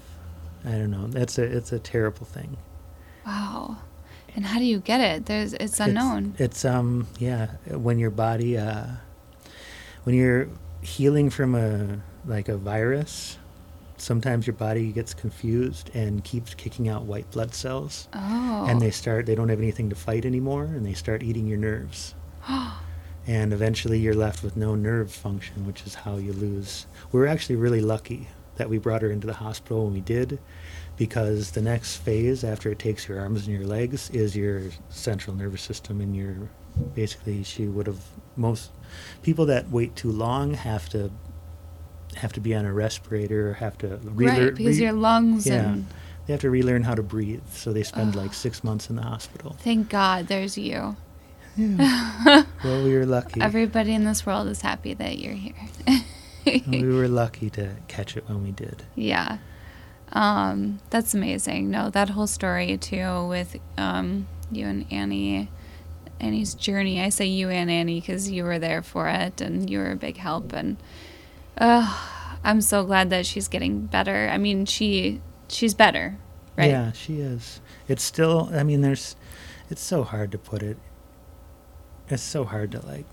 I 0.65 0.71
don't 0.73 0.91
know. 0.91 1.07
That's 1.07 1.39
a 1.39 1.45
it's 1.45 1.73
a 1.73 1.79
terrible 1.79 2.27
thing. 2.27 2.57
Wow. 3.25 3.77
And 4.35 4.45
how 4.47 4.59
do 4.59 4.65
you 4.65 4.79
get 4.81 5.01
it? 5.01 5.27
There's 5.27 5.53
it's 5.55 5.79
unknown. 5.81 6.35
It's, 6.39 6.65
um 6.65 7.07
yeah, 7.19 7.47
when 7.71 7.99
your 7.99 8.11
body 8.11 8.59
uh 8.59 8.87
when 10.05 10.15
you're 10.15 10.49
healing 10.83 11.31
from 11.31 11.55
a 11.55 12.01
like 12.27 12.49
a 12.49 12.57
virus, 12.57 13.39
sometimes 13.97 14.47
your 14.47 14.55
body 14.55 14.93
gets 14.93 15.15
confused 15.15 15.91
and 15.95 16.23
keeps 16.25 16.55
kicking 16.55 16.89
out 16.89 17.05
white 17.05 17.31
blood 17.31 17.55
cells 17.55 18.09
oh. 18.13 18.67
and 18.69 18.81
they 18.81 18.91
start 18.91 19.27
they 19.27 19.35
don't 19.35 19.49
have 19.49 19.59
anything 19.59 19.89
to 19.91 19.97
fight 19.97 20.25
anymore 20.25 20.65
and 20.65 20.85
they 20.85 20.95
start 20.95 21.23
eating 21.23 21.47
your 21.47 21.59
nerves. 21.59 22.15
and 23.27 23.53
eventually 23.53 23.99
you're 23.99 24.15
left 24.15 24.43
with 24.43 24.57
no 24.57 24.75
nerve 24.75 25.11
function, 25.11 25.67
which 25.67 25.85
is 25.87 25.95
how 25.95 26.17
you 26.17 26.33
lose. 26.33 26.87
We 27.13 27.21
were 27.21 27.27
actually 27.27 27.57
really 27.57 27.81
lucky 27.81 28.29
that 28.57 28.71
we 28.71 28.79
brought 28.79 29.03
her 29.03 29.11
into 29.11 29.27
the 29.27 29.35
hospital 29.35 29.85
when 29.85 29.95
we 29.95 30.01
did, 30.01 30.39
because 30.97 31.51
the 31.51 31.63
next 31.63 31.97
phase 31.97 32.43
after 32.43 32.71
it 32.71 32.79
takes 32.79 33.09
your 33.09 33.21
arms 33.21 33.47
and 33.47 33.57
your 33.57 33.67
legs 33.67 34.11
is 34.11 34.37
your 34.37 34.63
central 34.89 35.37
nervous 35.37 35.63
system, 35.63 36.01
and 36.01 36.17
your 36.17 36.35
basically 36.95 37.43
she 37.43 37.67
would 37.67 37.87
have 37.87 38.03
most 38.37 38.71
people 39.23 39.47
that 39.47 39.71
wait 39.71 39.97
too 39.97 40.13
long 40.13 40.53
have 40.53 40.89
to 40.91 41.11
have 42.17 42.33
to 42.33 42.41
be 42.41 42.55
on 42.55 42.65
a 42.65 42.73
respirator 42.73 43.51
or 43.51 43.53
have 43.55 43.77
to 43.79 43.89
right, 43.89 44.01
relearn 44.15 44.55
because 44.55 44.81
your 44.81 44.93
lungs 44.93 45.47
yeah. 45.47 45.73
and 45.73 45.87
they 46.27 46.33
have 46.33 46.41
to 46.41 46.51
relearn 46.51 46.83
how 46.83 46.95
to 46.95 47.03
breathe 47.03 47.43
so 47.53 47.73
they 47.73 47.83
spend 47.83 48.15
like 48.15 48.35
six 48.35 48.65
months 48.65 48.91
in 48.91 48.97
the 48.97 49.03
hospital 49.03 49.57
thank 49.61 49.89
God 49.89 50.27
there's 50.29 50.59
you. 50.59 50.97
yeah. 51.57 52.45
well 52.65 52.85
we 52.85 52.95
were 52.95 53.07
lucky 53.07 53.41
Everybody 53.43 53.95
in 53.95 54.05
this 54.05 54.27
world 54.27 54.49
is 54.49 54.61
happy 54.61 54.95
that 54.95 55.19
you're 55.19 55.35
here. 55.35 55.55
we 56.67 56.83
were 56.83 57.09
lucky 57.09 57.51
to 57.51 57.77
catch 57.89 58.17
it 58.17 58.29
when 58.29 58.43
we 58.43 58.53
did. 58.53 58.85
Yeah. 58.95 59.39
Um, 60.13 60.81
that's 60.91 61.15
amazing. 61.15 61.71
No, 61.71 61.91
that 61.91 62.11
whole 62.11 62.27
story 62.27 62.77
too 62.77 63.27
with 63.27 63.57
um, 63.77 64.27
you 64.51 64.67
and 64.67 64.87
Annie, 64.91 65.49
Annie's 66.21 66.55
journey. 66.55 67.01
I 67.01 67.09
say 67.09 67.27
you 67.27 67.51
and 67.51 67.71
Annie 67.71 68.01
because 68.01 68.31
you 68.31 68.45
were 68.45 68.59
there 68.59 68.83
for 68.83 69.09
it 69.09 69.41
and 69.41 69.69
you 69.69 69.79
were 69.79 69.91
a 69.91 69.97
big 69.97 70.17
help. 70.17 70.53
And 70.53 70.77
uh, 71.59 71.93
I'm 72.45 72.61
so 72.61 72.85
glad 72.85 73.11
that 73.11 73.27
she's 73.27 73.49
getting 73.49 73.87
better. 73.87 74.29
I 74.33 74.39
mean, 74.39 74.67
she 74.67 75.21
she's 75.49 75.75
better, 75.75 76.19
right? 76.57 76.71
Yeah, 76.71 76.93
she 76.93 77.21
is. 77.21 77.61
It's 77.89 78.03
still. 78.03 78.51
I 78.53 78.63
mean, 78.63 78.81
there's. 78.83 79.17
It's 79.71 79.83
so 79.83 80.05
hard 80.05 80.31
to 80.33 80.39
put 80.39 80.63
it. 80.63 80.77
It's 82.09 82.23
so 82.23 82.45
hard 82.45 82.71
to 82.73 82.87
like 82.87 83.07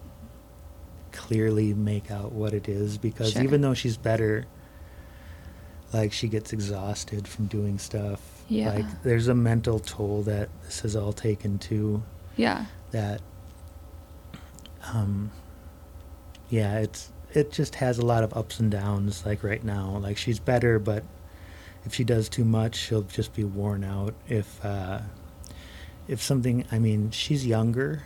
clearly 1.11 1.73
make 1.73 2.11
out 2.11 2.31
what 2.31 2.53
it 2.53 2.67
is 2.69 2.97
because 2.97 3.33
Sure. 3.33 3.43
even 3.43 3.61
though 3.61 3.73
she's 3.73 3.97
better, 3.97 4.45
like 5.93 6.11
she 6.13 6.27
gets 6.27 6.53
exhausted 6.53 7.27
from 7.27 7.47
doing 7.47 7.77
stuff. 7.79 8.21
Yeah. 8.49 8.73
Like 8.73 9.03
there's 9.03 9.27
a 9.29 9.35
mental 9.35 9.79
toll 9.79 10.21
that 10.23 10.49
this 10.63 10.81
has 10.81 10.95
all 10.95 11.13
taken 11.13 11.57
too. 11.59 12.03
Yeah. 12.35 12.65
that 12.91 13.21
um 14.93 15.31
yeah 16.49 16.79
it's 16.79 17.11
it 17.34 17.51
just 17.51 17.75
has 17.75 17.97
a 17.97 18.05
lot 18.05 18.23
of 18.23 18.36
ups 18.36 18.59
and 18.59 18.71
downs 18.71 19.25
like 19.25 19.43
right 19.43 19.63
now 19.63 19.97
like 20.01 20.17
she's 20.17 20.39
better 20.39 20.79
but 20.79 21.03
if 21.86 21.93
she 21.93 22.03
does 22.03 22.29
too 22.29 22.45
much 22.45 22.75
she'll 22.75 23.01
just 23.01 23.34
be 23.34 23.43
worn 23.43 23.84
out 23.84 24.13
if 24.27 24.63
uh 24.63 24.99
if 26.07 26.21
something 26.21 26.65
i 26.71 26.79
mean 26.79 27.11
she's 27.11 27.45
younger 27.45 28.03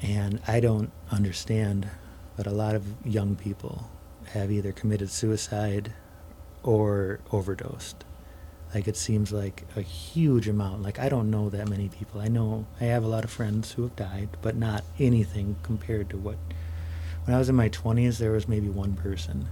and 0.00 0.40
i 0.46 0.60
don't 0.60 0.90
understand 1.10 1.88
but 2.36 2.46
a 2.46 2.50
lot 2.50 2.74
of 2.74 2.84
young 3.04 3.36
people 3.36 3.90
have 4.32 4.50
either 4.50 4.72
committed 4.72 5.10
suicide 5.10 5.92
or 6.62 7.20
overdosed 7.32 8.04
like 8.74 8.88
it 8.88 8.96
seems 8.96 9.32
like 9.32 9.64
a 9.76 9.82
huge 9.82 10.48
amount. 10.48 10.82
Like 10.82 10.98
I 10.98 11.08
don't 11.08 11.30
know 11.30 11.50
that 11.50 11.68
many 11.68 11.88
people. 11.88 12.20
I 12.20 12.28
know 12.28 12.66
I 12.80 12.84
have 12.84 13.04
a 13.04 13.08
lot 13.08 13.24
of 13.24 13.30
friends 13.30 13.72
who 13.72 13.82
have 13.82 13.96
died, 13.96 14.30
but 14.40 14.56
not 14.56 14.84
anything 14.98 15.56
compared 15.62 16.08
to 16.10 16.16
what. 16.16 16.36
When 17.24 17.34
I 17.34 17.38
was 17.38 17.48
in 17.48 17.54
my 17.54 17.68
twenties, 17.68 18.18
there 18.18 18.32
was 18.32 18.48
maybe 18.48 18.68
one 18.68 18.94
person. 18.94 19.48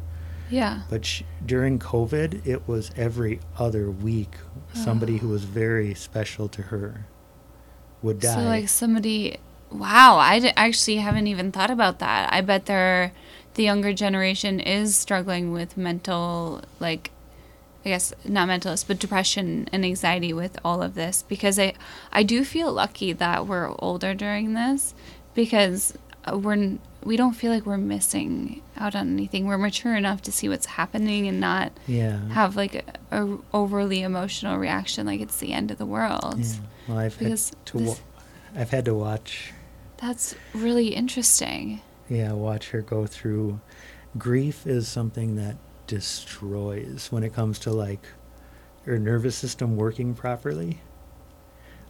Yeah. 0.51 0.83
But 0.91 1.05
sh- 1.07 1.23
during 1.47 1.79
COVID, 1.79 2.47
it 2.47 2.67
was 2.67 2.91
every 2.97 3.41
other 3.57 3.91
week. 3.91 4.35
Oh. 4.75 4.85
Somebody 4.85 5.19
who 5.19 5.29
was 5.29 5.45
very 5.45 5.95
special 5.95 6.49
to 6.49 6.63
her 6.63 7.07
would 8.03 8.21
die. 8.21 8.35
So 8.35 8.41
like 8.43 8.69
somebody, 8.69 9.39
wow, 9.71 10.17
I 10.19 10.41
d- 10.41 10.53
actually 10.57 10.97
haven't 10.97 11.29
even 11.29 11.53
thought 11.53 11.71
about 11.71 12.01
that. 12.01 12.33
I 12.33 12.41
bet 12.41 12.67
they're 12.67 13.13
the 13.55 13.63
younger 13.65 13.93
generation 13.93 14.61
is 14.61 14.97
struggling 14.97 15.53
with 15.53 15.77
mental 15.77 16.63
like 16.79 17.11
I 17.85 17.89
guess 17.91 18.13
not 18.25 18.47
mental 18.47 18.71
illness, 18.71 18.85
but 18.85 18.99
depression 18.99 19.69
and 19.73 19.85
anxiety 19.85 20.33
with 20.33 20.59
all 20.65 20.83
of 20.83 20.95
this 20.95 21.23
because 21.29 21.59
I 21.59 21.75
I 22.13 22.23
do 22.25 22.45
feel 22.45 22.73
lucky 22.73 23.13
that 23.13 23.47
we're 23.47 23.73
older 23.79 24.15
during 24.15 24.55
this 24.55 24.95
because 25.35 25.95
we're 26.33 26.79
we 27.05 27.17
don't 27.17 27.33
feel 27.35 27.51
like 27.53 27.65
we're 27.67 27.77
missing 27.79 28.63
out 28.77 28.95
on 28.95 29.11
anything. 29.13 29.47
We're 29.47 29.59
mature 29.59 29.95
enough 29.97 30.23
to 30.23 30.33
see 30.33 30.49
what's 30.49 30.67
happening 30.67 31.27
and 31.29 31.41
not 31.41 31.73
yeah. 31.87 32.19
have 32.29 32.57
like 32.57 32.75
a, 33.11 33.23
a 33.23 33.39
overly 33.55 34.03
emotional 34.03 34.59
reaction 34.59 35.07
like 35.07 35.21
it's 35.21 35.39
the 35.39 35.53
end 35.53 35.71
of 35.71 35.79
the 35.79 35.87
world. 35.87 36.37
yeah. 36.39 36.55
Well, 36.89 36.99
I've 36.99 37.17
had 37.17 37.25
Because 37.25 37.53
to. 37.67 37.79
this- 37.79 37.89
Wa- 37.89 38.61
I've 38.61 38.71
had 38.71 38.85
to 38.87 38.95
watch. 38.95 39.53
That's 39.99 40.35
really 40.55 40.89
interesting. 40.89 41.81
Yeah, 42.09 42.33
watch 42.33 42.71
her 42.71 42.81
go 42.83 43.07
through. 43.07 43.61
Grief 44.19 44.67
is 44.67 44.89
something 44.89 45.37
that 45.37 45.57
destroys 45.87 47.09
when 47.11 47.23
it 47.23 47.33
comes 47.35 47.59
to 47.61 47.71
like 47.71 48.05
your 48.87 48.99
nervous 48.99 49.37
system 49.37 49.77
working 49.77 50.15
properly. 50.15 50.81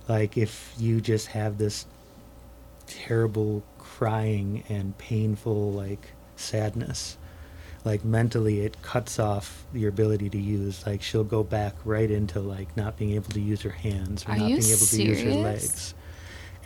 Like 0.09 0.37
if 0.37 0.75
you 0.79 1.01
just 1.01 1.29
have 1.29 1.57
this 1.59 1.87
terrible 2.91 3.63
crying 3.79 4.65
and 4.69 4.97
painful 4.99 5.73
like 5.73 6.13
sadness, 6.37 7.17
like 7.85 8.05
mentally 8.05 8.61
it 8.61 8.83
cuts 8.83 9.19
off 9.19 9.65
your 9.73 9.89
ability 9.89 10.29
to 10.31 10.39
use. 10.39 10.85
Like 10.87 11.03
she'll 11.03 11.25
go 11.25 11.43
back 11.43 11.75
right 11.85 12.11
into 12.11 12.41
like 12.41 12.77
not 12.77 12.97
being 12.97 13.13
able 13.13 13.31
to 13.31 13.41
use 13.41 13.63
her 13.63 13.71
hands 13.71 14.25
or 14.27 14.33
Are 14.33 14.37
not 14.37 14.47
being 14.49 14.59
able 14.65 14.87
to 14.87 15.03
use 15.03 15.19
her 15.23 15.31
serious? 15.31 15.37
legs. 15.37 15.95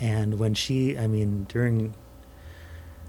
And 0.00 0.38
when 0.38 0.54
she, 0.54 0.98
I 0.98 1.06
mean, 1.06 1.44
during 1.48 1.94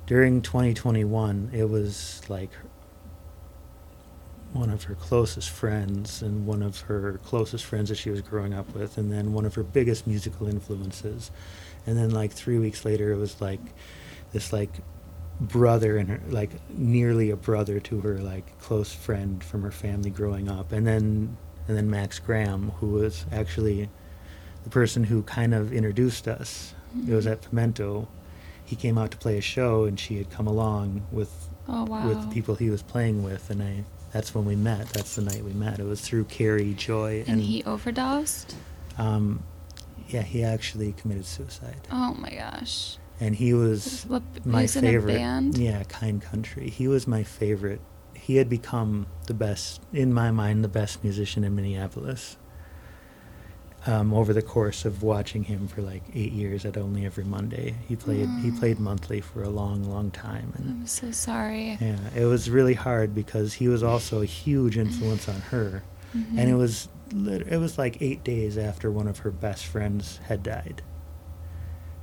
during 0.05 0.41
2021, 0.41 1.49
it 1.53 1.67
was 1.67 2.21
like 2.29 2.51
one 4.53 4.69
of 4.69 4.83
her 4.83 4.95
closest 4.95 5.49
friends 5.49 6.21
and 6.21 6.45
one 6.45 6.61
of 6.61 6.81
her 6.81 7.19
closest 7.25 7.65
friends 7.65 7.89
that 7.89 7.95
she 7.97 8.09
was 8.09 8.21
growing 8.21 8.53
up 8.53 8.73
with, 8.73 8.97
and 8.97 9.11
then 9.11 9.33
one 9.33 9.45
of 9.45 9.55
her 9.55 9.63
biggest 9.63 10.05
musical 10.07 10.47
influences. 10.47 11.31
And 11.85 11.97
then, 11.97 12.11
like, 12.11 12.31
three 12.31 12.57
weeks 12.59 12.83
later, 12.85 13.11
it 13.11 13.17
was 13.17 13.39
like 13.41 13.59
this, 14.33 14.51
like, 14.51 14.71
brother 15.39 15.97
and 15.97 16.09
her, 16.09 16.19
like, 16.29 16.51
nearly 16.69 17.29
a 17.29 17.35
brother 17.35 17.79
to 17.81 17.99
her, 18.01 18.17
like, 18.19 18.57
close 18.59 18.93
friend 18.93 19.43
from 19.43 19.61
her 19.63 19.71
family 19.71 20.09
growing 20.09 20.49
up. 20.49 20.71
And 20.71 20.85
then, 20.87 21.37
and 21.67 21.77
then 21.77 21.89
Max 21.89 22.19
Graham, 22.19 22.71
who 22.79 22.87
was 22.87 23.25
actually 23.31 23.89
the 24.63 24.69
person 24.69 25.03
who 25.03 25.21
kind 25.23 25.53
of 25.53 25.71
introduced 25.73 26.27
us. 26.27 26.73
It 27.07 27.13
was 27.13 27.27
at 27.27 27.41
Pimento. 27.41 28.07
He 28.65 28.75
came 28.75 28.97
out 28.97 29.11
to 29.11 29.17
play 29.17 29.37
a 29.37 29.41
show, 29.41 29.83
and 29.83 29.99
she 29.99 30.17
had 30.17 30.31
come 30.31 30.47
along 30.47 31.05
with 31.11 31.31
Oh 31.67 31.83
wow. 31.85 32.07
with 32.07 32.21
the 32.21 32.27
people 32.33 32.55
he 32.55 32.69
was 32.69 32.81
playing 32.81 33.23
with, 33.23 33.49
and 33.49 33.61
I. 33.61 33.83
That's 34.11 34.33
when 34.33 34.45
we 34.45 34.55
met. 34.55 34.87
That's 34.89 35.15
the 35.15 35.23
night 35.23 35.43
we 35.43 35.51
met. 35.51 35.77
It 35.79 35.85
was 35.85 35.99
through 35.99 36.23
Carrie 36.25 36.73
Joy, 36.73 37.25
and 37.27 37.41
he 37.41 37.63
overdosed. 37.65 38.55
um, 38.97 39.43
yeah, 40.07 40.21
he 40.21 40.43
actually 40.43 40.93
committed 40.93 41.25
suicide, 41.25 41.87
Oh 41.91 42.13
my 42.15 42.29
gosh. 42.31 42.97
and 43.19 43.35
he 43.35 43.53
was 43.53 44.03
What, 44.07 44.23
my 44.45 44.61
he's 44.61 44.73
favorite. 44.75 45.11
in 45.15 45.17
a 45.17 45.19
band. 45.19 45.57
Yeah, 45.57 45.83
Kind 45.83 46.21
Country. 46.21 46.69
He 46.69 46.87
was 46.87 47.07
my 47.07 47.23
favorite. 47.23 47.81
He 48.13 48.37
had 48.37 48.49
become 48.49 49.07
the 49.27 49.33
best, 49.33 49.81
in 49.93 50.13
my 50.13 50.31
mind, 50.31 50.63
the 50.63 50.67
best 50.69 51.03
musician 51.03 51.43
in 51.43 51.55
Minneapolis. 51.55 52.37
Um, 53.87 54.15
over 54.15 54.33
the 54.33 54.41
course 54.41 54.83
of 54.83 55.03
watching 55.03 55.43
him 55.43 55.67
for 55.67 55.83
like 55.83 56.01
eight 56.15 56.31
years 56.33 56.65
at 56.65 56.75
only 56.75 57.05
every 57.05 57.23
Monday, 57.23 57.75
he 57.87 57.95
played. 57.95 58.27
He 58.41 58.49
Mm. 58.49 58.57
played 58.59 58.79
monthly 58.79 59.21
for 59.21 59.43
a 59.43 59.49
long, 59.49 59.83
long 59.83 60.09
time, 60.09 60.53
and 60.57 60.69
I'm 60.71 60.87
so 60.87 61.11
sorry. 61.11 61.77
yeah, 61.79 61.97
it 62.15 62.25
was 62.25 62.49
really 62.49 62.73
hard 62.73 63.13
because 63.13 63.53
he 63.53 63.67
was 63.67 63.83
also 63.83 64.23
a 64.23 64.25
huge 64.25 64.75
influence 64.75 65.29
on 65.29 65.39
her, 65.51 65.83
Mm-hmm. 66.17 66.39
and 66.39 66.49
it 66.49 66.55
was 66.55 66.87
lit- 66.87 66.94
it 67.15 67.57
was 67.59 67.77
like 67.77 68.01
eight 68.01 68.23
days 68.23 68.57
after 68.57 68.91
one 68.91 69.07
of 69.07 69.19
her 69.19 69.31
best 69.31 69.65
friends 69.65 70.17
had 70.27 70.43
died, 70.43 70.81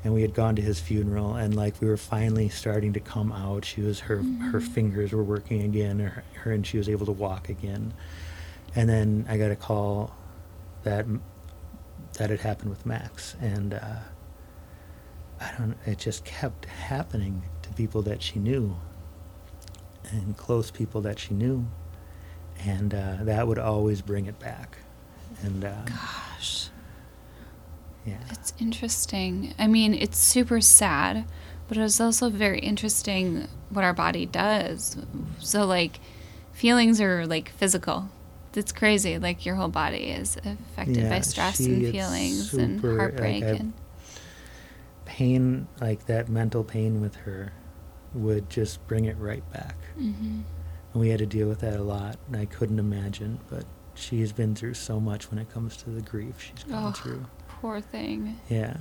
and 0.05 0.15
we 0.15 0.23
had 0.23 0.35
gone 0.35 0.57
to 0.57 0.63
his 0.63 0.81
funeral, 0.81 1.35
and 1.35 1.55
like 1.55 1.81
we 1.81 1.89
were 1.89 1.97
finally 1.97 2.49
starting 2.49 2.93
to 2.95 3.01
come 3.01 3.31
out. 3.33 3.65
She 3.65 3.83
was 3.83 4.01
her 4.01 4.17
her 4.17 4.61
Mhm. 4.61 4.69
fingers 4.69 5.13
were 5.13 5.23
working 5.25 5.63
again, 5.63 5.99
her, 5.99 6.25
her 6.43 6.53
and 6.53 6.67
she 6.67 6.79
was 6.79 6.89
able 6.89 7.07
to 7.07 7.13
walk 7.13 7.49
again, 7.49 7.93
and 8.75 8.89
then 8.89 9.27
I 9.29 9.37
got 9.37 9.51
a 9.51 9.57
call 9.57 10.15
that 10.85 11.07
that 12.19 12.31
had 12.31 12.41
happened 12.41 12.71
with 12.71 12.85
Max, 12.87 13.37
and 13.41 13.75
uh, 13.75 13.97
I 15.41 15.53
don't. 15.59 15.77
It 15.87 15.99
just 15.99 16.25
kept 16.25 16.67
happening 16.67 17.43
to 17.63 17.71
people 17.75 18.03
that 18.03 18.23
she 18.23 18.39
knew, 18.39 18.77
and 20.11 20.37
close 20.37 20.71
people 20.71 21.01
that 21.03 21.19
she 21.19 21.35
knew, 21.35 21.67
and 22.65 22.95
uh, 22.95 23.17
that 23.23 23.47
would 23.47 23.59
always 23.59 24.01
bring 24.03 24.27
it 24.27 24.39
back. 24.39 24.79
And 25.43 25.65
uh, 25.65 25.83
Gosh. 25.85 26.69
yeah, 28.07 28.19
It's 28.31 28.53
interesting. 28.59 29.55
I 29.59 29.67
mean, 29.67 29.95
it's 29.95 30.19
super 30.19 30.61
sad, 30.61 31.25
but 31.69 31.77
it's 31.77 32.01
also 32.01 32.31
very 32.31 32.61
interesting 32.61 33.49
what 33.71 33.85
our 33.85 33.93
body 33.95 34.27
does. 34.27 34.97
So, 35.41 35.67
like, 35.67 35.99
feelings 36.53 37.01
are 37.01 37.27
like 37.27 37.51
physical. 37.51 38.09
It's 38.55 38.73
crazy. 38.73 39.19
Like, 39.19 39.47
your 39.47 39.55
whole 39.55 39.69
body 39.69 40.11
is 40.11 40.37
affected 40.37 40.97
Yeah, 40.99 41.09
by 41.09 41.21
stress 41.21 41.59
and 41.61 41.91
feelings 41.91 42.53
and 42.55 42.77
super- 42.81 42.91
like, 42.93 42.99
heartbreak. 42.99 43.43
I've- 43.45 43.59
and 43.59 43.73
pain 45.05 45.67
like 45.81 46.07
that 46.07 46.29
mental 46.29 46.63
pain 46.65 47.01
with 47.01 47.15
her 47.17 47.53
would 48.15 48.49
just 48.51 48.87
bring 48.87 49.05
it 49.07 49.17
right 49.19 49.43
back. 49.53 49.77
Mhm. 49.99 50.43
And 50.93 51.01
we 51.01 51.09
had 51.09 51.19
to 51.21 51.27
deal 51.27 51.49
with 51.49 51.61
that 51.61 51.79
a 51.81 51.83
lot, 51.83 52.19
and 52.27 52.37
I 52.37 52.45
couldn't 52.45 52.79
imagine. 52.79 53.39
But 53.49 53.65
she 53.95 54.21
has 54.21 54.33
been 54.33 54.55
through 54.55 54.75
so 54.75 54.99
much 55.01 55.31
when 55.31 55.39
it 55.39 55.51
comes 55.53 55.77
to 55.79 55.91
the 55.91 56.01
grief 56.01 56.35
she's 56.41 56.65
gone 56.65 56.89
Oh. 56.89 56.93
through. 56.93 57.27
poor 57.61 57.81
thing. 57.81 58.41
Yeah. 58.49 58.77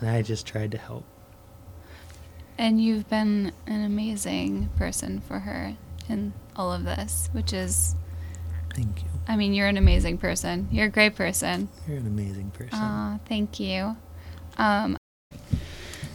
And 0.00 0.10
I 0.10 0.22
just 0.22 0.46
tried 0.46 0.72
to 0.72 0.78
help. 0.78 1.04
And 2.58 2.80
you've 2.82 3.08
been 3.08 3.52
an 3.66 3.84
amazing 3.84 4.70
person 4.76 5.20
for 5.20 5.40
her 5.40 5.76
in 6.08 6.32
all 6.56 6.72
of 6.72 6.84
this, 6.84 7.28
which 7.32 7.52
is, 7.52 7.94
Thank 8.74 9.02
you. 9.04 9.08
I 9.28 9.36
mean, 9.36 9.54
you're 9.54 9.68
an 9.68 9.76
amazing 9.76 10.18
person. 10.18 10.68
You're 10.72 10.86
a 10.86 10.90
great 10.90 11.14
person. 11.14 11.68
You're 11.86 11.98
an 11.98 12.06
amazing 12.08 12.50
person. 12.50 12.78
Aw, 12.78 13.18
thank 13.28 13.60
you. 13.60 13.96
Um, 14.58 14.96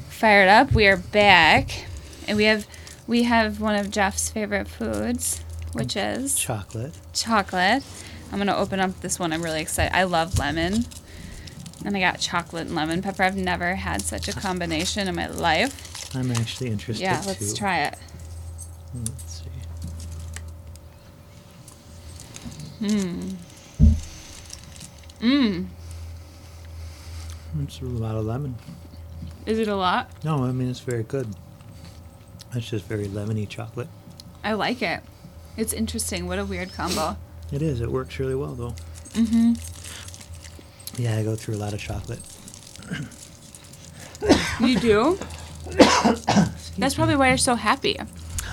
fired 0.10 0.50
up. 0.50 0.74
We 0.74 0.88
are 0.88 0.98
back, 0.98 1.86
and 2.28 2.36
we 2.38 2.44
have 2.44 2.68
we 3.08 3.24
have 3.24 3.62
one 3.62 3.76
of 3.76 3.90
Jeff's 3.90 4.30
favorite 4.30 4.68
foods, 4.68 5.42
which 5.74 5.96
is 5.96 6.36
Chocolate. 6.36 6.94
chocolate. 7.14 7.84
I'm 8.32 8.38
gonna 8.38 8.56
open 8.56 8.80
up 8.80 9.00
this 9.02 9.18
one. 9.20 9.34
I'm 9.34 9.42
really 9.42 9.62
excited. 9.62 9.96
I 9.96 10.04
love 10.04 10.38
lemon, 10.38 10.86
and 11.86 11.96
I 11.98 12.00
got 12.00 12.20
chocolate 12.20 12.68
and 12.68 12.76
lemon 12.76 13.02
pepper. 13.02 13.24
I've 13.24 13.36
never 13.36 13.76
had 13.76 14.02
such 14.02 14.28
a 14.28 14.34
combination 14.34 15.08
in 15.08 15.16
my 15.16 15.28
life. 15.28 16.16
I'm 16.16 16.32
actually 16.32 16.70
interested 16.70 17.04
Yeah, 17.04 17.22
let's 17.26 17.54
try 17.54 17.80
it. 17.84 17.96
Let's 18.94 19.42
see. 19.42 19.46
Mmm. 22.82 23.36
Mmm. 25.22 25.68
It's 27.64 27.82
a 27.82 27.86
lot 27.86 28.16
of 28.16 28.26
lemon. 28.26 28.56
Is 29.46 29.60
it 29.60 29.68
a 29.68 29.76
lot? 29.76 30.10
No, 30.24 30.44
I 30.46 30.52
mean 30.52 30.70
it's 30.70 30.80
very 30.80 31.04
good. 31.04 31.28
It's 32.54 32.70
just 32.70 32.86
very 32.86 33.08
lemony 33.08 33.48
chocolate. 33.48 33.88
I 34.44 34.54
like 34.54 34.82
it. 34.82 35.02
It's 35.60 35.74
interesting. 35.74 36.26
What 36.26 36.40
a 36.40 36.46
weird 36.46 36.72
combo. 36.72 37.18
It 37.52 37.62
is. 37.62 37.82
It 37.82 37.92
works 37.92 38.18
really 38.18 38.36
well 38.36 38.56
though. 38.56 38.74
Mm-hmm. 39.10 39.54
Yeah, 41.02 41.18
I 41.18 41.24
go 41.24 41.36
through 41.36 41.56
a 41.56 41.58
lot 41.58 41.74
of 41.74 41.80
chocolate. 41.80 42.22
You 44.62 44.80
do? 44.80 45.20
That's 46.78 46.96
probably 46.96 47.18
why 47.18 47.28
you're 47.28 47.38
so 47.38 47.56
happy. 47.56 48.00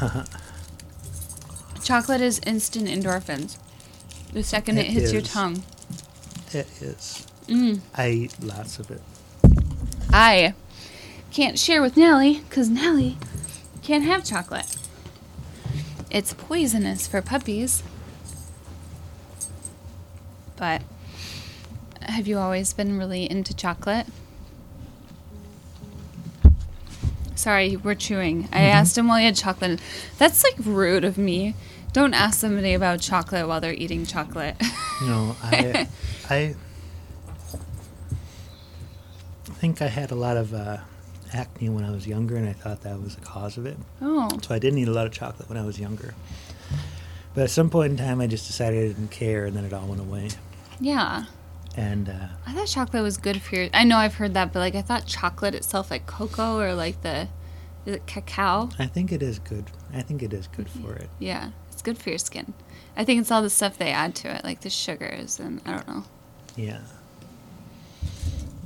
Chocolate 1.84 2.20
is 2.20 2.40
instant 2.44 2.88
endorphins. 2.88 3.56
The 4.32 4.42
second 4.42 4.78
it, 4.78 4.86
It 4.86 4.90
hits 4.90 5.12
your 5.12 5.22
tongue. 5.22 5.62
It 6.52 6.66
is. 6.82 7.24
Mm. 7.46 7.80
I 7.94 8.10
eat 8.10 8.42
lots 8.42 8.80
of 8.80 8.90
it. 8.90 9.00
I 10.10 10.54
can't 11.30 11.56
share 11.56 11.80
with 11.82 11.96
Nellie 11.96 12.42
because 12.48 12.68
Nellie 12.68 13.16
can't 13.82 14.02
have 14.04 14.24
chocolate. 14.24 14.76
It's 16.10 16.34
poisonous 16.34 17.06
for 17.06 17.20
puppies. 17.22 17.82
But 20.56 20.82
have 22.02 22.26
you 22.26 22.38
always 22.38 22.72
been 22.72 22.96
really 22.98 23.30
into 23.30 23.54
chocolate? 23.54 24.06
Sorry, 27.34 27.76
we're 27.76 27.94
chewing. 27.94 28.48
I 28.52 28.62
asked 28.62 28.96
him 28.96 29.08
while 29.08 29.18
he 29.18 29.26
had 29.26 29.36
chocolate. 29.36 29.80
That's 30.18 30.42
like 30.42 30.54
rude 30.58 31.04
of 31.04 31.18
me. 31.18 31.54
Don't 31.92 32.14
ask 32.14 32.40
somebody 32.40 32.74
about 32.74 33.00
chocolate 33.00 33.46
while 33.46 33.60
they're 33.60 33.74
eating 33.74 34.06
chocolate. 34.06 34.56
Know, 35.02 35.36
I, 35.42 35.86
I 36.30 36.54
think 39.54 39.82
I 39.82 39.88
had 39.88 40.10
a 40.10 40.14
lot 40.14 40.36
of 40.36 40.54
uh, 40.54 40.78
acne 41.32 41.68
when 41.68 41.84
I 41.84 41.90
was 41.90 42.06
younger, 42.06 42.36
and 42.36 42.48
I 42.48 42.52
thought 42.52 42.82
that 42.82 43.00
was 43.00 43.16
the 43.16 43.20
cause 43.22 43.56
of 43.56 43.66
it. 43.66 43.76
oh, 44.02 44.28
So 44.42 44.54
I 44.54 44.58
didn't 44.58 44.78
eat 44.78 44.88
a 44.88 44.92
lot 44.92 45.06
of 45.06 45.12
chocolate 45.12 45.48
when 45.48 45.58
I 45.58 45.64
was 45.64 45.78
younger. 45.80 46.14
But 47.34 47.44
at 47.44 47.50
some 47.50 47.68
point 47.70 47.92
in 47.92 47.96
time, 47.98 48.20
I 48.20 48.26
just 48.26 48.46
decided 48.46 48.82
I 48.84 48.88
didn't 48.88 49.10
care, 49.10 49.44
and 49.46 49.56
then 49.56 49.64
it 49.64 49.72
all 49.72 49.86
went 49.86 50.00
away. 50.00 50.30
yeah. 50.80 51.24
And 51.78 52.08
uh, 52.08 52.28
I 52.46 52.54
thought 52.54 52.68
chocolate 52.68 53.02
was 53.02 53.18
good 53.18 53.42
for 53.42 53.54
your. 53.56 53.68
I 53.74 53.84
know 53.84 53.98
I've 53.98 54.14
heard 54.14 54.32
that, 54.32 54.50
but 54.50 54.60
like 54.60 54.74
I 54.74 54.80
thought 54.80 55.04
chocolate 55.04 55.54
itself, 55.54 55.90
like 55.90 56.06
cocoa 56.06 56.58
or 56.58 56.74
like 56.74 57.02
the, 57.02 57.28
is 57.84 57.96
it 57.96 58.06
cacao? 58.06 58.70
I 58.78 58.86
think 58.86 59.12
it 59.12 59.22
is 59.22 59.38
good. 59.38 59.66
I 59.92 60.00
think 60.00 60.22
it 60.22 60.32
is 60.32 60.46
good 60.46 60.70
for 60.70 60.94
it. 60.94 61.10
Yeah, 61.18 61.50
it's 61.70 61.82
good 61.82 61.98
for 61.98 62.08
your 62.08 62.18
skin. 62.18 62.54
I 62.96 63.04
think 63.04 63.20
it's 63.20 63.30
all 63.30 63.42
the 63.42 63.50
stuff 63.50 63.76
they 63.76 63.90
add 63.90 64.14
to 64.14 64.34
it, 64.34 64.42
like 64.42 64.62
the 64.62 64.70
sugars 64.70 65.38
and 65.38 65.60
I 65.66 65.72
don't 65.72 65.86
know. 65.88 66.04
Yeah. 66.56 66.78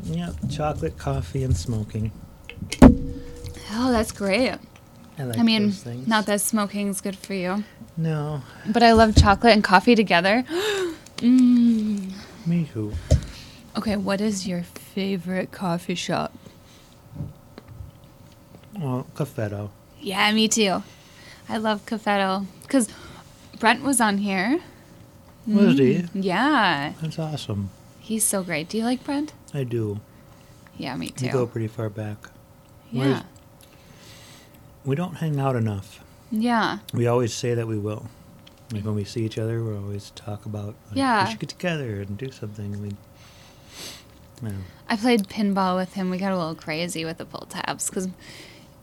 Yep, 0.04 0.34
chocolate, 0.48 0.96
coffee, 0.96 1.42
and 1.42 1.56
smoking. 1.56 2.12
Oh, 3.72 3.90
that's 3.90 4.12
great. 4.12 4.54
I 5.18 5.24
like 5.24 5.38
I 5.38 5.42
mean, 5.42 5.74
not 6.06 6.26
that 6.26 6.40
smoking's 6.40 7.00
good 7.00 7.16
for 7.16 7.34
you, 7.34 7.64
No, 7.96 8.42
but 8.66 8.82
I 8.82 8.92
love 8.92 9.14
chocolate 9.16 9.52
and 9.52 9.62
coffee 9.62 9.94
together. 9.94 10.44
mm. 11.18 12.12
me 12.46 12.68
too. 12.72 12.92
Okay, 13.76 13.96
what 13.96 14.20
is 14.20 14.46
your 14.48 14.62
favorite 14.62 15.52
coffee 15.52 15.94
shop? 15.94 16.32
Well, 18.78 19.06
Cafetto. 19.14 19.70
Yeah, 20.00 20.32
me 20.32 20.48
too. 20.48 20.82
I 21.48 21.58
love 21.58 21.84
Cafetto 21.86 22.46
because 22.62 22.88
Brent 23.58 23.82
was 23.82 24.00
on 24.00 24.18
here. 24.18 24.60
Was 25.46 25.78
he? 25.78 26.04
Yeah, 26.14 26.92
That's 27.00 27.18
awesome. 27.18 27.70
he's 27.98 28.24
so 28.24 28.42
great. 28.42 28.68
Do 28.68 28.78
you 28.78 28.84
like 28.84 29.04
Brent? 29.04 29.32
I 29.52 29.64
do. 29.64 30.00
Yeah, 30.76 30.96
me 30.96 31.08
too. 31.08 31.26
We 31.26 31.32
go 31.32 31.46
pretty 31.46 31.68
far 31.68 31.90
back. 31.90 32.28
Yeah, 32.92 33.22
We 34.84 34.94
don't 34.96 35.14
hang 35.16 35.38
out 35.40 35.56
enough. 35.56 36.00
yeah. 36.30 36.78
We 36.94 37.06
always 37.06 37.32
say 37.34 37.54
that 37.54 37.66
we 37.66 37.78
will. 37.78 38.06
Like 38.72 38.84
when 38.84 38.94
we 38.94 39.04
see 39.04 39.24
each 39.24 39.36
other, 39.38 39.62
we 39.64 39.74
always 39.76 40.10
talk 40.10 40.46
about 40.46 40.74
like, 40.88 40.96
Yeah. 40.96 41.24
we 41.24 41.30
should 41.30 41.40
get 41.40 41.48
together 41.48 42.00
and 42.00 42.16
do 42.16 42.30
something. 42.30 42.80
We, 42.80 42.90
I. 44.48 44.52
I 44.88 44.96
played 44.96 45.28
pinball 45.28 45.76
with 45.76 45.94
him. 45.94 46.08
We 46.10 46.18
got 46.18 46.32
a 46.32 46.36
little 46.38 46.54
crazy 46.54 47.04
with 47.04 47.18
the 47.18 47.24
pull 47.26 47.46
tabs 47.48 47.90
because 47.90 48.08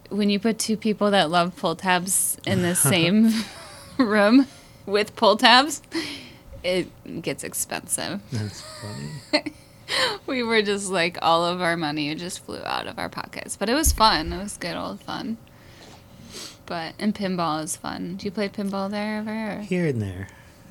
when 0.09 0.29
you 0.29 0.39
put 0.39 0.59
two 0.59 0.77
people 0.77 1.09
that 1.11 1.29
love 1.29 1.55
pull 1.55 1.75
tabs 1.75 2.37
in 2.45 2.61
the 2.61 2.75
same 2.93 3.31
room 3.97 4.45
with 4.85 5.15
pull 5.15 5.35
tabs, 5.37 5.81
it 6.63 6.87
gets 7.21 7.43
expensive. 7.43 8.21
That's 8.31 8.61
funny. 8.61 9.53
we 10.27 10.43
were 10.43 10.61
just 10.61 10.89
like 10.89 11.17
all 11.21 11.45
of 11.45 11.61
our 11.61 11.77
money 11.77 12.13
just 12.15 12.43
flew 12.45 12.61
out 12.63 12.87
of 12.87 12.97
our 12.99 13.09
pockets, 13.09 13.55
but 13.55 13.69
it 13.69 13.73
was 13.73 13.91
fun. 13.91 14.33
It 14.33 14.41
was 14.41 14.57
good 14.57 14.75
old 14.75 15.01
fun. 15.01 15.37
But 16.65 16.95
and 16.99 17.15
pinball 17.15 17.63
is 17.63 17.75
fun. 17.77 18.15
Do 18.17 18.25
you 18.25 18.31
play 18.31 18.49
pinball 18.49 18.89
there 18.91 19.17
ever? 19.19 19.59
Or? 19.59 19.61
Here 19.61 19.87
and 19.87 20.01
there. 20.01 20.27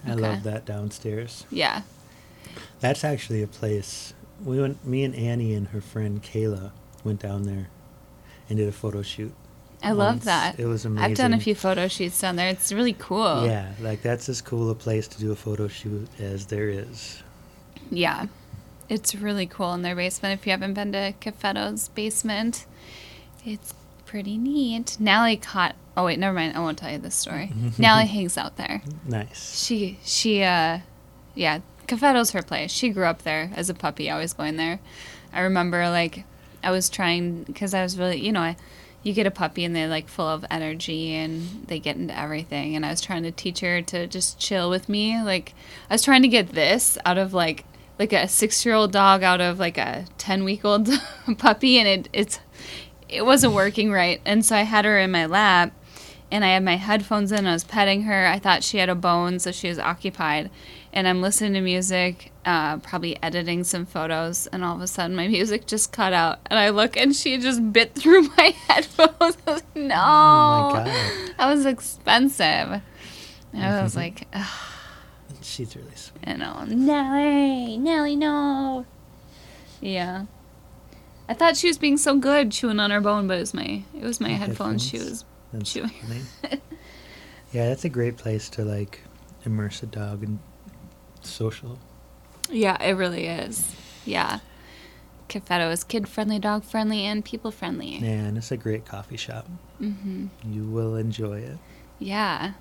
I 0.06 0.12
Okay. 0.12 0.20
love 0.20 0.42
that 0.42 0.64
downstairs. 0.66 1.46
Yeah. 1.50 1.82
That's 2.80 3.02
actually 3.04 3.42
a 3.42 3.46
place. 3.46 4.12
We 4.44 4.60
went. 4.60 4.86
Me 4.86 5.02
and 5.04 5.14
Annie 5.14 5.54
and 5.54 5.68
her 5.68 5.80
friend 5.80 6.22
Kayla 6.22 6.72
went 7.02 7.20
down 7.20 7.44
there 7.44 7.68
and 8.48 8.58
did 8.58 8.68
a 8.68 8.72
photo 8.72 9.02
shoot. 9.02 9.32
I 9.82 9.92
love 9.92 10.24
that. 10.24 10.58
It 10.58 10.66
was 10.66 10.84
amazing. 10.84 11.10
I've 11.10 11.16
done 11.16 11.32
a 11.34 11.40
few 11.40 11.54
photo 11.54 11.86
shoots 11.88 12.20
down 12.20 12.36
there. 12.36 12.48
It's 12.48 12.72
really 12.72 12.94
cool. 12.98 13.46
Yeah, 13.46 13.72
like 13.80 14.02
that's 14.02 14.28
as 14.28 14.40
cool 14.42 14.70
a 14.70 14.74
place 14.74 15.06
to 15.08 15.18
do 15.18 15.32
a 15.32 15.36
photo 15.36 15.68
shoot 15.68 16.08
as 16.18 16.46
there 16.46 16.68
is. 16.68 17.22
Yeah. 17.90 18.26
It's 18.89 19.14
really 19.14 19.47
cool 19.47 19.72
in 19.74 19.82
their 19.82 19.97
basement. 19.97 20.39
If 20.41 20.47
you 20.47 20.53
haven't 20.53 20.74
been 20.74 20.93
to 20.93 21.14
Cafetto's 21.20 21.89
basement, 21.89 22.66
it's 23.45 23.74
pretty 24.05 24.39
neat. 24.39 24.97
Nally 25.01 25.37
caught. 25.37 25.74
Oh 25.97 26.05
wait, 26.05 26.18
never 26.18 26.34
mind. 26.34 26.57
I 26.57 26.61
won't 26.61 26.78
tell 26.78 26.91
you 26.91 26.99
this 26.99 27.14
story. 27.14 27.53
Nally 27.78 28.07
hangs 28.07 28.39
out 28.39 28.57
there. 28.57 28.82
Nice. 29.05 29.62
She 29.62 29.99
she 30.05 30.43
uh 30.43 30.80
yeah, 31.34 31.61
Cafetto's 31.87 32.30
her 32.30 32.43
place. 32.43 32.70
She 32.70 32.91
grew 32.91 33.05
up 33.05 33.22
there 33.22 33.51
as 33.55 33.68
a 33.68 33.74
puppy, 33.74 34.09
always 34.09 34.32
going 34.32 34.57
there. 34.57 34.80
I 35.32 35.41
remember 35.41 35.89
like 35.91 36.24
I 36.62 36.70
was 36.70 36.89
trying 36.89 37.43
because 37.43 37.74
I 37.74 37.82
was 37.82 37.99
really 37.99 38.24
you 38.24 38.32
know 38.32 38.41
I, 38.41 38.57
you 39.03 39.12
get 39.12 39.26
a 39.26 39.30
puppy 39.30 39.64
and 39.64 39.74
they're 39.74 39.89
like 39.89 40.09
full 40.09 40.26
of 40.26 40.45
energy 40.51 41.12
and 41.12 41.66
they 41.66 41.78
get 41.78 41.97
into 41.97 42.18
everything 42.18 42.74
and 42.74 42.84
I 42.84 42.91
was 42.91 43.01
trying 43.01 43.22
to 43.24 43.30
teach 43.30 43.61
her 43.61 43.82
to 43.82 44.07
just 44.07 44.39
chill 44.39 44.68
with 44.68 44.89
me 44.89 45.22
like 45.22 45.55
I 45.91 45.95
was 45.95 46.03
trying 46.03 46.22
to 46.22 46.28
get 46.28 46.51
this 46.51 46.99
out 47.05 47.18
of 47.18 47.32
like 47.32 47.64
like 47.99 48.12
a 48.12 48.28
six 48.28 48.64
year 48.64 48.74
old 48.74 48.92
dog 48.92 49.22
out 49.22 49.40
of 49.40 49.59
like 49.59 49.78
a 49.78 50.05
ten 50.18 50.44
week 50.44 50.64
old 50.64 50.88
puppy 51.38 51.78
and 51.78 51.88
it 51.88 52.09
it's 52.12 52.40
it 53.09 53.24
wasn't 53.24 53.53
working 53.55 53.90
right 53.92 54.20
and 54.24 54.44
so 54.44 54.57
I 54.57 54.62
had 54.62 54.84
her 54.84 54.99
in 54.99 55.11
my 55.11 55.26
lap 55.26 55.72
and 56.30 56.44
I 56.44 56.49
had 56.49 56.64
my 56.64 56.76
headphones 56.76 57.30
in. 57.30 57.47
I 57.47 57.53
was 57.53 57.62
petting 57.62 58.03
her. 58.03 58.26
I 58.26 58.40
thought 58.40 58.64
she 58.64 58.78
had 58.78 58.88
a 58.88 58.97
bone, 58.97 59.38
so 59.38 59.53
she 59.53 59.68
was 59.68 59.78
occupied. 59.78 60.51
And 60.92 61.07
I'm 61.07 61.22
listening 61.22 61.53
to 61.53 61.61
music, 61.61 62.32
uh, 62.44 62.78
probably 62.78 63.16
editing 63.22 63.62
some 63.62 63.86
photos, 63.86 64.49
and 64.49 64.64
all 64.64 64.74
of 64.74 64.80
a 64.82 64.88
sudden 64.88 65.14
my 65.14 65.28
music 65.36 65.66
just 65.68 65.92
cut 65.92 66.12
out. 66.12 66.40
And 66.47 66.59
I 66.59 66.70
look, 66.70 66.97
and 66.97 67.14
she 67.14 67.38
just 67.38 67.72
bit 67.72 67.94
through 67.99 68.22
my 68.36 68.55
headphones. 68.66 69.12
I 69.20 69.24
was 69.24 69.36
like, 69.47 69.76
no, 69.76 69.94
Oh 69.94 70.70
my 70.72 70.84
god. 70.84 70.86
that 71.38 71.47
was 71.47 71.64
expensive. 71.64 72.80
And 73.53 73.62
I 73.62 73.82
was 73.84 73.94
like, 73.94 74.26
Ugh, 74.32 74.47
She's 75.57 75.74
really 75.74 75.94
sweet. 75.94 76.22
you 76.28 76.36
know, 76.36 76.64
Nelly, 76.66 77.78
Nelly, 77.78 78.14
no. 78.14 78.84
Yeah. 79.80 80.26
I 81.30 81.34
thought 81.34 81.57
she 81.57 81.66
was 81.68 81.78
being 81.78 81.96
so 81.96 82.18
good 82.18 82.52
chewing 82.52 82.78
on 82.78 82.90
her 82.90 83.00
bone, 83.00 83.26
but 83.26 83.38
it 83.38 83.40
was 83.40 83.54
my 83.54 83.82
it 83.94 84.02
was 84.02 84.20
my 84.20 84.28
The 84.28 84.34
headphones. 84.34 84.86
She 84.86 84.98
was 84.98 85.24
That's 85.52 85.72
Chewing. 85.72 85.90
yeah, 87.52 87.68
that's 87.68 87.84
a 87.86 87.88
great 87.88 88.18
place 88.18 88.50
to 88.50 88.64
like 88.64 89.00
immerse 89.46 89.82
a 89.82 89.86
dog 89.86 90.22
in 90.22 90.38
social. 91.22 91.78
Yeah, 92.50 92.80
it 92.82 92.92
really 92.92 93.26
is. 93.26 93.74
Yeah. 94.04 94.40
Cafetto 95.28 95.72
is 95.72 95.82
kid 95.84 96.07
friendly, 96.07 96.38
dog 96.38 96.64
friendly, 96.64 97.00
and 97.04 97.24
people 97.24 97.50
friendly. 97.50 97.96
Yeah, 97.96 98.11
and 98.11 98.36
it's 98.38 98.52
a 98.52 98.57
great 98.59 98.84
coffee 98.84 99.16
shop. 99.16 99.48
hmm 99.78 100.26
You 100.48 100.64
will 100.64 100.96
enjoy 100.96 101.38
it. 101.38 101.59
Yeah. 101.98 102.52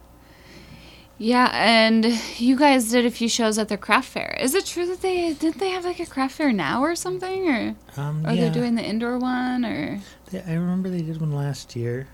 Yeah, 1.17 1.49
and 1.53 2.05
you 2.37 2.57
guys 2.57 2.91
did 2.91 3.05
a 3.05 3.11
few 3.11 3.29
shows 3.29 3.57
at 3.57 3.69
the 3.69 3.77
craft 3.77 4.09
fair. 4.09 4.37
Is 4.39 4.53
it 4.53 4.65
true 4.65 4.85
that 4.87 5.01
they 5.01 5.33
did 5.33 5.55
they 5.55 5.69
have 5.69 5.85
like 5.85 5.99
a 5.99 6.05
craft 6.05 6.35
fair 6.35 6.51
now 6.51 6.81
or 6.83 6.95
something, 6.95 7.47
or 7.49 7.75
Um, 7.95 8.25
are 8.25 8.33
yeah, 8.33 8.45
they 8.45 8.49
doing 8.49 8.75
the 8.75 8.83
indoor 8.83 9.17
one, 9.17 9.63
or 9.65 10.01
they- 10.31 10.41
I 10.43 10.53
remember 10.55 10.89
they 10.89 11.01
did 11.01 11.21
one 11.21 11.31
last 11.33 11.75
year. 11.75 12.07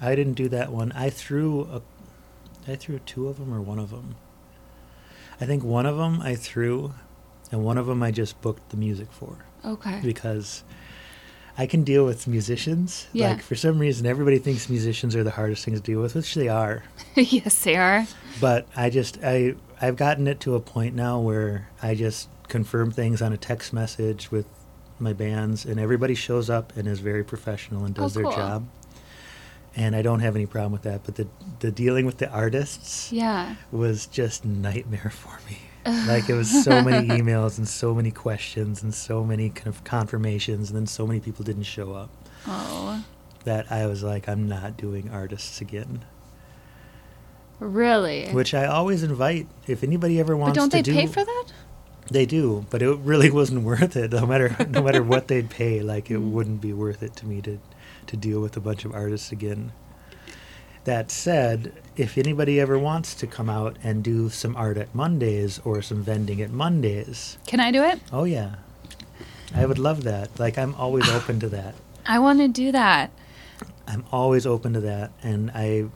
I 0.00 0.14
didn't 0.16 0.34
do 0.34 0.48
that 0.48 0.72
one. 0.72 0.90
I 0.92 1.08
threw 1.10 1.62
a, 1.72 1.82
I 2.70 2.74
threw 2.76 2.98
two 3.00 3.28
of 3.28 3.38
them 3.38 3.52
or 3.54 3.60
one 3.60 3.78
of 3.78 3.90
them. 3.90 4.16
I 5.40 5.44
think 5.46 5.62
one 5.62 5.86
of 5.86 5.96
them 5.96 6.20
I 6.20 6.34
threw, 6.34 6.94
and 7.52 7.64
one 7.64 7.78
of 7.78 7.86
them 7.86 8.02
I 8.02 8.10
just 8.10 8.40
booked 8.40 8.70
the 8.70 8.76
music 8.76 9.08
for. 9.12 9.38
okay? 9.64 10.00
because 10.02 10.62
I 11.60 11.66
can 11.66 11.82
deal 11.82 12.04
with 12.06 12.28
musicians. 12.28 13.08
Yeah. 13.12 13.30
Like 13.30 13.42
for 13.42 13.56
some 13.56 13.80
reason, 13.80 14.06
everybody 14.06 14.38
thinks 14.38 14.68
musicians 14.68 15.16
are 15.16 15.24
the 15.24 15.32
hardest 15.32 15.64
things 15.64 15.80
to 15.80 15.84
deal 15.92 16.00
with, 16.00 16.14
which 16.14 16.34
they 16.36 16.48
are. 16.48 16.84
yes, 17.16 17.64
they 17.64 17.74
are. 17.74 18.06
But 18.40 18.68
I 18.76 18.90
just 18.90 19.18
I 19.24 19.56
I've 19.80 19.96
gotten 19.96 20.28
it 20.28 20.38
to 20.40 20.54
a 20.54 20.60
point 20.60 20.94
now 20.94 21.18
where 21.18 21.68
I 21.82 21.94
just 21.96 22.28
confirm 22.46 22.92
things 22.92 23.20
on 23.20 23.32
a 23.32 23.36
text 23.36 23.72
message 23.72 24.30
with 24.30 24.46
my 25.00 25.12
bands, 25.12 25.64
and 25.64 25.78
everybody 25.80 26.14
shows 26.14 26.48
up 26.48 26.76
and 26.76 26.86
is 26.88 27.00
very 27.00 27.24
professional 27.24 27.84
and 27.84 27.94
does 27.94 28.16
Oh, 28.16 28.20
cool. 28.22 28.30
their 28.30 28.38
job. 28.38 28.68
And 29.76 29.94
I 29.94 30.02
don't 30.02 30.20
have 30.20 30.34
any 30.34 30.46
problem 30.46 30.72
with 30.72 30.82
that. 30.82 31.02
But 31.04 31.16
the 31.16 31.26
the 31.60 31.70
dealing 31.72 32.06
with 32.06 32.18
the 32.18 32.28
artists 32.30 33.12
Yeah. 33.12 33.56
was 33.72 34.06
just 34.06 34.44
nightmare 34.44 35.10
for 35.14 35.38
me. 35.50 35.58
Like 36.06 36.28
it 36.28 36.34
was 36.34 36.50
so 36.64 36.82
many 36.82 37.08
emails 37.20 37.58
and 37.58 37.66
so 37.68 37.94
many 37.94 38.10
questions 38.10 38.82
and 38.82 38.94
so 38.94 39.24
many 39.24 39.50
kind 39.50 39.68
of 39.68 39.84
confirmations 39.84 40.70
and 40.70 40.76
then 40.76 40.86
so 40.86 41.06
many 41.06 41.20
people 41.20 41.44
didn't 41.44 41.62
show 41.64 41.92
up 41.94 42.10
Oh, 42.46 43.04
that 43.44 43.70
I 43.70 43.86
was 43.86 44.02
like 44.02 44.28
I'm 44.28 44.48
not 44.48 44.76
doing 44.76 45.10
artists 45.10 45.60
again. 45.60 46.04
really? 47.60 48.28
Which 48.30 48.54
I 48.54 48.66
always 48.66 49.02
invite 49.02 49.48
if 49.66 49.82
anybody 49.82 50.20
ever 50.20 50.36
wants. 50.36 50.56
but 50.56 50.60
don't 50.60 50.70
to 50.70 50.76
they 50.78 50.82
do 50.82 50.92
pay 50.94 51.06
for 51.06 51.24
that? 51.24 51.46
They 52.10 52.24
do, 52.24 52.64
but 52.70 52.80
it 52.82 52.96
really 53.00 53.30
wasn't 53.40 53.62
worth 53.64 53.96
it 53.96 54.12
no 54.12 54.26
matter 54.26 54.56
no 54.70 54.82
matter 54.82 55.02
what 55.02 55.28
they'd 55.28 55.50
pay 55.50 55.80
like 55.80 56.10
it 56.10 56.18
Mm. 56.18 56.30
wouldn't 56.30 56.60
be 56.60 56.72
worth 56.72 57.02
it 57.02 57.14
to 57.16 57.26
me 57.26 57.40
to 57.42 57.58
to 58.06 58.16
deal 58.16 58.40
with 58.40 58.56
a 58.56 58.60
bunch 58.60 58.84
of 58.84 58.94
artists 58.94 59.32
again. 59.32 59.72
That 60.88 61.10
said, 61.10 61.74
if 61.98 62.16
anybody 62.16 62.58
ever 62.58 62.78
wants 62.78 63.14
to 63.16 63.26
come 63.26 63.50
out 63.50 63.76
and 63.82 64.02
do 64.02 64.30
some 64.30 64.56
art 64.56 64.78
at 64.78 64.94
Mondays 64.94 65.60
or 65.62 65.82
some 65.82 66.02
vending 66.02 66.40
at 66.40 66.50
Mondays, 66.50 67.36
Can 67.46 67.60
I 67.60 67.70
do 67.70 67.82
it? 67.84 68.00
Oh 68.10 68.24
yeah, 68.24 68.54
I 69.54 69.66
would 69.66 69.78
love 69.78 70.04
that. 70.04 70.40
Like 70.40 70.56
I'm 70.56 70.74
always 70.76 71.06
open 71.12 71.40
to 71.40 71.48
that. 71.50 71.74
I 72.06 72.18
want 72.20 72.38
to 72.38 72.48
do 72.48 72.72
that. 72.72 73.10
I'm 73.86 74.06
always 74.10 74.46
open 74.46 74.72
to 74.72 74.80
that, 74.80 75.10
and 75.22 75.50
I, 75.54 75.88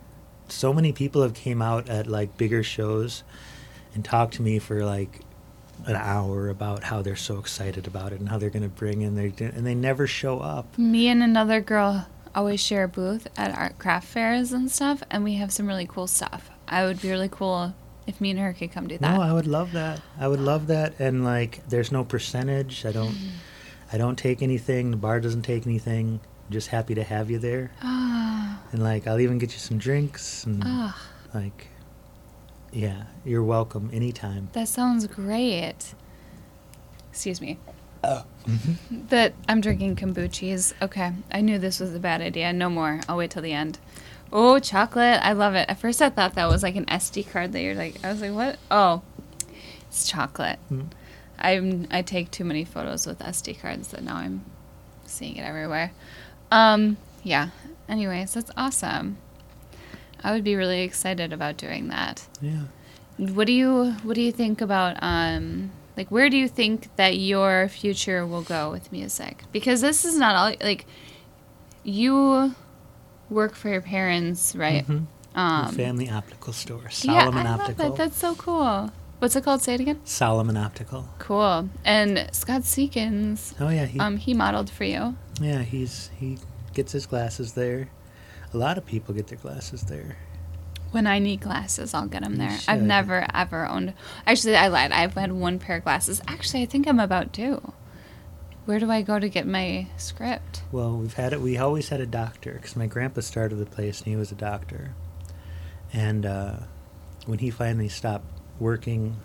so 0.49 0.75
many 0.75 0.93
people 0.93 1.23
have 1.23 1.33
came 1.33 1.63
out 1.63 1.89
at 1.89 2.07
like 2.07 2.37
bigger 2.37 2.63
shows, 2.63 3.25
and 3.95 4.05
talked 4.05 4.35
to 4.35 4.43
me 4.43 4.59
for 4.59 4.85
like 4.85 5.23
an 5.87 5.97
hour 5.97 6.51
about 6.51 6.85
how 6.85 7.01
they're 7.01 7.17
so 7.17 7.39
excited 7.39 7.87
about 7.87 8.13
it 8.13 8.21
and 8.21 8.29
how 8.29 8.37
they're 8.37 8.51
going 8.51 8.63
to 8.63 8.69
bring 8.69 9.01
in 9.01 9.15
their 9.15 9.33
and 9.39 9.65
they 9.67 9.75
never 9.75 10.07
show 10.07 10.41
up. 10.41 10.77
Me 10.77 11.09
and 11.09 11.23
another 11.23 11.63
girl 11.63 12.07
always 12.35 12.61
share 12.61 12.85
a 12.85 12.89
booth 12.89 13.27
at 13.37 13.57
art 13.57 13.79
craft 13.79 14.09
fairs 14.09 14.53
and 14.53 14.71
stuff, 14.71 15.03
and 15.11 15.25
we 15.25 15.35
have 15.35 15.53
some 15.53 15.67
really 15.67 15.87
cool 15.87 16.07
stuff. 16.07 16.51
I 16.69 16.85
would 16.85 17.01
be 17.03 17.11
really 17.11 17.29
cool 17.31 17.75
if 18.07 18.21
me 18.21 18.31
and 18.31 18.41
her 18.41 18.53
could 18.53 18.73
come 18.73 18.89
do 18.89 18.99
that. 18.99 19.15
No, 19.17 19.21
I 19.23 19.33
would 19.33 19.47
love 19.47 19.73
that. 19.73 20.01
I 20.19 20.29
would 20.29 20.41
love 20.41 20.67
that, 20.69 20.99
and 20.99 21.25
like 21.25 21.67
there's 21.69 21.93
no 21.93 22.05
percentage. 22.05 22.85
I 22.87 22.93
don't. 22.93 23.15
I 23.93 23.99
don't 23.99 24.17
take 24.17 24.41
anything. 24.43 24.91
The 24.91 24.97
bar 24.97 25.21
doesn't 25.21 25.43
take 25.43 25.67
anything. 25.67 26.21
I'm 26.47 26.53
just 26.53 26.69
happy 26.69 26.95
to 26.95 27.03
have 27.05 27.31
you 27.31 27.39
there. 27.39 27.73
Ah, 27.83 28.63
And 28.73 28.83
like 28.83 29.07
I'll 29.07 29.21
even 29.21 29.37
get 29.39 29.53
you 29.53 29.59
some 29.59 29.77
drinks 29.79 30.45
and 30.45 30.63
ah, 30.65 30.99
like 31.35 31.69
yeah, 32.73 33.03
you're 33.25 33.45
welcome 33.45 33.91
anytime. 33.93 34.49
that 34.55 34.69
sounds 34.69 35.07
great. 35.07 35.95
Excuse 37.11 37.41
me. 37.43 37.59
Oh. 38.05 38.25
That 38.91 39.35
I'm 39.49 39.61
drinking 39.61 39.97
kombuchis. 39.97 40.73
Okay, 40.83 41.13
I 41.31 41.41
knew 41.41 41.59
this 41.59 41.79
was 41.79 41.95
a 41.95 42.01
bad 42.01 42.21
idea. 42.21 42.53
No 42.53 42.69
more. 42.69 43.01
I'll 43.09 43.17
wait 43.17 43.31
till 43.31 43.43
the 43.43 43.53
end. 43.53 43.79
Oh, 44.33 44.59
chocolate! 44.59 45.21
I 45.23 45.33
love 45.33 45.55
it. 45.55 45.69
At 45.69 45.79
first, 45.79 46.03
I 46.03 46.11
thought 46.11 46.35
that 46.35 46.49
was 46.49 46.63
like 46.63 46.75
an 46.75 46.87
SD 46.87 47.31
card 47.31 47.53
that 47.53 47.63
you're 47.63 47.75
like. 47.75 48.05
I 48.05 48.11
was 48.11 48.21
like, 48.21 48.33
what? 48.33 48.59
Oh, 48.71 49.03
it's 49.89 50.09
chocolate. 50.09 50.59
Mm. 50.73 50.87
I'm 51.39 51.87
I 51.91 52.03
take 52.03 52.31
too 52.31 52.45
many 52.45 52.65
photos 52.65 53.07
with 53.07 53.19
SD 53.19 53.61
cards 53.61 53.89
that 53.89 54.03
now 54.03 54.17
I'm 54.17 54.45
seeing 55.05 55.37
it 55.37 55.43
everywhere. 55.43 55.93
Um, 56.51 56.97
yeah. 57.23 57.51
Anyways, 57.89 58.35
that's 58.35 58.51
awesome. 58.57 59.19
I 60.25 60.33
would 60.33 60.45
be 60.45 60.55
really 60.55 60.83
excited 60.83 61.33
about 61.33 61.57
doing 61.57 61.89
that. 61.89 62.27
Yeah. 62.41 62.63
What 63.19 63.47
do 63.47 63.53
you 63.53 63.93
What 64.03 64.15
do 64.15 64.23
you 64.23 64.33
think 64.33 64.61
about 64.61 64.97
um 65.03 65.71
like 66.03 66.11
where 66.11 66.29
do 66.29 66.37
you 66.37 66.49
think 66.49 66.89
that 66.97 67.17
your 67.17 67.69
future 67.69 68.27
will 68.27 68.43
go 68.43 68.71
with 68.73 68.91
music? 68.91 69.45
Because 69.53 69.81
this 69.81 70.05
is 70.05 70.17
not 70.19 70.35
all 70.35 70.55
like 70.61 70.85
you 71.85 72.55
work 73.31 73.55
for 73.55 73.69
your 73.69 73.81
parents, 73.81 74.55
right? 74.57 74.87
Mhm. 74.87 75.07
Um, 75.35 75.73
family 75.75 76.11
optical 76.11 76.53
store, 76.53 76.83
yeah, 76.83 76.89
Solomon 76.91 77.47
I 77.47 77.51
love 77.53 77.61
Optical. 77.61 77.91
that. 77.91 77.97
That's 77.97 78.19
so 78.19 78.35
cool. 78.35 78.91
What's 79.19 79.35
it 79.37 79.45
called? 79.45 79.63
Say 79.63 79.75
it 79.75 79.81
again. 79.81 80.01
Solomon 80.05 80.57
Optical. 80.57 81.09
Cool. 81.19 81.69
And 81.85 82.29
Scott 82.33 82.63
Seekins, 82.63 83.55
Oh 83.61 83.69
yeah, 83.71 83.87
he 83.87 83.99
um, 84.01 84.17
he 84.17 84.35
modeled 84.35 84.69
for 84.71 84.85
you. 84.85 85.17
yeah 85.41 85.63
he's 85.63 86.11
he 86.19 86.39
gets 86.75 86.93
his 86.93 87.07
glasses 87.07 87.53
there. 87.53 87.89
A 88.53 88.57
lot 88.59 88.77
of 88.77 88.85
people 88.85 89.15
get 89.15 89.29
their 89.29 89.39
glasses 89.39 89.83
there. 89.83 90.17
When 90.93 91.07
I 91.07 91.19
need 91.19 91.41
glasses, 91.41 91.95
I'll 91.95 92.07
get 92.07 92.23
them 92.23 92.37
there. 92.37 92.57
I've 92.69 92.83
never 92.83 93.27
ever 93.35 93.67
owned. 93.67 93.95
Actually, 94.27 94.57
I 94.57 94.69
lied. 94.69 94.93
I've 94.93 95.15
had 95.15 95.33
one 95.33 95.59
pair 95.59 95.79
of 95.79 95.85
glasses. 95.85 96.21
Actually, 96.29 96.63
I 96.63 96.67
think 96.67 96.87
I'm 96.87 97.01
about 97.01 97.33
due. 97.33 97.73
Where 98.67 98.79
do 98.79 98.91
I 98.91 99.03
go 99.03 99.19
to 99.19 99.29
get 99.29 99.47
my 99.47 99.89
script? 99.97 100.63
Well, 100.71 100.97
we've 100.97 101.15
had 101.15 101.33
it. 101.33 101.41
We 101.41 101.59
always 101.59 101.89
had 101.89 102.01
a 102.01 102.07
doctor 102.07 102.53
because 102.53 102.77
my 102.77 102.87
grandpa 102.87 103.23
started 103.23 103.57
the 103.57 103.67
place 103.67 103.99
and 104.01 104.07
he 104.09 104.17
was 104.17 104.31
a 104.31 104.37
doctor. 104.37 104.95
And 105.93 106.25
uh, 106.25 106.57
when 107.27 107.41
he 107.41 107.51
finally 107.51 107.89
stopped 107.89 108.27
working, 108.61 109.17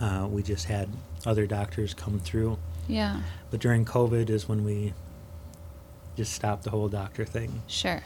uh, 0.00 0.26
we 0.30 0.42
just 0.42 0.64
had 0.64 0.88
other 1.24 1.46
doctors 1.46 1.94
come 1.94 2.18
through. 2.18 2.58
Yeah, 2.88 3.20
But 3.50 3.60
during 3.60 3.84
COVID 3.84 4.30
is 4.30 4.48
when 4.48 4.64
we 4.64 4.94
just 6.16 6.32
stopped 6.32 6.62
the 6.64 6.70
whole 6.70 6.88
doctor 6.88 7.24
thing. 7.24 7.62
sure. 7.66 8.02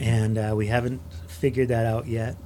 And 0.00 0.36
uh, 0.38 0.54
we 0.56 0.66
haven't 0.66 1.00
figured 1.28 1.68
that 1.68 1.86
out 1.86 2.06
yet 2.06 2.36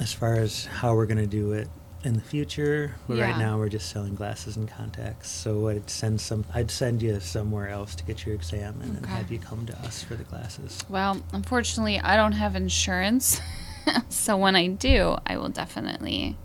as 0.00 0.12
far 0.12 0.34
as 0.34 0.66
how 0.66 0.94
we're 0.94 1.06
going 1.06 1.18
to 1.18 1.26
do 1.26 1.52
it 1.52 1.68
in 2.04 2.14
the 2.14 2.20
future. 2.20 2.94
But 3.08 3.16
Yeah. 3.16 3.24
right 3.24 3.38
now 3.38 3.58
we're 3.58 3.68
just 3.70 3.88
selling 3.90 4.14
glasses 4.14 4.56
and 4.56 4.68
contacts. 4.68 5.30
So 5.30 5.68
I'd 5.68 5.88
send 5.88 6.20
some 6.20 6.44
I'd 6.54 6.70
send 6.70 7.02
you 7.02 7.18
somewhere 7.20 7.68
else 7.68 7.94
to 7.96 8.04
get 8.04 8.26
your 8.26 8.34
exam 8.34 8.80
and 8.82 8.94
then 8.96 9.04
have 9.04 9.32
you 9.32 9.38
come 9.38 9.64
to 9.66 9.78
us 9.80 10.02
for 10.02 10.14
the 10.14 10.24
glasses. 10.24 10.84
Well, 10.88 11.22
unfortunately, 11.32 11.98
I 12.00 12.16
don't 12.16 12.32
have 12.32 12.54
insurance. 12.56 13.40
so 14.10 14.36
when 14.36 14.54
I 14.56 14.66
do, 14.68 15.16
I 15.26 15.36
will 15.38 15.48
definitely 15.48 16.36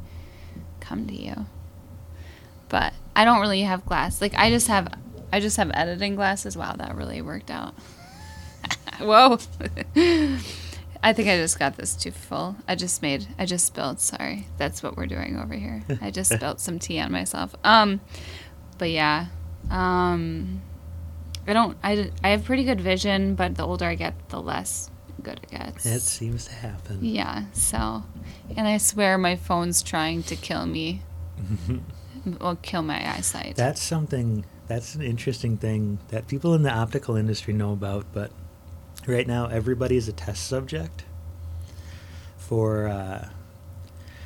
come 0.79 1.07
to 1.07 1.13
you. 1.15 1.45
But 2.69 2.93
I 3.15 3.25
don't 3.25 3.41
really 3.41 3.61
have 3.63 3.85
glass. 3.85 4.21
Like 4.21 4.33
I 4.35 4.49
just 4.49 4.67
have 4.67 4.87
I 5.33 5.39
just 5.39 5.57
have 5.57 5.71
editing 5.73 6.15
glasses. 6.15 6.55
Wow, 6.55 6.73
that 6.77 6.95
really 6.95 7.21
worked 7.21 7.51
out. 7.51 7.75
Whoa. 8.99 9.37
I 11.01 11.13
think 11.13 11.29
I 11.29 11.37
just 11.37 11.57
got 11.57 11.77
this 11.77 11.95
too 11.95 12.11
full. 12.11 12.57
I 12.67 12.75
just 12.75 13.01
made 13.01 13.27
I 13.37 13.45
just 13.45 13.65
spilled, 13.65 13.99
sorry. 13.99 14.47
That's 14.57 14.83
what 14.83 14.97
we're 14.97 15.05
doing 15.05 15.39
over 15.39 15.53
here. 15.53 15.83
I 16.01 16.11
just 16.11 16.31
spilled 16.35 16.59
some 16.59 16.79
tea 16.79 16.99
on 16.99 17.11
myself. 17.11 17.55
Um 17.63 18.01
but 18.77 18.89
yeah. 18.89 19.27
Um 19.69 20.61
I 21.49 21.53
don't. 21.53 21.77
I, 21.83 22.11
I 22.23 22.29
have 22.29 22.43
pretty 22.43 22.63
good 22.63 22.79
vision, 22.79 23.33
but 23.33 23.55
the 23.55 23.65
older 23.65 23.85
I 23.85 23.95
get, 23.95 24.13
the 24.29 24.39
less 24.39 24.91
good 25.23 25.39
it 25.41 25.49
gets. 25.49 25.83
It 25.83 26.01
seems 26.01 26.45
to 26.45 26.53
happen. 26.53 26.99
yeah. 27.01 27.45
So, 27.53 28.03
and 28.55 28.67
I 28.67 28.77
swear 28.77 29.17
my 29.17 29.35
phone's 29.35 29.81
trying 29.81 30.21
to 30.23 30.35
kill 30.35 30.67
me. 30.67 31.01
will 32.39 32.57
kill 32.57 32.83
my 32.83 33.15
eyesight. 33.15 33.55
That's 33.55 33.81
something 33.81 34.45
that's 34.67 34.93
an 34.93 35.01
interesting 35.01 35.57
thing 35.57 35.97
that 36.09 36.27
people 36.27 36.53
in 36.53 36.61
the 36.61 36.71
optical 36.71 37.15
industry 37.15 37.53
know 37.53 37.73
about, 37.73 38.05
but 38.13 38.31
right 39.09 39.27
now 39.27 39.47
everybody 39.47 39.97
is 39.97 40.07
a 40.07 40.13
test 40.13 40.47
subject 40.47 41.03
for 42.37 42.87
uh, 42.87 43.27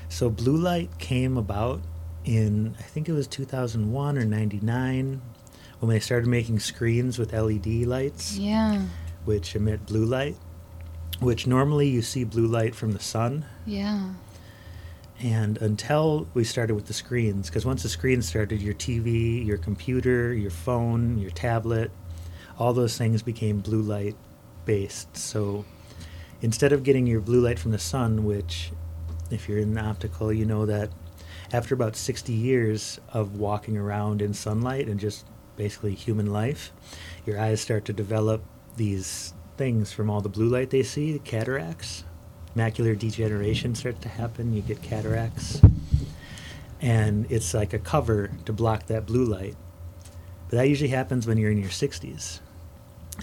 so 0.09 0.29
blue 0.29 0.57
light 0.57 0.97
came 0.99 1.37
about 1.37 1.81
in 2.25 2.75
I 2.79 2.83
think 2.83 3.09
it 3.09 3.13
was 3.13 3.27
2001 3.27 4.17
or 4.17 4.25
99 4.25 5.21
when 5.79 5.89
they 5.89 5.99
started 5.99 6.27
making 6.27 6.59
screens 6.59 7.17
with 7.17 7.33
LED 7.33 7.65
lights 7.85 8.37
yeah. 8.37 8.83
which 9.25 9.55
emit 9.55 9.85
blue 9.85 10.05
light 10.05 10.35
which 11.19 11.47
normally 11.47 11.87
you 11.87 12.01
see 12.01 12.23
blue 12.23 12.47
light 12.47 12.75
from 12.75 12.91
the 12.91 12.99
sun 12.99 13.45
Yeah. 13.65 14.09
and 15.21 15.57
until 15.59 16.27
we 16.33 16.43
started 16.43 16.75
with 16.75 16.87
the 16.87 16.93
screens, 16.93 17.47
because 17.49 17.65
once 17.65 17.83
the 17.83 17.87
screens 17.89 18.27
started, 18.27 18.61
your 18.61 18.73
TV, 18.73 19.45
your 19.45 19.57
computer, 19.57 20.33
your 20.33 20.51
phone, 20.51 21.17
your 21.19 21.31
tablet, 21.31 21.91
all 22.59 22.73
those 22.73 22.97
things 22.97 23.21
became 23.21 23.59
blue 23.59 23.81
light 23.81 24.15
based. 24.65 25.15
So 25.17 25.65
instead 26.41 26.71
of 26.71 26.83
getting 26.83 27.07
your 27.07 27.21
blue 27.21 27.41
light 27.41 27.59
from 27.59 27.71
the 27.71 27.79
sun, 27.79 28.25
which, 28.25 28.71
if 29.29 29.47
you're 29.47 29.59
in 29.59 29.77
optical, 29.77 30.31
you 30.31 30.45
know 30.45 30.65
that 30.65 30.89
after 31.51 31.75
about 31.75 31.95
60 31.95 32.33
years 32.33 32.99
of 33.09 33.37
walking 33.37 33.77
around 33.77 34.21
in 34.21 34.33
sunlight 34.33 34.87
and 34.87 34.99
just 34.99 35.25
basically 35.55 35.93
human 35.93 36.31
life, 36.31 36.71
your 37.25 37.39
eyes 37.39 37.61
start 37.61 37.85
to 37.85 37.93
develop 37.93 38.43
these 38.75 39.33
things 39.55 39.91
from 39.91 40.09
all 40.09 40.21
the 40.21 40.29
blue 40.29 40.49
light 40.49 40.71
they 40.71 40.83
see, 40.83 41.11
the 41.11 41.19
cataracts 41.19 42.03
macular 42.55 42.97
degeneration 42.97 43.75
starts 43.75 43.99
to 44.01 44.09
happen. 44.09 44.53
You 44.53 44.61
get 44.61 44.81
cataracts. 44.81 45.61
And 46.81 47.31
it's 47.31 47.53
like 47.53 47.73
a 47.73 47.79
cover 47.79 48.29
to 48.45 48.53
block 48.53 48.87
that 48.87 49.05
blue 49.05 49.25
light. 49.25 49.55
But 50.49 50.57
that 50.57 50.69
usually 50.69 50.89
happens 50.89 51.25
when 51.25 51.37
you're 51.37 51.51
in 51.51 51.57
your 51.57 51.69
60s. 51.69 52.39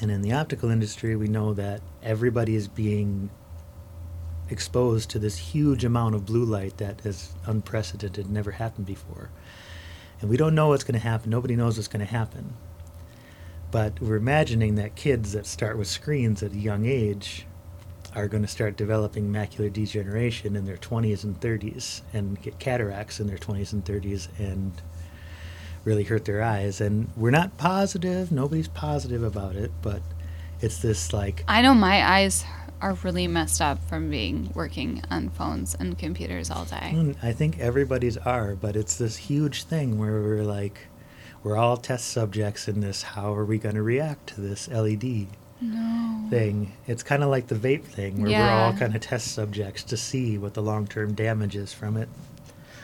And 0.00 0.10
in 0.10 0.22
the 0.22 0.32
optical 0.32 0.70
industry, 0.70 1.16
we 1.16 1.28
know 1.28 1.52
that 1.54 1.80
everybody 2.02 2.54
is 2.54 2.68
being 2.68 3.30
exposed 4.48 5.10
to 5.10 5.18
this 5.18 5.36
huge 5.36 5.84
amount 5.84 6.14
of 6.14 6.26
blue 6.26 6.44
light 6.44 6.76
that 6.78 7.04
is 7.04 7.32
unprecedented, 7.46 8.30
never 8.30 8.52
happened 8.52 8.86
before. 8.86 9.30
And 10.20 10.28
we 10.28 10.36
don't 10.36 10.54
know 10.54 10.68
what's 10.68 10.84
going 10.84 11.00
to 11.00 11.06
happen. 11.06 11.30
Nobody 11.30 11.56
knows 11.56 11.76
what's 11.76 11.88
going 11.88 12.04
to 12.04 12.12
happen. 12.12 12.54
But 13.70 14.00
we're 14.00 14.16
imagining 14.16 14.74
that 14.76 14.96
kids 14.96 15.32
that 15.32 15.46
start 15.46 15.78
with 15.78 15.86
screens 15.86 16.42
at 16.42 16.52
a 16.52 16.58
young 16.58 16.86
age 16.86 17.46
are 18.14 18.26
going 18.26 18.42
to 18.42 18.48
start 18.48 18.76
developing 18.76 19.30
macular 19.30 19.72
degeneration 19.72 20.56
in 20.56 20.64
their 20.64 20.76
20s 20.76 21.22
and 21.22 21.40
30s 21.40 22.02
and 22.12 22.40
get 22.42 22.58
cataracts 22.58 23.20
in 23.20 23.28
their 23.28 23.38
20s 23.38 23.72
and 23.72 23.84
30s 23.84 24.28
and 24.38 24.72
really 25.84 26.04
hurt 26.04 26.24
their 26.24 26.42
eyes. 26.42 26.80
And 26.80 27.08
we're 27.16 27.30
not 27.30 27.56
positive, 27.56 28.30
nobody's 28.30 28.68
positive 28.68 29.22
about 29.22 29.56
it, 29.56 29.70
but 29.82 30.02
it's 30.60 30.78
this 30.78 31.12
like, 31.12 31.44
I 31.48 31.62
know 31.62 31.74
my 31.74 32.06
eyes 32.18 32.44
are 32.80 32.94
really 33.02 33.26
messed 33.26 33.60
up 33.60 33.78
from 33.88 34.10
being 34.10 34.50
working 34.54 35.02
on 35.10 35.28
phones 35.30 35.74
and 35.74 35.98
computers 35.98 36.50
all 36.50 36.64
day. 36.64 37.14
I 37.22 37.32
think 37.32 37.58
everybody's 37.58 38.16
are, 38.16 38.54
but 38.54 38.74
it's 38.76 38.96
this 38.96 39.16
huge 39.16 39.64
thing 39.64 39.98
where 39.98 40.20
we're 40.22 40.44
like, 40.44 40.86
we're 41.42 41.56
all 41.56 41.76
test 41.76 42.08
subjects 42.08 42.68
in 42.68 42.80
this. 42.80 43.02
How 43.02 43.34
are 43.34 43.44
we 43.44 43.58
going 43.58 43.74
to 43.74 43.82
react 43.82 44.28
to 44.34 44.40
this 44.40 44.68
LED 44.68 45.26
No. 45.60 46.26
thing? 46.30 46.72
It's 46.86 47.02
kind 47.02 47.22
of 47.22 47.30
like 47.30 47.48
the 47.48 47.54
vape 47.54 47.84
thing, 47.84 48.20
where 48.22 48.30
we're 48.30 48.50
all 48.50 48.72
kind 48.74 48.94
of 48.94 49.00
test 49.00 49.32
subjects 49.32 49.82
to 49.84 49.96
see 49.96 50.36
what 50.38 50.54
the 50.54 50.62
long 50.62 50.86
term 50.86 51.14
damage 51.14 51.56
is 51.56 51.72
from 51.72 51.96
it. 51.96 52.08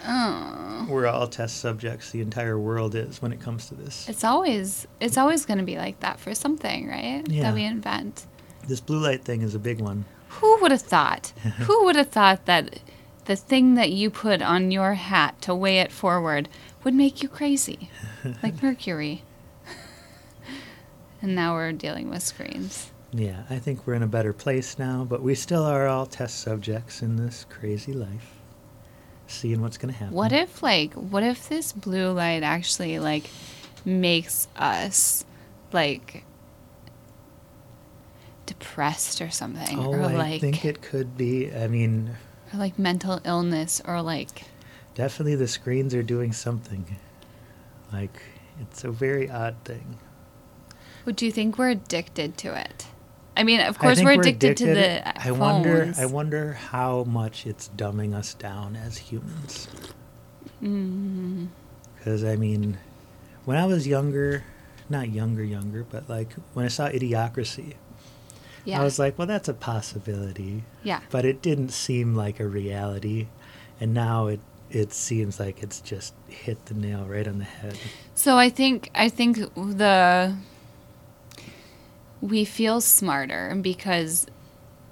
Oh. 0.07 0.87
We're 0.89 1.07
all 1.07 1.27
test 1.27 1.59
subjects. 1.59 2.11
The 2.11 2.21
entire 2.21 2.59
world 2.59 2.95
is 2.95 3.21
when 3.21 3.33
it 3.33 3.41
comes 3.41 3.67
to 3.69 3.75
this. 3.75 4.09
It's 4.09 4.25
always 4.25 4.87
it's 5.01 5.19
always 5.19 5.45
going 5.45 5.59
to 5.59 5.65
be 5.65 5.77
like 5.77 6.01
that 6.01 6.21
for 6.21 6.35
something, 6.35 6.89
right? 6.89 7.23
Yeah. 7.27 7.43
That 7.43 7.55
we 7.55 7.65
invent. 7.65 8.27
This 8.69 8.81
blue 8.81 8.99
light 8.99 9.25
thing 9.25 9.43
is 9.43 9.55
a 9.55 9.59
big 9.59 9.81
one. 9.81 10.05
Who 10.29 10.61
would 10.61 10.71
have 10.71 10.83
thought? 10.83 11.29
Who 11.67 11.85
would 11.85 11.97
have 11.97 12.11
thought 12.11 12.47
that 12.47 12.81
the 13.25 13.37
thing 13.37 13.75
that 13.75 13.91
you 13.91 14.11
put 14.11 14.43
on 14.43 14.71
your 14.71 14.95
hat 14.95 15.41
to 15.43 15.55
weigh 15.55 15.81
it 15.81 15.91
forward 15.91 16.49
would 16.85 16.95
make 16.95 17.23
you 17.23 17.29
crazy? 17.29 17.91
like 18.43 18.63
mercury. 18.63 19.23
and 21.23 21.35
now 21.35 21.55
we're 21.55 21.73
dealing 21.73 22.11
with 22.11 22.23
screens. 22.23 22.93
Yeah, 23.13 23.45
I 23.49 23.59
think 23.59 23.87
we're 23.87 23.95
in 23.95 24.03
a 24.03 24.09
better 24.09 24.33
place 24.33 24.79
now, 24.79 25.05
but 25.09 25.23
we 25.23 25.35
still 25.35 25.63
are 25.63 25.87
all 25.87 26.07
test 26.07 26.41
subjects 26.41 27.03
in 27.03 27.17
this 27.17 27.47
crazy 27.49 27.93
life, 27.93 28.36
seeing 29.27 29.61
what's 29.61 29.77
going 29.79 29.93
to 29.93 29.99
happen. 29.99 30.15
What 30.15 30.33
if 30.33 30.63
like 30.63 30.95
what 30.95 31.23
if 31.23 31.49
this 31.49 31.73
blue 31.73 32.13
light 32.13 32.43
actually 32.43 32.99
like 32.99 33.29
makes 33.85 34.49
us 34.57 35.25
like 35.73 36.25
depressed 38.47 39.21
or 39.21 39.31
something 39.31 39.79
Oh, 39.79 39.93
or 39.93 40.03
I 40.03 40.15
like 40.15 40.41
think 40.41 40.65
it 40.65 40.83
could 40.83 41.17
be. 41.17 41.53
I 41.53 41.67
mean, 41.67 42.17
or 42.53 42.59
like 42.59 42.79
mental 42.79 43.21
illness 43.25 43.83
or 43.85 44.03
like 44.03 44.43
definitely 44.95 45.35
the 45.35 45.49
screens 45.49 45.95
are 45.95 46.03
doing 46.03 46.33
something. 46.33 46.97
Like, 47.93 48.21
it's 48.61 48.83
a 48.85 48.91
very 48.91 49.31
odd 49.31 49.57
thing. 49.65 49.99
would 51.05 51.23
you 51.23 51.31
think 51.31 51.57
we're 51.57 51.71
addicted 51.71 52.37
to 52.39 52.59
it? 52.59 52.87
I 53.37 53.43
mean, 53.45 53.61
of 53.61 53.79
course 53.79 53.99
think 53.99 54.07
we're 54.07 54.21
addicted, 54.21 54.57
to 54.59 54.67
the 54.67 55.19
I 55.21 55.29
phones. 55.29 55.39
wonder. 55.39 55.93
I 55.99 56.07
wonder 56.07 56.53
how 56.55 57.05
much 57.05 57.47
it's 57.47 57.71
dumbing 57.77 58.15
us 58.15 58.35
down 58.35 58.77
as 58.77 58.97
humans. 58.97 59.69
Mm, 60.63 61.49
Because 61.99 62.25
I 62.25 62.37
mean, 62.37 62.79
when 63.45 63.57
I 63.59 63.67
was 63.67 63.87
younger, 63.87 64.45
not 64.89 65.11
younger, 65.11 65.45
younger, 65.45 65.85
but 65.85 66.09
like 66.09 66.33
when 66.55 66.65
I 66.65 66.69
saw 66.69 66.89
Idiocracy, 66.89 67.75
yeah. 68.65 68.81
I 68.81 68.85
was 68.85 68.99
like, 68.99 69.19
well, 69.19 69.27
that's 69.27 69.49
a 69.49 69.55
possibility, 69.55 70.65
yeah. 70.83 71.01
but 71.11 71.25
it 71.25 71.43
didn't 71.43 71.69
seem 71.71 72.15
like 72.15 72.41
a 72.41 72.47
reality, 72.49 73.29
and 73.81 73.93
now 73.95 74.27
it 74.29 74.41
it 74.71 74.93
seems 74.93 75.39
like 75.39 75.63
it's 75.63 75.81
just 75.81 76.15
hit 76.29 76.65
the 76.67 76.75
nail 76.75 77.05
right 77.05 77.29
on 77.29 77.39
the 77.39 77.45
head. 77.45 77.79
So 78.15 78.37
I 78.37 78.49
think 78.49 78.91
I 78.95 79.09
think 79.09 79.37
the 79.55 80.35
we 82.21 82.45
feel 82.45 82.81
smarter 82.81 83.55
because 83.61 84.27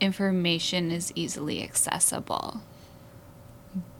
information 0.00 0.90
is 0.90 1.12
easily 1.14 1.62
accessible. 1.62 2.60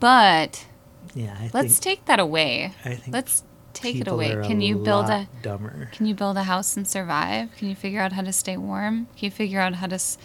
But 0.00 0.66
Yeah, 1.14 1.36
I 1.38 1.50
let's 1.52 1.78
take 1.78 2.04
that 2.06 2.18
away. 2.20 2.72
I 2.84 2.94
think 2.94 3.12
Let's 3.14 3.42
take 3.72 3.96
it 3.96 4.08
away. 4.08 4.36
Can 4.46 4.60
you 4.60 4.76
build 4.76 5.06
a 5.08 5.28
dumber? 5.42 5.88
can 5.92 6.06
you 6.06 6.14
build 6.14 6.36
a 6.36 6.44
house 6.44 6.76
and 6.76 6.86
survive? 6.86 7.50
Can 7.56 7.68
you 7.68 7.74
figure 7.74 8.00
out 8.00 8.12
how 8.12 8.22
to 8.22 8.32
stay 8.32 8.56
warm? 8.56 9.06
Can 9.16 9.24
you 9.26 9.30
figure 9.30 9.60
out 9.60 9.74
how 9.76 9.86
to 9.88 9.96
s- 9.96 10.18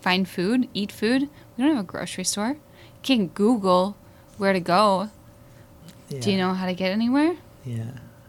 find 0.00 0.28
food, 0.28 0.68
eat 0.74 0.92
food. 0.92 1.22
We 1.56 1.64
don't 1.64 1.74
have 1.74 1.84
a 1.84 1.86
grocery 1.86 2.24
store. 2.24 2.50
You 2.50 3.00
can't 3.02 3.34
Google 3.34 3.96
where 4.36 4.52
to 4.52 4.60
go. 4.60 5.08
Do 6.20 6.30
you 6.30 6.36
know 6.36 6.52
how 6.52 6.66
to 6.66 6.74
get 6.74 6.90
anywhere? 6.92 7.36
Yeah. 7.64 7.84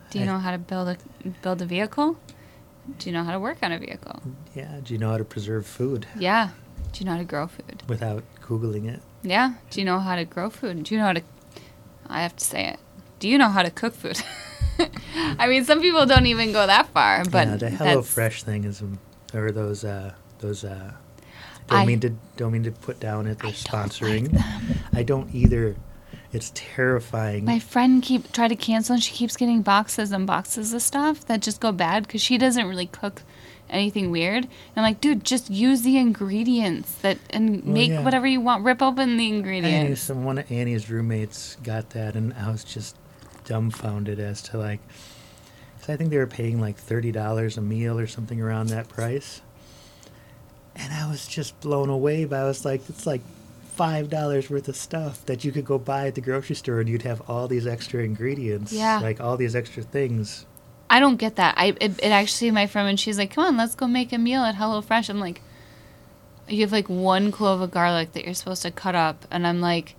Do 0.10 0.20
you 0.20 0.24
I- 0.24 0.28
know 0.28 0.38
how 0.40 0.52
to 0.52 0.58
build 0.58 0.88
a 0.88 0.98
build 1.42 1.62
a 1.62 1.66
vehicle? 1.66 2.18
Do 3.00 3.10
you 3.10 3.14
know 3.14 3.24
how 3.24 3.32
to 3.32 3.40
work 3.40 3.58
on 3.62 3.72
a 3.72 3.80
vehicle? 3.80 4.22
Yeah. 4.56 4.80
Do 4.84 4.94
you 4.94 5.00
know 5.00 5.12
how 5.12 5.18
to 5.18 5.24
preserve 5.26 5.66
food 5.66 6.06
Yeah. 6.18 6.50
Do 6.92 7.00
you 7.00 7.06
know 7.06 7.14
how 7.14 7.18
to 7.20 7.24
grow 7.24 7.48
food? 7.48 7.84
without 7.88 8.24
googling 8.42 8.88
it? 8.94 9.02
Yeah. 9.24 9.54
Do 9.70 9.80
you 9.80 9.86
know 9.86 10.00
how 10.00 10.16
to 10.16 10.26
grow 10.26 10.50
food? 10.50 10.84
Do 10.84 10.94
you 10.94 11.00
know 11.00 11.08
how 11.08 11.14
to 11.14 11.22
I 12.08 12.22
have 12.22 12.36
to 12.36 12.44
say 12.46 12.68
it. 12.68 12.80
Do 13.20 13.30
you 13.30 13.38
know 13.38 13.50
how 13.50 13.64
to 13.64 13.72
cook 13.72 13.94
food? 13.96 14.22
I 15.40 15.48
mean, 15.48 15.64
some 15.64 15.80
people 15.82 16.06
don't 16.06 16.26
even 16.26 16.52
go 16.52 16.68
that 16.68 16.88
far, 16.88 17.24
but 17.26 17.48
yeah, 17.48 17.54
the 17.56 17.58
that's- 17.70 17.80
Hello 17.80 18.02
Fresh 18.02 18.44
thing 18.44 18.66
is, 18.66 18.84
or 19.34 19.52
those 19.52 19.86
uh, 19.86 20.14
those. 20.40 20.64
Uh, 20.66 20.92
don't 21.68 21.80
I- 21.80 21.86
mean 21.86 22.00
to 22.02 22.10
don't 22.36 22.52
mean 22.52 22.64
to 22.64 22.72
put 22.72 23.00
down 23.00 23.28
at 23.28 23.38
I 23.40 23.52
they're 23.52 23.52
don't 23.52 23.74
like 23.74 23.90
sponsoring. 23.92 24.44
I 24.94 25.04
don't 25.04 25.34
either. 25.34 25.76
It's 26.34 26.52
terrifying. 26.56 27.46
My 27.46 27.60
friend 27.60 28.02
keep 28.02 28.32
tried 28.32 28.48
to 28.50 28.56
cancel, 28.56 28.94
and 28.96 29.04
she 29.04 29.14
keeps 29.14 29.38
getting 29.38 29.62
boxes 29.62 30.12
and 30.12 30.26
boxes 30.26 30.74
of 30.74 30.82
stuff 30.82 31.26
that 31.28 31.42
just 31.42 31.60
go 31.62 31.72
bad 31.72 32.08
because 32.08 32.22
she 32.22 32.38
doesn't 32.40 32.68
really 32.68 32.88
cook 32.88 33.22
anything 33.70 34.10
weird. 34.12 34.44
And 34.46 34.50
I'm 34.76 34.84
like, 34.84 35.00
dude, 35.00 35.24
just 35.24 35.50
use 35.52 35.84
the 35.84 35.98
ingredients 35.98 36.96
that 36.96 37.20
and 37.30 37.64
Well, 37.64 37.74
make 37.74 37.90
yeah. 37.92 38.04
whatever 38.04 38.26
you 38.28 38.42
want. 38.42 38.64
Rip 38.64 38.82
open 38.82 39.18
the 39.18 39.26
Annie, 39.28 39.38
ingredients. 39.38 40.02
some 40.02 40.24
one 40.26 40.40
of 40.40 40.52
Annie's 40.52 40.90
roommates 40.90 41.56
got 41.64 41.92
that, 41.92 42.16
and 42.16 42.34
I 42.34 42.50
was 42.52 42.64
just 42.64 42.96
dumbfounded 43.46 44.20
as 44.20 44.42
to 44.44 44.58
like, 44.58 44.80
'cause 45.80 45.90
I 45.90 45.98
think 45.98 46.10
they 46.10 46.18
were 46.18 46.26
paying 46.28 46.60
like 46.60 46.78
thirty 46.78 47.12
dollars 47.12 47.58
a 47.58 47.62
meal 47.62 48.00
or 48.00 48.08
something 48.08 48.42
around 48.42 48.70
that 48.70 48.90
price, 48.90 49.42
and 50.76 50.92
I 50.94 51.08
was 51.08 51.28
just 51.28 51.60
blown 51.62 51.90
away. 51.90 52.26
But 52.26 52.40
I 52.40 52.44
was 52.46 52.66
like, 52.66 52.90
it's 52.90 53.06
like 53.06 53.22
five 53.74 54.10
dollars 54.10 54.50
worth 54.50 54.68
of 54.68 54.76
stuff 54.76 55.26
that 55.26 55.44
you 55.44 55.52
could 55.52 55.66
go 55.66 55.78
buy 55.78 56.08
at 56.08 56.16
the 56.16 56.22
grocery 56.22 56.56
store, 56.56 56.80
and 56.80 56.88
you'd 56.90 57.02
have 57.04 57.22
all 57.30 57.48
these 57.48 57.66
extra 57.68 58.04
ingredients, 58.04 58.72
Yeah. 58.72 59.00
like 59.00 59.20
all 59.20 59.36
these 59.38 59.56
extra 59.56 59.84
things. 59.84 60.46
I 60.90 61.00
don't 61.00 61.18
get 61.18 61.36
that. 61.38 61.56
I 61.58 61.76
it, 61.82 62.00
it 62.04 62.12
actually 62.12 62.52
my 62.52 62.68
friend 62.68 62.88
and 62.88 63.00
she's 63.00 63.18
like, 63.18 63.34
"Come 63.34 63.46
on, 63.46 63.58
let's 63.58 63.76
go 63.76 63.88
make 63.88 64.14
a 64.14 64.18
meal 64.18 64.44
at 64.44 64.56
HelloFresh." 64.56 65.10
I'm 65.10 65.20
like, 65.20 65.42
"You 66.48 66.62
have 66.62 66.72
like 66.72 66.88
one 66.90 67.32
clove 67.32 67.62
of 67.62 67.72
garlic 67.72 68.14
that 68.14 68.26
you're 68.26 68.34
supposed 68.36 68.62
to 68.62 68.72
cut 68.72 68.94
up," 68.96 69.26
and 69.32 69.48
I'm 69.48 69.60
like, 69.60 69.96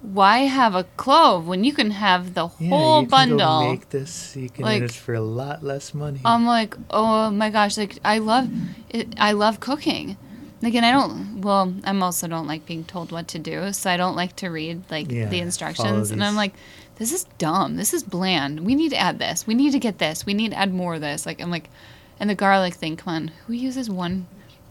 "Why 0.00 0.40
have 0.40 0.76
a 0.76 0.84
clove 0.96 1.48
when 1.48 1.64
you 1.64 1.72
can 1.72 1.90
have 1.90 2.34
the 2.34 2.50
Yeah, 2.60 2.68
whole 2.68 3.02
you 3.02 3.08
can 3.08 3.30
go 3.30 3.36
bundle?" 3.38 3.70
make 3.72 3.88
this. 3.90 4.36
You 4.36 4.48
can 4.50 4.64
Like- 4.64 4.92
for 4.92 5.14
a 5.14 5.20
lot 5.20 5.64
less 5.64 5.92
money. 5.92 6.20
I'm 6.24 6.46
like, 6.46 6.76
"Oh 6.90 7.30
my 7.30 7.50
gosh!" 7.50 7.76
Like 7.76 7.98
I 8.04 8.18
love, 8.18 8.48
it, 8.90 9.14
I 9.18 9.32
love 9.32 9.58
cooking. 9.58 10.16
And 10.60 10.84
I 10.84 10.90
don't. 10.90 11.40
Well, 11.40 11.72
I'm 11.84 12.02
also 12.02 12.26
don't 12.26 12.46
like 12.48 12.66
being 12.66 12.84
told 12.84 13.12
what 13.12 13.28
to 13.28 13.38
do, 13.38 13.72
so 13.72 13.90
I 13.90 13.96
don't 13.96 14.16
like 14.16 14.34
to 14.36 14.48
read 14.48 14.82
like 14.90 15.10
Yeah, 15.10 15.26
the 15.28 15.38
instructions. 15.40 16.10
And 16.10 16.22
I'm 16.24 16.34
like, 16.34 16.54
this 16.96 17.12
is 17.12 17.24
dumb. 17.38 17.76
This 17.76 17.94
is 17.94 18.02
bland. 18.02 18.60
We 18.66 18.74
need 18.74 18.88
to 18.90 18.96
add 18.98 19.18
this. 19.20 19.46
We 19.46 19.54
need 19.54 19.70
to 19.72 19.78
get 19.78 19.98
this. 19.98 20.26
We 20.26 20.34
need 20.34 20.50
to 20.50 20.58
add 20.58 20.74
more 20.74 20.94
of 20.96 21.00
this. 21.00 21.26
Like, 21.26 21.40
I'm 21.40 21.50
like, 21.50 21.70
and 22.18 22.28
the 22.28 22.34
garlic 22.34 22.74
thing. 22.74 22.96
Come 22.96 23.14
on, 23.14 23.28
who 23.46 23.52
uses 23.52 23.88
one 23.88 24.26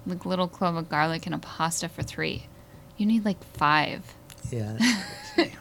like 0.06 0.26
little 0.26 0.48
clove 0.48 0.76
of 0.76 0.90
garlic 0.90 1.26
in 1.26 1.34
a 1.34 1.40
pasta 1.40 1.88
for 1.88 2.04
three? 2.04 2.48
You 2.98 3.06
need 3.06 3.24
like 3.24 3.42
five. 3.54 4.14
yeah. 4.52 4.78
crazy. 5.36 5.54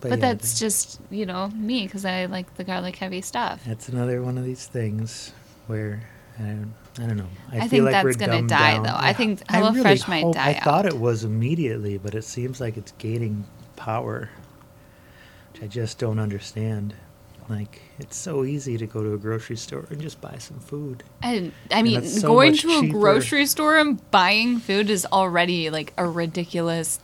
But, 0.00 0.10
yeah, 0.10 0.16
that's 0.16 0.54
the- 0.54 0.60
just 0.60 1.00
you 1.10 1.26
know 1.26 1.48
me 1.48 1.84
because 1.86 2.04
I 2.04 2.26
like 2.26 2.54
the 2.56 2.64
garlic 2.64 2.96
heavy 2.96 3.20
stuff. 3.22 3.62
That's 3.66 3.88
another 3.88 4.22
one 4.22 4.38
of 4.38 4.44
these 4.44 4.66
things 4.66 5.32
where 5.66 6.02
I 6.38 6.42
don't, 6.42 6.74
I 6.98 7.06
don't 7.06 7.16
know. 7.16 7.26
I, 7.50 7.56
I 7.56 7.60
feel 7.60 7.68
think 7.68 7.84
like 7.84 7.92
that's 7.92 8.04
we're 8.04 8.26
gonna 8.26 8.46
die, 8.48 8.74
down. 8.74 8.82
though. 8.82 8.96
I 8.96 9.12
think 9.12 9.42
I 9.48 9.60
really 9.60 10.00
might 10.08 10.32
die 10.32 10.50
I 10.50 10.60
thought 10.60 10.86
it 10.86 10.98
was 10.98 11.24
immediately, 11.24 11.98
but 11.98 12.14
it 12.14 12.24
seems 12.24 12.60
like 12.60 12.76
it's 12.76 12.92
gaining 12.92 13.44
power, 13.76 14.28
which 15.52 15.62
I 15.62 15.66
just 15.66 15.98
don't 15.98 16.18
understand. 16.18 16.94
Like 17.48 17.82
it's 17.98 18.16
so 18.16 18.44
easy 18.44 18.78
to 18.78 18.86
go 18.86 19.02
to 19.02 19.14
a 19.14 19.18
grocery 19.18 19.56
store 19.56 19.86
and 19.90 20.00
just 20.00 20.20
buy 20.20 20.36
some 20.38 20.60
food. 20.60 21.02
And 21.22 21.52
I 21.72 21.82
mean, 21.82 21.98
it's 21.98 22.20
so 22.20 22.28
going 22.28 22.54
to 22.56 22.68
a 22.78 22.80
cheaper. 22.80 22.98
grocery 22.98 23.46
store 23.46 23.76
and 23.78 24.10
buying 24.10 24.58
food 24.58 24.88
is 24.88 25.06
already 25.12 25.68
like 25.70 25.92
a 25.96 26.06
ridiculous 26.06 27.00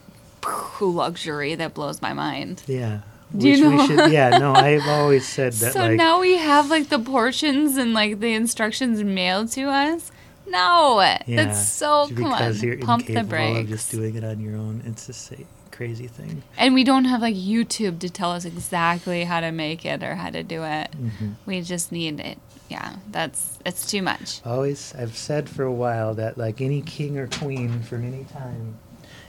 luxury 0.81 1.55
that 1.57 1.75
blows 1.75 2.01
my 2.01 2.13
mind. 2.13 2.63
Yeah. 2.67 3.01
Do 3.37 3.49
you 3.49 3.61
know- 3.61 3.71
we 3.77 3.87
should 3.87 4.13
yeah, 4.13 4.39
no, 4.39 4.55
I've 4.55 4.87
always 4.99 5.27
said 5.27 5.53
that 5.55 5.73
so 5.73 5.81
like 5.81 5.97
now 5.97 6.21
we 6.21 6.37
have 6.37 6.71
like 6.71 6.89
the 6.89 6.99
portions 6.99 7.77
and 7.77 7.93
like 7.93 8.21
the 8.21 8.33
instructions 8.35 9.03
mailed 9.03 9.51
to 9.53 9.65
us. 9.65 10.11
No, 10.49 11.01
yeah, 11.01 11.45
that's 11.45 11.69
so 11.69 12.09
come 12.15 12.27
on, 12.33 12.55
you're 12.59 12.79
pump 12.79 13.07
the 13.07 13.25
brakes. 13.25 13.61
of 13.61 13.69
just 13.69 13.91
doing 13.91 14.15
it 14.15 14.23
on 14.25 14.39
your 14.41 14.57
own. 14.57 14.81
It's 14.87 15.07
just 15.07 15.33
a 15.33 15.39
crazy 15.73 16.07
thing. 16.07 16.43
and 16.57 16.73
we 16.73 16.85
don't 16.85 17.05
have 17.07 17.21
like 17.21 17.35
YouTube 17.35 17.99
to 18.01 18.09
tell 18.09 18.31
us 18.31 18.45
exactly 18.45 19.25
how 19.25 19.41
to 19.41 19.51
make 19.51 19.85
it 19.85 20.03
or 20.05 20.15
how 20.15 20.31
to 20.31 20.43
do 20.45 20.63
it. 20.63 20.95
hmm 20.95 21.33
We 21.47 21.63
just 21.63 21.91
need 21.91 22.21
it. 22.21 22.39
Yeah, 22.71 22.97
that's 23.11 23.59
it's 23.67 23.91
too 23.91 24.03
much. 24.03 24.41
Always, 24.45 24.95
I've 24.97 25.17
said 25.17 25.49
for 25.49 25.65
a 25.65 25.73
while 25.73 26.15
that 26.15 26.39
like 26.39 26.61
any 26.61 26.81
king 26.81 27.19
or 27.19 27.27
queen 27.27 27.83
from 27.83 28.05
any 28.07 28.25
time 28.25 28.77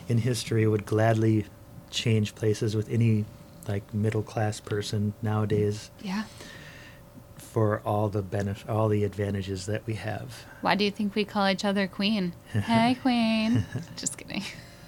in 0.07 0.19
history 0.19 0.67
would 0.67 0.85
gladly 0.85 1.45
change 1.89 2.35
places 2.35 2.75
with 2.75 2.89
any 2.91 3.25
like 3.67 3.93
middle 3.93 4.23
class 4.23 4.59
person 4.59 5.13
nowadays 5.21 5.91
Yeah. 6.01 6.23
for 7.37 7.81
all 7.85 8.09
the 8.09 8.23
benef- 8.23 8.67
all 8.69 8.87
the 8.89 9.03
advantages 9.03 9.65
that 9.65 9.85
we 9.85 9.95
have. 9.95 10.45
Why 10.61 10.75
do 10.75 10.83
you 10.85 10.91
think 10.91 11.15
we 11.15 11.25
call 11.25 11.47
each 11.49 11.65
other 11.65 11.87
queen? 11.87 12.33
hey, 12.53 12.97
queen. 13.01 13.65
Just 13.95 14.17
kidding. 14.17 14.43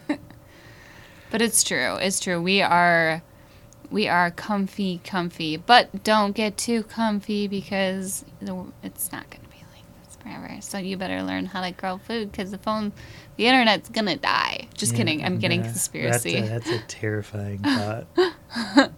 but 1.32 1.42
it's 1.42 1.64
true. 1.64 1.96
It's 1.96 2.20
true. 2.20 2.42
We 2.42 2.62
are 2.62 3.22
we 3.92 4.08
are 4.08 4.30
comfy, 4.32 5.02
comfy, 5.04 5.58
but 5.58 6.04
don't 6.04 6.34
get 6.36 6.58
too 6.58 6.84
comfy 6.84 7.48
because 7.48 8.24
the, 8.40 8.66
it's 8.84 9.12
not 9.12 9.28
going 9.32 9.42
to 9.44 9.50
be 9.50 9.58
like 9.74 9.84
this 10.06 10.16
forever. 10.18 10.62
So 10.62 10.78
you 10.78 10.96
better 10.96 11.24
learn 11.24 11.48
how 11.48 11.62
to 11.62 11.72
grow 11.72 11.98
food 11.98 12.32
because 12.32 12.52
the 12.52 12.60
phone, 12.60 12.92
the 13.40 13.48
internet's 13.48 13.88
to 13.88 14.16
die. 14.18 14.68
Just 14.74 14.92
Yeah, 14.92 14.98
kidding. 14.98 15.24
I'm 15.24 15.40
getting 15.40 15.64
conspiracy. 15.64 16.42
That's 16.42 16.68
a, 16.68 16.70
that's 16.70 16.70
a 16.72 16.80
terrifying 16.90 17.60
thought. 17.60 18.06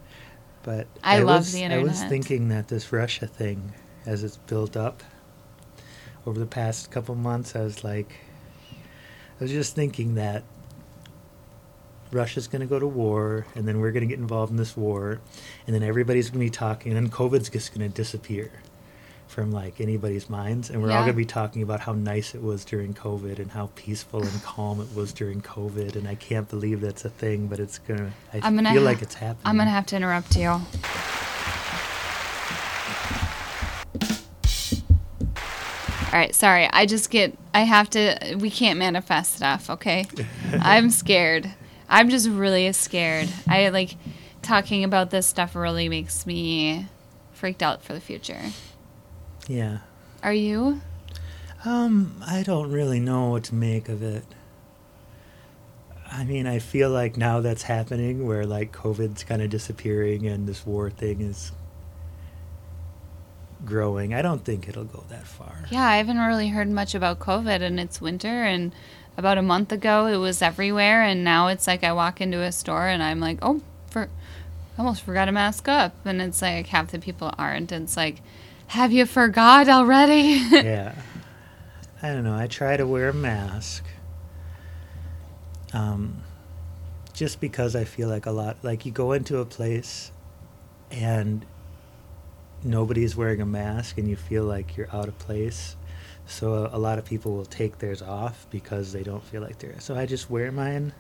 but 0.64 0.88
I 1.04 1.20
love 1.20 1.42
was, 1.42 1.54
the 1.54 1.66
I 1.66 1.78
was 1.78 2.04
thinking 2.06 2.50
that 2.50 2.68
this 2.68 2.92
Russia 2.92 3.28
thing, 3.28 3.74
as 4.08 4.24
it's 4.24 4.38
built 4.38 4.76
up 4.76 5.04
over 6.26 6.40
the 6.40 6.48
past 6.48 6.90
couple 6.90 7.14
months, 7.14 7.56
I 7.56 7.62
was 7.62 7.84
like, 7.84 8.16
I 9.40 9.44
was 9.44 9.52
just 9.52 9.76
thinking 9.76 10.16
that 10.16 10.44
Russia's 12.12 12.48
going 12.48 12.62
to 12.62 12.68
go 12.68 12.80
to 12.80 12.88
war, 12.88 13.46
and 13.54 13.68
then 13.68 13.80
we're 13.80 13.92
going 13.92 14.02
to 14.02 14.08
get 14.08 14.18
involved 14.18 14.50
in 14.50 14.58
this 14.58 14.76
war, 14.76 15.22
and 15.68 15.76
then 15.76 15.84
everybody's 15.84 16.32
going 16.32 16.40
to 16.40 16.46
be 16.48 16.50
talking, 16.50 16.92
and 16.92 17.06
then 17.06 17.12
COVID's 17.12 17.48
just 17.48 17.76
going 17.76 17.88
to 17.88 17.96
disappear 17.96 18.52
from 19.32 19.52
like 19.52 19.80
anybody's 19.80 20.30
minds, 20.30 20.70
and 20.70 20.82
we're 20.82 20.92
all 20.92 21.00
going 21.00 21.08
to 21.08 21.14
be 21.14 21.26
talking 21.26 21.64
about 21.64 21.80
how 21.80 21.94
nice 21.94 22.36
it 22.36 22.44
was 22.44 22.66
during 22.66 22.94
COVID 22.94 23.40
and 23.40 23.50
how 23.50 23.70
peaceful 23.76 24.22
and 24.22 24.44
calm 24.44 24.82
it 24.82 24.94
was 24.94 25.14
during 25.14 25.42
COVID, 25.42 25.96
and 25.96 26.08
I 26.08 26.16
can't 26.16 26.50
believe 26.50 26.82
that's 26.82 27.06
a 27.06 27.10
thing, 27.10 27.48
but 27.48 27.60
it's 27.60 27.80
gonna. 27.80 28.12
I 28.34 28.42
I'm 28.44 28.56
gonna 28.56 28.72
feel 28.72 28.82
ha- 28.82 28.86
like 28.86 29.02
it's 29.02 29.16
happening. 29.16 29.42
I'm 29.46 29.56
going 29.56 29.68
to 29.68 29.72
have 29.72 29.86
to 29.88 29.96
interrupt 29.96 30.36
you. 30.36 30.50
All 36.14 36.20
right, 36.20 36.36
sorry. 36.36 36.68
I 36.74 36.86
just 36.86 37.10
get 37.10 37.38
I 37.54 37.62
have 37.62 37.90
to 37.92 38.36
we 38.38 38.52
can't 38.52 38.78
manifest 38.78 39.36
stuff, 39.36 39.70
okay? 39.70 40.06
I'm 40.60 40.90
scared. 40.90 41.50
I'm 41.88 42.10
just 42.10 42.28
really 42.28 42.72
scared. 42.74 43.30
I 43.48 43.70
like 43.70 43.96
talking 44.42 44.84
about 44.84 45.10
this 45.10 45.26
stuff 45.26 45.56
really 45.56 45.88
makes 45.88 46.26
me 46.26 46.88
freaked 47.32 47.64
out 47.64 47.82
for 47.82 47.94
the 47.94 48.02
future. 48.02 48.42
Yeah. 49.48 49.80
Are 50.24 50.34
you? 50.34 50.82
Um, 51.66 52.22
I 52.26 52.44
don't 52.44 52.72
really 52.72 53.00
know 53.00 53.30
what 53.30 53.44
to 53.46 53.56
make 53.56 53.90
of 53.90 54.02
it. 54.02 54.24
I 56.12 56.24
mean, 56.26 56.46
I 56.46 56.60
feel 56.60 56.90
like 56.90 57.16
now 57.16 57.40
that's 57.40 57.64
happening 57.64 58.26
where 58.26 58.46
like 58.46 58.74
COVID's 58.74 59.24
kind 59.24 59.42
of 59.42 59.50
disappearing 59.50 60.28
and 60.28 60.48
this 60.48 60.66
war 60.66 60.90
thing 60.90 61.22
is 61.22 61.52
growing. 63.64 64.14
I 64.14 64.22
don't 64.22 64.44
think 64.44 64.68
it'll 64.68 64.84
go 64.84 65.06
that 65.10 65.26
far. 65.26 65.66
Yeah, 65.70 65.86
I 65.86 65.98
haven't 65.98 66.20
really 66.20 66.50
heard 66.50 66.68
much 66.70 66.94
about 66.96 67.20
COVID 67.20 67.62
and 67.62 67.80
it's 67.80 68.02
winter 68.02 68.44
and 68.44 68.74
about 69.18 69.38
a 69.38 69.42
month 69.42 69.72
ago 69.72 70.08
it 70.08 70.18
was 70.18 70.42
everywhere 70.42 71.04
and 71.04 71.24
now 71.24 71.48
it's 71.48 71.68
like 71.68 71.84
I 71.84 71.94
walk 71.94 72.20
into 72.20 72.42
a 72.42 72.52
store 72.52 72.88
and 72.88 73.02
I'm 73.04 73.20
like, 73.20 73.38
"Oh, 73.42 73.62
for 73.90 74.10
I 74.78 74.80
almost 74.82 75.04
forgot 75.04 75.26
to 75.26 75.32
mask 75.32 75.68
up." 75.68 75.94
And 76.06 76.22
it's 76.22 76.42
like 76.42 76.68
half 76.68 76.92
the 76.92 77.00
people 77.00 77.34
aren't. 77.38 77.72
And 77.72 77.84
it's 77.84 77.96
like, 77.96 78.22
"Have 78.72 78.92
you 78.92 79.06
forgot 79.06 79.70
already?" 79.70 80.46
yeah. 80.52 80.96
I 82.02 82.08
don't 82.08 82.24
know. 82.24 82.36
I 82.36 82.48
try 82.48 82.78
to 82.78 82.88
wear 82.88 83.10
a 83.10 83.14
mask. 83.14 83.84
Um, 85.74 86.24
just 87.14 87.40
because 87.40 87.76
I 87.76 87.84
feel 87.84 88.10
like 88.10 88.26
a 88.26 88.32
lot, 88.32 88.58
like 88.64 88.86
you 88.86 88.92
go 88.92 89.12
into 89.12 89.38
a 89.38 89.46
place 89.46 90.12
and 90.90 91.46
nobody's 92.64 93.16
wearing 93.16 93.42
a 93.42 93.46
mask 93.46 93.98
and 93.98 94.10
you 94.10 94.16
feel 94.16 94.44
like 94.44 94.76
you're 94.76 94.94
out 94.94 95.08
of 95.08 95.18
place. 95.20 95.76
So 96.26 96.54
a, 96.54 96.78
a 96.78 96.80
lot 96.80 96.98
of 96.98 97.06
people 97.06 97.34
will 97.34 97.46
take 97.46 97.78
theirs 97.80 98.02
off 98.02 98.48
because 98.50 98.94
they 98.94 99.04
don't 99.04 99.24
feel 99.24 99.42
like 99.42 99.60
they're. 99.60 99.80
So 99.80 99.96
I 99.96 100.06
just 100.06 100.30
wear 100.30 100.52
mine 100.52 100.94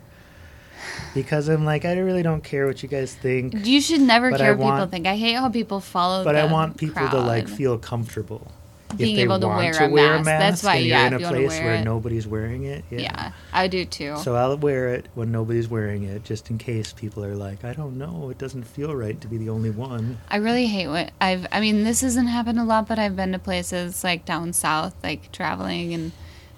because 1.13 1.47
I'm 1.47 1.65
like 1.65 1.86
I 1.86 1.97
really 1.97 2.23
don't 2.23 2.43
care 2.43 2.67
what 2.67 2.82
you 2.84 2.89
guys 2.89 3.13
think, 3.13 3.65
You 3.65 3.82
should 3.82 4.01
never 4.01 4.32
care 4.32 4.55
what 4.55 4.71
people 4.71 4.88
think. 4.88 5.07
I 5.07 5.15
hate 5.15 5.34
how 5.34 5.49
people 5.49 5.79
follow. 5.79 6.23
but 6.23 6.36
I 6.36 6.45
want 6.51 6.77
people 6.77 7.07
to 7.09 7.19
like 7.19 7.47
feel 7.47 7.77
comfortable. 7.77 8.51
Being 8.97 9.11
if 9.11 9.15
they 9.15 9.23
able 9.23 9.39
to 9.39 9.47
want 9.47 9.59
wear 9.59 9.73
to 9.73 9.86
a 9.86 9.89
wear 9.89 10.15
mask. 10.15 10.25
That's 10.25 10.63
why, 10.63 10.75
yeah, 10.75 11.07
you're 11.07 11.19
in 11.19 11.23
a 11.23 11.27
place 11.29 11.51
where 11.51 11.75
it. 11.75 11.84
nobody's 11.86 12.27
wearing 12.27 12.65
it. 12.65 12.84
Yeah. 12.89 12.99
Yeah, 12.99 13.32
I 13.53 13.67
do 13.67 13.86
too. 13.86 14.17
So 14.17 14.36
I'll 14.36 14.57
wear 14.57 14.93
it 14.93 15.07
when 15.13 15.32
nobody's 15.32 15.69
wearing 15.69 16.03
it, 16.03 16.25
just 16.25 16.49
in 16.49 16.57
case 16.57 16.91
people 16.91 17.23
are 17.23 17.36
like, 17.36 17.63
I 17.63 17.71
don't 17.73 17.97
know, 17.97 18.29
it 18.29 18.38
doesn't 18.38 18.63
feel 18.63 18.93
right 18.93 19.19
to 19.21 19.27
be 19.27 19.38
the 19.38 19.49
only 19.49 19.69
one. 19.69 20.17
I 20.29 20.38
really 20.38 20.67
hate 20.67 20.88
what 20.88 21.11
I've. 21.21 21.47
I 21.51 21.61
mean, 21.61 21.84
this 21.86 22.01
hasn't 22.01 22.27
happened 22.27 22.59
a 22.59 22.65
lot, 22.65 22.88
but 22.88 22.99
I've 22.99 23.15
been 23.15 23.32
to 23.32 23.39
places 23.39 24.03
like 24.03 24.25
down 24.25 24.51
south, 24.53 24.93
like 25.03 25.32
traveling 25.32 25.93
and 25.93 26.11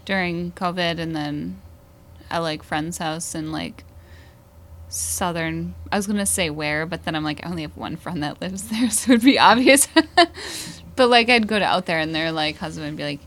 during 0.05 0.53
COVID, 0.53 0.97
and 0.97 1.15
then 1.15 1.61
at 2.31 2.39
like 2.39 2.63
friend's 2.63 2.97
house 2.97 3.35
and 3.35 3.51
like 3.51 3.83
southern. 4.93 5.75
I 5.91 5.97
was 5.97 6.07
gonna 6.07 6.25
say 6.25 6.49
where, 6.49 6.85
but 6.85 7.03
then 7.03 7.15
I'm 7.15 7.23
like, 7.23 7.45
I 7.45 7.49
only 7.49 7.63
have 7.63 7.77
one 7.77 7.95
friend 7.95 8.23
that 8.23 8.41
lives 8.41 8.63
there, 8.69 8.89
so 8.89 9.13
it'd 9.13 9.25
be 9.25 9.39
obvious. 9.39 9.87
but 10.95 11.09
like, 11.09 11.29
I'd 11.29 11.47
go 11.47 11.59
to 11.59 11.65
out 11.65 11.85
there, 11.85 11.99
and 11.99 12.13
their 12.13 12.31
like 12.31 12.57
husband 12.57 12.87
would 12.87 12.97
be 12.97 13.03
like, 13.03 13.21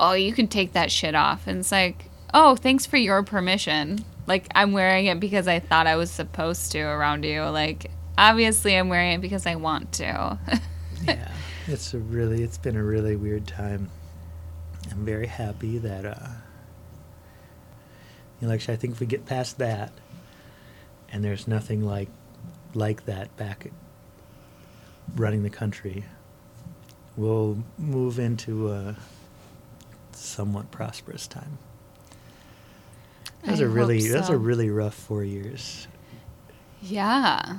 "Oh, 0.00 0.12
you 0.12 0.32
can 0.32 0.48
take 0.48 0.72
that 0.72 0.90
shit 0.90 1.14
off," 1.14 1.46
and 1.46 1.60
it's 1.60 1.72
like, 1.72 2.10
"Oh, 2.32 2.56
thanks 2.56 2.86
for 2.86 2.96
your 2.96 3.22
permission." 3.22 4.04
Like 4.26 4.48
I'm 4.54 4.72
wearing 4.72 5.06
it 5.06 5.20
because 5.20 5.46
I 5.46 5.60
thought 5.60 5.86
I 5.86 5.96
was 5.96 6.10
supposed 6.10 6.72
to 6.72 6.80
around 6.80 7.24
you. 7.24 7.42
Like 7.42 7.90
obviously 8.16 8.76
I'm 8.76 8.88
wearing 8.88 9.12
it 9.12 9.20
because 9.20 9.46
I 9.46 9.56
want 9.56 9.92
to. 9.92 10.38
yeah, 11.04 11.30
it's 11.66 11.94
a 11.94 11.98
really, 11.98 12.42
it's 12.42 12.58
been 12.58 12.76
a 12.76 12.84
really 12.84 13.16
weird 13.16 13.46
time. 13.46 13.90
I'm 14.90 15.04
very 15.04 15.26
happy 15.26 15.78
that, 15.78 16.04
uh, 16.04 16.28
you 18.40 18.48
know, 18.48 18.54
actually, 18.54 18.74
I 18.74 18.76
think 18.76 18.94
if 18.94 19.00
we 19.00 19.06
get 19.06 19.26
past 19.26 19.58
that, 19.58 19.92
and 21.14 21.24
there's 21.24 21.46
nothing 21.46 21.86
like, 21.86 22.08
like 22.74 23.06
that 23.06 23.34
back 23.36 23.70
running 25.14 25.44
the 25.44 25.50
country, 25.50 26.04
we'll 27.16 27.62
move 27.78 28.18
into 28.18 28.72
a 28.72 28.96
somewhat 30.10 30.72
prosperous 30.72 31.28
time. 31.28 31.58
That 33.44 33.52
was 33.52 33.60
I 33.60 33.64
a 33.64 33.68
really, 33.68 34.00
hope 34.02 34.10
that 34.10 34.18
was 34.18 34.26
so. 34.26 34.34
a 34.34 34.38
really 34.38 34.70
rough 34.70 34.94
four 34.94 35.22
years. 35.22 35.86
yeah. 36.82 37.58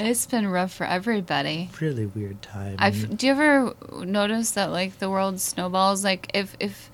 It's 0.00 0.26
been 0.26 0.46
rough 0.46 0.72
for 0.72 0.86
everybody. 0.86 1.70
Really 1.80 2.06
weird 2.06 2.40
time. 2.40 2.76
I've 2.78 3.16
do 3.16 3.26
you 3.26 3.32
ever 3.32 3.74
notice 4.04 4.52
that 4.52 4.70
like 4.70 4.98
the 4.98 5.10
world 5.10 5.40
snowballs 5.40 6.04
like 6.04 6.30
if 6.34 6.56
if 6.60 6.90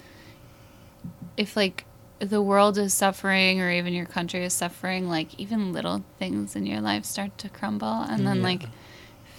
if 1.37 1.55
like 1.57 1.85
the 2.25 2.43
world 2.43 2.79
is 2.79 2.93
suffering 2.95 3.61
or 3.61 3.71
even 3.71 3.93
your 3.95 4.07
country 4.07 4.45
is 4.45 4.53
suffering 4.53 5.09
like 5.09 5.39
even 5.39 5.73
little 5.73 6.05
things 6.19 6.57
in 6.57 6.67
your 6.67 6.81
life 6.81 7.05
start 7.05 7.37
to 7.39 7.49
crumble. 7.49 8.03
And 8.03 8.27
then 8.27 8.39
Yeah. 8.39 8.45
like 8.45 8.63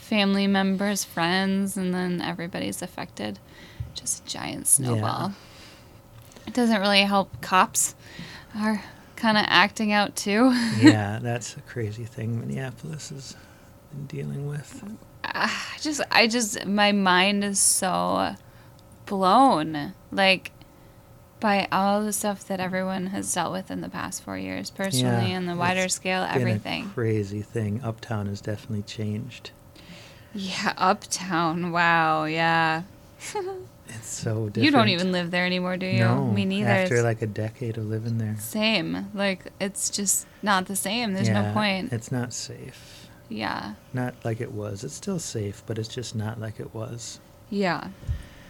family 0.02 0.48
members 0.48 1.04
friends 1.04 1.78
and 1.78 1.94
then 1.94 2.22
everybody's 2.22 2.82
affected. 2.82 3.40
Just 3.94 4.26
a 4.26 4.30
giant 4.30 4.68
snowball. 4.68 5.34
It 6.48 6.54
doesn't 6.54 6.80
really 6.80 7.02
help 7.02 7.42
cops 7.42 7.96
are 8.56 8.84
kind 9.16 9.38
of 9.38 9.46
acting 9.48 9.92
out 9.92 10.16
too. 10.16 10.52
Yeah, 10.78 11.20
that's 11.22 11.58
a 11.58 11.62
crazy 11.62 12.06
thing 12.06 12.40
Minneapolis 12.40 13.10
has 13.10 13.36
been 13.92 14.06
dealing 14.06 14.48
with. 14.48 14.84
Ah, 15.24 15.74
I 15.76 15.80
just 15.80 16.02
I 16.12 16.28
just 16.28 16.66
my 16.66 16.92
mind 16.92 17.44
is 17.44 17.60
so 17.60 18.36
blown. 19.06 19.94
Like 20.12 20.52
by 21.40 21.68
all 21.72 22.04
the 22.04 22.14
stuff 22.14 22.48
that 22.48 22.60
everyone 22.60 23.08
has 23.08 23.32
dealt 23.34 23.52
with 23.52 23.70
in 23.70 23.82
the 23.82 23.90
past 23.90 24.24
four 24.24 24.38
years 24.38 24.70
personally 24.70 25.32
Yeah, 25.32 25.38
and 25.38 25.48
the 25.50 25.56
wider 25.56 25.88
scale 25.90 26.26
everything 26.30 26.90
crazy 26.90 27.42
thing. 27.42 27.82
Uptown 27.84 28.28
has 28.28 28.42
definitely 28.42 28.84
changed. 28.84 29.52
yeah 30.34 30.74
uptown 30.78 31.72
wow 31.72 32.26
yeah 32.26 32.84
It's 33.88 34.08
so 34.08 34.50
different. 34.50 34.58
you 34.66 34.72
don't 34.72 34.90
even 34.90 35.12
live 35.12 35.30
there 35.30 35.46
anymore 35.46 35.78
do 35.78 35.86
you 35.86 36.00
No, 36.00 36.26
me 36.26 36.44
neither 36.46 36.70
After 36.70 37.04
like 37.04 37.22
a 37.22 37.28
decade 37.28 37.78
of 37.78 37.86
living 37.86 38.18
there. 38.18 38.36
same 38.40 39.10
like 39.14 39.52
it's 39.60 39.90
just 39.92 40.26
not 40.42 40.66
the 40.66 40.76
same 40.76 41.14
there's 41.14 41.28
yeah, 41.28 41.42
no 41.44 41.54
point 41.54 41.94
It's 41.94 42.12
not 42.12 42.34
safe. 42.34 43.08
yeah 43.30 43.76
Not 43.94 44.16
like 44.24 44.42
it 44.42 44.52
was. 44.52 44.84
It's 44.84 44.96
still 44.96 45.20
safe, 45.20 45.62
but 45.68 45.78
it's 45.78 45.88
just 45.88 46.16
not 46.16 46.40
like 46.42 46.60
it 46.60 46.74
was. 46.74 47.20
yeah 47.52 47.90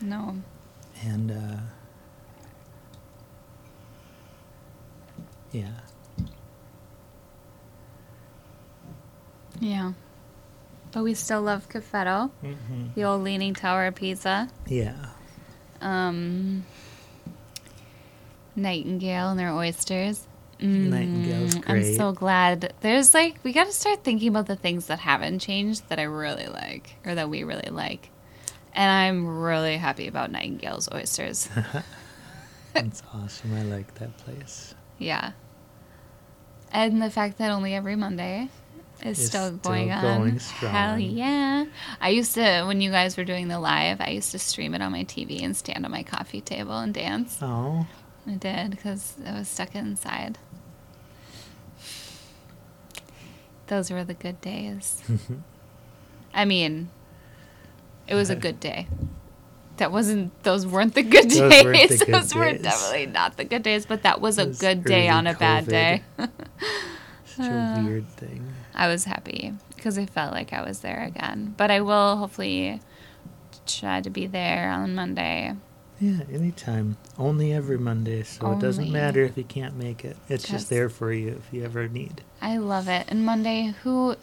no 0.01 0.37
And 1.03 1.31
uh 1.31 1.57
yeah. 5.55 6.25
yeah 9.59 9.91
but 10.95 11.03
we 11.03 11.13
still 11.13 11.41
love 11.41 11.67
Caffetto, 11.67 12.31
hmm 12.41 12.85
the 12.95 13.03
old 13.03 13.23
Leaning 13.23 13.53
Tower 13.53 13.87
of 13.87 13.95
Pizza. 13.95 14.47
Yeah. 14.67 15.07
Um, 15.81 16.65
Nightingale 18.55 19.31
and 19.31 19.37
their 19.37 19.51
oysters. 19.51 20.25
Mm, 20.61 20.89
Nightingale's 20.89 21.57
I'm 21.67 21.83
so 21.97 22.13
glad. 22.13 22.73
There's 22.79 23.13
like 23.13 23.35
we 23.43 23.51
got 23.51 23.65
to 23.65 23.73
start 23.73 24.05
thinking 24.05 24.29
about 24.29 24.45
the 24.45 24.55
things 24.55 24.87
that 24.87 24.99
haven't 24.99 25.39
changed 25.39 25.89
that 25.89 25.99
I 25.99 26.03
really 26.03 26.47
like 26.47 26.95
or 27.05 27.13
that 27.15 27.29
we 27.29 27.43
really 27.43 27.69
like. 27.69 28.09
And 28.71 28.89
I'm 28.89 29.27
really 29.41 29.75
happy 29.75 30.07
about 30.07 30.31
Nightingale's 30.31 30.87
oysters. 30.93 31.49
That's 32.73 33.03
awesome. 33.13 33.53
I 33.53 33.63
like 33.63 33.93
that 33.95 34.17
place. 34.19 34.73
yeah. 34.97 35.31
And 36.71 37.01
the 37.01 37.09
fact 37.09 37.37
that 37.37 37.51
only 37.51 37.73
every 37.73 37.95
Monday 37.95 38.49
is 39.03 39.19
Is 39.19 39.27
still 39.27 39.47
still 39.47 39.57
going 39.57 39.91
on. 39.91 40.01
going 40.01 40.39
Hell 40.59 40.99
yeah. 40.99 41.65
I 42.01 42.09
used 42.09 42.33
to, 42.35 42.63
when 42.65 42.81
you 42.81 42.91
guys 42.91 43.17
were 43.17 43.23
doing 43.23 43.47
the 43.47 43.59
live, 43.59 44.01
I 44.01 44.09
used 44.09 44.31
to 44.31 44.39
stream 44.39 44.73
it 44.73 44.81
on 44.81 44.91
my 44.91 45.03
TV 45.03 45.43
and 45.43 45.55
stand 45.55 45.85
on 45.85 45.91
my 45.91 46.03
coffee 46.03 46.41
table 46.41 46.77
and 46.77 46.93
dance. 46.93 47.37
Oh. 47.41 47.87
I 48.27 48.31
did 48.31 48.71
because 48.71 49.13
I 49.25 49.33
was 49.37 49.47
stuck 49.47 49.75
inside. 49.75 50.37
Those 53.67 53.89
were 53.91 54.03
the 54.03 54.13
good 54.13 54.41
days. 54.41 55.01
I 56.33 56.45
mean, 56.45 56.89
it 58.07 58.15
was 58.15 58.29
a 58.29 58.35
good 58.35 58.59
day. 58.59 58.87
That 59.77 59.91
wasn't. 59.91 60.31
Those 60.43 60.65
weren't 60.65 60.93
the 60.95 61.03
good 61.03 61.27
days. 61.27 61.99
Those 62.05 62.05
weren't 62.05 62.31
good 62.31 62.35
were 62.35 62.51
days. 62.53 62.61
definitely 62.61 63.05
not 63.07 63.37
the 63.37 63.43
good 63.43 63.63
days. 63.63 63.85
But 63.85 64.03
that 64.03 64.21
was 64.21 64.37
a 64.37 64.45
Those 64.45 64.59
good 64.59 64.83
day 64.85 65.09
on 65.09 65.27
a 65.27 65.33
bad 65.33 65.67
day. 65.67 66.03
Such 66.17 66.29
Uh, 67.47 67.75
a 67.79 67.83
weird 67.85 68.07
thing. 68.09 68.45
I 68.73 68.87
was 68.87 69.03
happy 69.05 69.53
because 69.75 69.97
I 69.97 70.05
felt 70.05 70.33
like 70.33 70.53
I 70.53 70.61
was 70.63 70.79
there 70.79 71.03
again. 71.03 71.53
But 71.57 71.71
I 71.71 71.81
will 71.81 72.17
hopefully 72.17 72.79
try 73.67 74.01
to 74.01 74.09
be 74.09 74.27
there 74.27 74.69
on 74.71 74.95
Monday. 74.95 75.53
Yeah, 75.99 76.19
anytime. 76.31 76.97
Only 77.17 77.53
every 77.53 77.77
Monday, 77.77 78.23
so 78.23 78.51
it 78.51 78.59
doesn't 78.59 78.91
matter 78.91 79.23
if 79.23 79.37
you 79.37 79.45
can't 79.45 79.77
make 79.77 80.03
it. 80.03 80.17
It's 80.27 80.45
just 80.47 80.69
there 80.69 80.89
for 80.89 81.13
you 81.13 81.29
if 81.29 81.53
you 81.53 81.63
ever 81.63 81.87
need. 81.87 82.21
I 82.41 82.57
love 82.57 82.89
it. 82.89 83.05
And 83.07 83.25
Monday, 83.25 83.73
who 83.83 84.17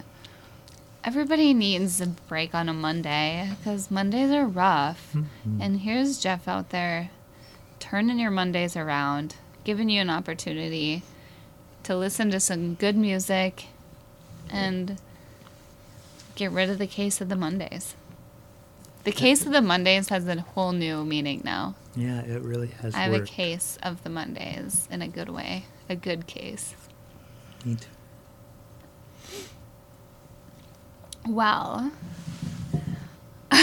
everybody 1.04 1.52
needs 1.54 2.00
a 2.00 2.06
break 2.06 2.54
on 2.54 2.68
a 2.68 2.72
Monday 2.74 3.50
because 3.58 3.90
Mondays 3.90 4.30
are 4.30 4.46
rough. 4.46 5.12
Mhm. 5.14 5.60
And 5.60 5.80
here's 5.80 6.18
Jeff 6.20 6.46
out 6.48 6.70
there 6.70 7.10
turning 7.80 8.18
your 8.18 8.30
Mondays 8.30 8.76
around, 8.76 9.34
giving 9.64 9.88
you 9.88 10.00
an 10.00 10.10
opportunity 10.10 11.02
to 11.82 11.96
listen 11.96 12.30
to 12.30 12.38
some 12.38 12.74
good 12.74 12.96
music 12.96 13.66
and 14.48 14.98
get 16.36 16.50
rid 16.52 16.70
of 16.70 16.78
the 16.78 16.86
case 16.86 17.20
of 17.20 17.28
the 17.28 17.36
Mondays. 17.36 17.94
The 19.04 19.10
case 19.12 19.44
of 19.44 19.52
the 19.52 19.60
Mondays 19.62 20.08
has 20.10 20.28
a 20.28 20.40
whole 20.40 20.70
new 20.70 21.04
meaning 21.04 21.42
now. 21.44 21.74
Yeah, 21.96 22.20
it 22.20 22.40
really 22.42 22.68
has 22.80 22.94
I 22.94 23.00
have 23.00 23.14
a 23.14 23.20
case 23.24 23.76
of 23.82 24.02
the 24.04 24.10
Mondays 24.10 24.86
in 24.92 25.02
a 25.02 25.08
good 25.08 25.28
way, 25.28 25.64
a 25.88 25.96
good 25.96 26.28
case. 26.28 26.74
Me 27.64 27.74
too. 27.74 27.88
Well, 31.28 31.92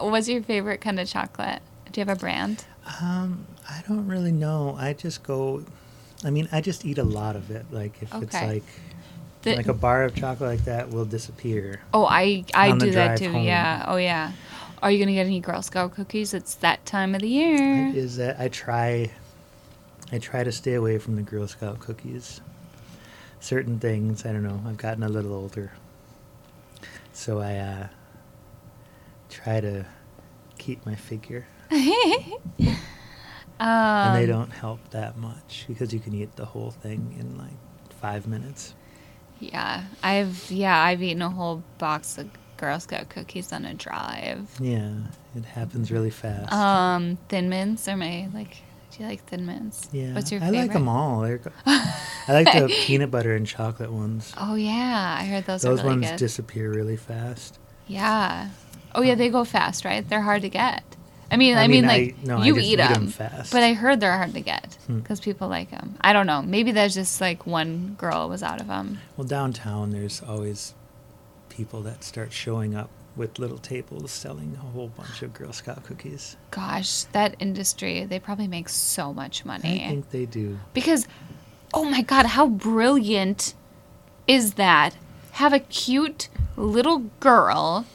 what's 0.00 0.28
your 0.28 0.42
favorite 0.42 0.80
kind 0.80 0.98
of 1.00 1.08
chocolate? 1.08 1.60
Do 1.92 2.00
you 2.00 2.06
have 2.06 2.16
a 2.16 2.18
brand? 2.20 2.64
Um, 3.02 3.46
I 3.68 3.82
don't 3.88 4.06
really 4.06 4.32
know. 4.32 4.76
I 4.78 4.92
just 4.92 5.22
go. 5.22 5.64
I 6.24 6.30
mean, 6.30 6.48
I 6.52 6.60
just 6.60 6.84
eat 6.84 6.98
a 6.98 7.04
lot 7.04 7.36
of 7.36 7.50
it. 7.50 7.66
Like 7.70 8.00
if 8.02 8.14
it's 8.14 8.34
like 8.34 8.64
The- 9.42 9.56
like 9.56 9.68
a 9.68 9.74
bar 9.74 10.04
of 10.04 10.14
chocolate 10.14 10.50
like 10.50 10.64
that 10.66 10.90
will 10.90 11.04
disappear. 11.04 11.80
oh, 11.92 12.04
I 12.06 12.44
I 12.54 12.76
do 12.76 12.90
that 12.92 13.18
too. 13.18 13.32
home. 13.32 13.44
Yeah. 13.44 13.84
Oh 13.88 13.96
yeah. 13.96 14.32
Are 14.82 14.90
you 14.90 14.98
gonna 14.98 15.12
get 15.14 15.26
any 15.26 15.40
Girl 15.40 15.62
Scout 15.62 15.94
cookies? 15.94 16.34
It's 16.34 16.54
that 16.56 16.84
time 16.86 17.14
of 17.14 17.22
the 17.22 17.28
year. 17.28 17.88
Is 17.94 18.16
that 18.16 18.38
I 18.40 18.48
try. 18.48 19.10
I 20.12 20.18
try 20.18 20.44
to 20.44 20.52
stay 20.52 20.74
away 20.74 20.98
from 20.98 21.16
the 21.16 21.22
Girl 21.22 21.48
Scout 21.48 21.80
cookies. 21.80 22.40
Certain 23.44 23.78
things, 23.78 24.24
I 24.24 24.32
don't 24.32 24.42
know. 24.42 24.58
I've 24.66 24.78
gotten 24.78 25.02
a 25.02 25.08
little 25.10 25.34
older, 25.34 25.70
so 27.12 27.40
I 27.40 27.56
uh, 27.56 27.88
try 29.28 29.60
to 29.60 29.84
keep 30.56 30.86
my 30.86 30.94
figure. 30.94 31.46
um, 31.70 31.78
and 33.60 34.16
they 34.16 34.24
don't 34.24 34.50
help 34.50 34.80
that 34.92 35.18
much 35.18 35.66
because 35.68 35.92
you 35.92 36.00
can 36.00 36.14
eat 36.14 36.34
the 36.36 36.46
whole 36.46 36.70
thing 36.70 37.14
in 37.20 37.36
like 37.36 37.52
five 38.00 38.26
minutes. 38.26 38.74
Yeah, 39.40 39.84
I've 40.02 40.50
yeah 40.50 40.82
I've 40.82 41.02
eaten 41.02 41.20
a 41.20 41.28
whole 41.28 41.62
box 41.76 42.16
of 42.16 42.30
Girl 42.56 42.80
Scout 42.80 43.10
cookies 43.10 43.52
on 43.52 43.66
a 43.66 43.74
drive. 43.74 44.48
Yeah, 44.58 44.94
it 45.36 45.44
happens 45.44 45.92
really 45.92 46.08
fast. 46.08 46.50
Um, 46.50 47.18
Thin 47.28 47.50
Mints 47.50 47.86
are 47.88 47.96
my 47.98 48.26
like. 48.32 48.62
Do 48.96 49.02
you 49.02 49.08
like 49.08 49.24
Thin 49.24 49.44
Mints? 49.44 49.88
yeah, 49.92 50.12
What's 50.14 50.30
your 50.30 50.40
favorite? 50.40 50.56
I 50.58 50.62
like 50.62 50.72
them 50.72 50.88
all. 50.88 51.20
They're 51.22 51.38
go- 51.38 51.50
I 51.66 51.92
like 52.28 52.46
the 52.52 52.68
peanut 52.86 53.10
butter 53.10 53.34
and 53.34 53.46
chocolate 53.46 53.90
ones. 53.92 54.32
Oh 54.38 54.54
yeah, 54.54 55.16
I 55.20 55.24
heard 55.24 55.44
those, 55.46 55.62
Those 55.62 55.80
are 55.80 55.84
really 55.84 55.96
ones 56.00 56.10
good. 56.12 56.18
disappear 56.18 56.72
really 56.72 56.96
fast. 56.96 57.58
yeah. 57.88 58.50
Oh 58.94 59.02
yeah, 59.02 59.16
they 59.16 59.28
go 59.28 59.44
fast, 59.44 59.84
right? 59.84 60.08
They're 60.08 60.20
hard 60.22 60.42
to 60.42 60.48
get. 60.48 60.84
I 61.28 61.36
mean, 61.36 61.56
I, 61.56 61.64
I 61.64 61.66
mean, 61.66 61.80
mean, 61.82 61.90
I- 61.90 61.96
like 61.96 62.22
no, 62.22 62.42
you 62.44 62.56
eat 62.58 62.74
eat 62.74 62.80
'em 62.80 62.92
them 62.92 63.06
fast. 63.08 63.50
but 63.52 63.64
I 63.64 63.72
heard 63.72 63.98
they're 63.98 64.16
hard 64.16 64.34
to 64.34 64.40
get 64.40 64.74
Hmm. 64.86 65.00
because 65.00 65.18
people 65.20 65.48
like 65.48 65.70
them. 65.72 65.96
I 66.00 66.12
don't 66.12 66.28
know. 66.28 66.42
Maybe 66.42 66.70
there's 66.70 66.94
just 66.94 67.20
like 67.20 67.44
one 67.46 67.96
girl 67.98 68.28
was 68.28 68.44
out 68.44 68.60
of 68.60 68.68
them. 68.68 69.00
Well, 69.16 69.26
downtown, 69.26 69.90
there's 69.90 70.22
always 70.22 70.74
people 71.48 71.82
that 71.82 72.04
start 72.04 72.32
showing 72.32 72.76
up 72.76 72.90
with 73.16 73.38
little 73.38 73.58
tables 73.58 74.10
selling 74.10 74.56
a 74.56 74.64
whole 74.64 74.88
bunch 74.88 75.22
of 75.22 75.32
Girl 75.34 75.52
Scout 75.52 75.84
cookies. 75.84 76.36
Gosh, 76.50 77.04
that 77.12 77.36
industry, 77.38 78.04
they 78.04 78.18
probably 78.18 78.48
make 78.48 78.68
so 78.68 79.12
much 79.12 79.44
money. 79.44 79.84
I 79.84 79.88
think 79.88 80.10
they 80.10 80.26
do. 80.26 80.58
Because, 80.72 81.06
oh 81.72 81.84
my 81.84 82.02
God, 82.02 82.26
how 82.26 82.48
brilliant 82.48 83.54
is 84.26 84.54
that? 84.54 84.96
Have 85.32 85.52
a 85.52 85.60
cute 85.60 86.28
little 86.56 86.98
girl. 87.20 87.86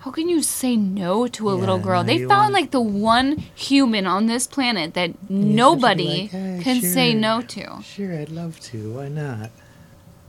How 0.00 0.10
can 0.10 0.30
you 0.30 0.42
say 0.42 0.76
no 0.76 1.26
to 1.28 1.50
a 1.50 1.52
little 1.52 1.78
girl? 1.78 2.02
no, 2.02 2.06
They 2.06 2.24
found 2.26 2.54
like 2.54 2.70
the 2.70 2.80
one 2.80 3.36
human 3.54 4.06
on 4.06 4.26
this 4.26 4.46
planet 4.46 4.94
that 4.94 5.10
You 5.10 5.14
just 5.14 5.30
have 5.30 5.30
to 5.30 5.34
be 5.34 5.54
nobody 5.54 6.20
like, 6.22 6.30
"Hey, 6.30 6.60
can 6.62 6.80
say 6.80 7.12
no 7.12 7.42
to. 7.42 7.82
Sure, 7.82 8.18
I'd 8.18 8.30
love 8.30 8.58
to. 8.60 8.94
Why 8.94 9.08
not? 9.08 9.50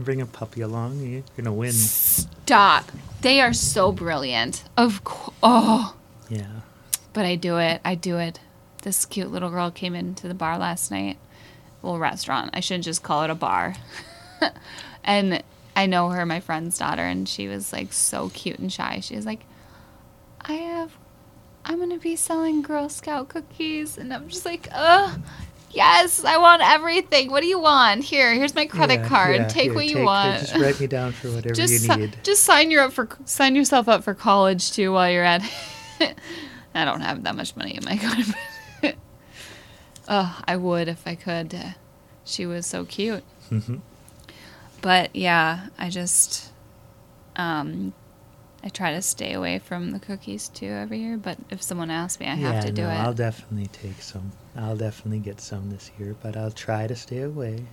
Bring 0.04 0.22
a 0.22 0.26
puppy 0.26 0.62
along. 0.62 1.00
You're 1.00 1.24
gonna 1.38 1.54
win. 1.54 1.72
Stop. 1.74 2.92
They 3.22 3.40
are 3.42 3.54
so 3.54 3.92
brilliant. 3.92 4.64
Of 4.78 5.04
course. 5.04 5.36
Oh, 5.44 5.96
Yeah. 6.30 6.62
but 7.14 7.26
I 7.26 7.36
do 7.36 7.58
it. 7.58 7.82
I 7.86 7.96
do 7.96 8.18
it. 8.18 8.40
This 8.84 9.06
cute 9.06 9.32
little 9.32 9.50
girl 9.52 9.70
came 9.72 9.94
into 9.96 10.28
the 10.28 10.34
bar 10.34 10.58
last 10.58 10.90
night. 10.92 11.18
Well, 11.82 11.98
restaurant. 12.00 12.50
I 12.54 12.60
shouldn't 12.62 12.86
just 12.86 13.04
call 13.04 13.24
it 13.24 13.30
a 13.30 13.36
bar. 13.36 13.76
and 15.04 15.44
I 15.76 15.86
know 15.86 16.10
her, 16.10 16.26
my 16.26 16.40
friend's 16.40 16.78
daughter, 16.78 17.04
and 17.04 17.28
she 17.30 17.48
was 17.48 17.72
like 17.72 17.94
so 17.94 18.30
cute 18.30 18.60
and 18.60 18.72
shy. 18.74 19.00
She 19.02 19.16
was 19.16 19.26
like, 19.26 19.46
I 20.42 20.54
have, 20.54 20.98
I'm 21.64 21.88
to 21.90 21.98
be 21.98 22.16
selling 22.16 22.62
Girl 22.64 22.90
Scout 22.90 23.30
cookies. 23.30 23.98
And 23.98 24.12
I'm 24.14 24.30
just 24.30 24.46
like, 24.46 24.68
ugh. 24.72 25.20
Yes, 25.74 26.24
I 26.26 26.38
want 26.38 26.62
everything. 26.62 27.32
What 27.32 27.42
do 27.42 27.48
you 27.48 27.60
want? 27.60 28.04
Here, 28.04 28.34
here's 28.34 28.54
my 28.56 28.66
credit 28.66 29.02
Yeah, 29.02 29.08
card. 29.08 29.36
yeah, 29.38 29.48
Take 29.48 29.74
what 29.74 29.86
you 29.88 29.96
take- 29.98 30.06
want. 30.06 30.40
Just 30.42 30.56
write 30.56 30.80
me 30.80 30.88
down 30.88 31.12
for 31.14 31.30
whatever 31.32 31.54
just 31.56 31.88
you 31.88 31.96
need. 31.96 32.18
just 32.24 32.44
sign 32.44 32.72
you 32.72 32.80
up 32.82 32.92
for 32.94 33.08
sign 33.26 33.56
yourself 33.56 33.88
up 33.88 34.04
for 34.04 34.14
college 34.14 34.72
too 34.72 34.92
while 34.92 35.10
you're 35.10 35.24
at 35.24 35.42
I 36.76 36.86
don't 36.86 37.02
have 37.02 37.24
that 37.24 37.36
much 37.36 37.56
money 37.56 37.76
in 37.76 37.84
my 37.86 37.98
card. 38.84 38.96
Oh, 40.08 40.42
I 40.46 40.58
would 40.58 40.88
if 40.88 41.06
I 41.08 41.16
could. 41.16 41.58
She 42.26 42.46
was 42.46 42.66
so 42.66 42.86
cute. 42.86 43.24
Mhm. 43.50 43.82
But 44.82 45.16
yeah, 45.16 45.68
I 45.78 45.90
just 45.90 46.52
um 47.36 47.94
I 48.64 48.70
try 48.70 48.94
to 48.94 49.02
stay 49.02 49.34
away 49.34 49.58
from 49.60 49.92
the 49.92 50.00
cookies 50.00 50.48
too 50.50 50.68
every 50.70 51.00
year, 51.00 51.18
but 51.18 51.38
if 51.50 51.62
someone 51.64 51.90
asks 51.90 52.20
me, 52.20 52.28
I 52.28 52.36
have 52.36 52.54
yeah, 52.56 52.62
to 52.62 52.72
do 52.72 52.84
no, 52.84 52.90
it. 52.90 52.94
I'll 52.94 53.14
definitely 53.14 53.68
take 53.68 54.02
some. 54.02 54.32
I'll 54.56 54.78
definitely 54.78 55.20
get 55.20 55.42
some 55.42 55.72
this 55.72 55.90
year, 55.98 56.16
but 56.22 56.38
I'll 56.38 56.52
try 56.52 56.86
to 56.88 56.96
stay 56.96 57.22
away. 57.22 57.66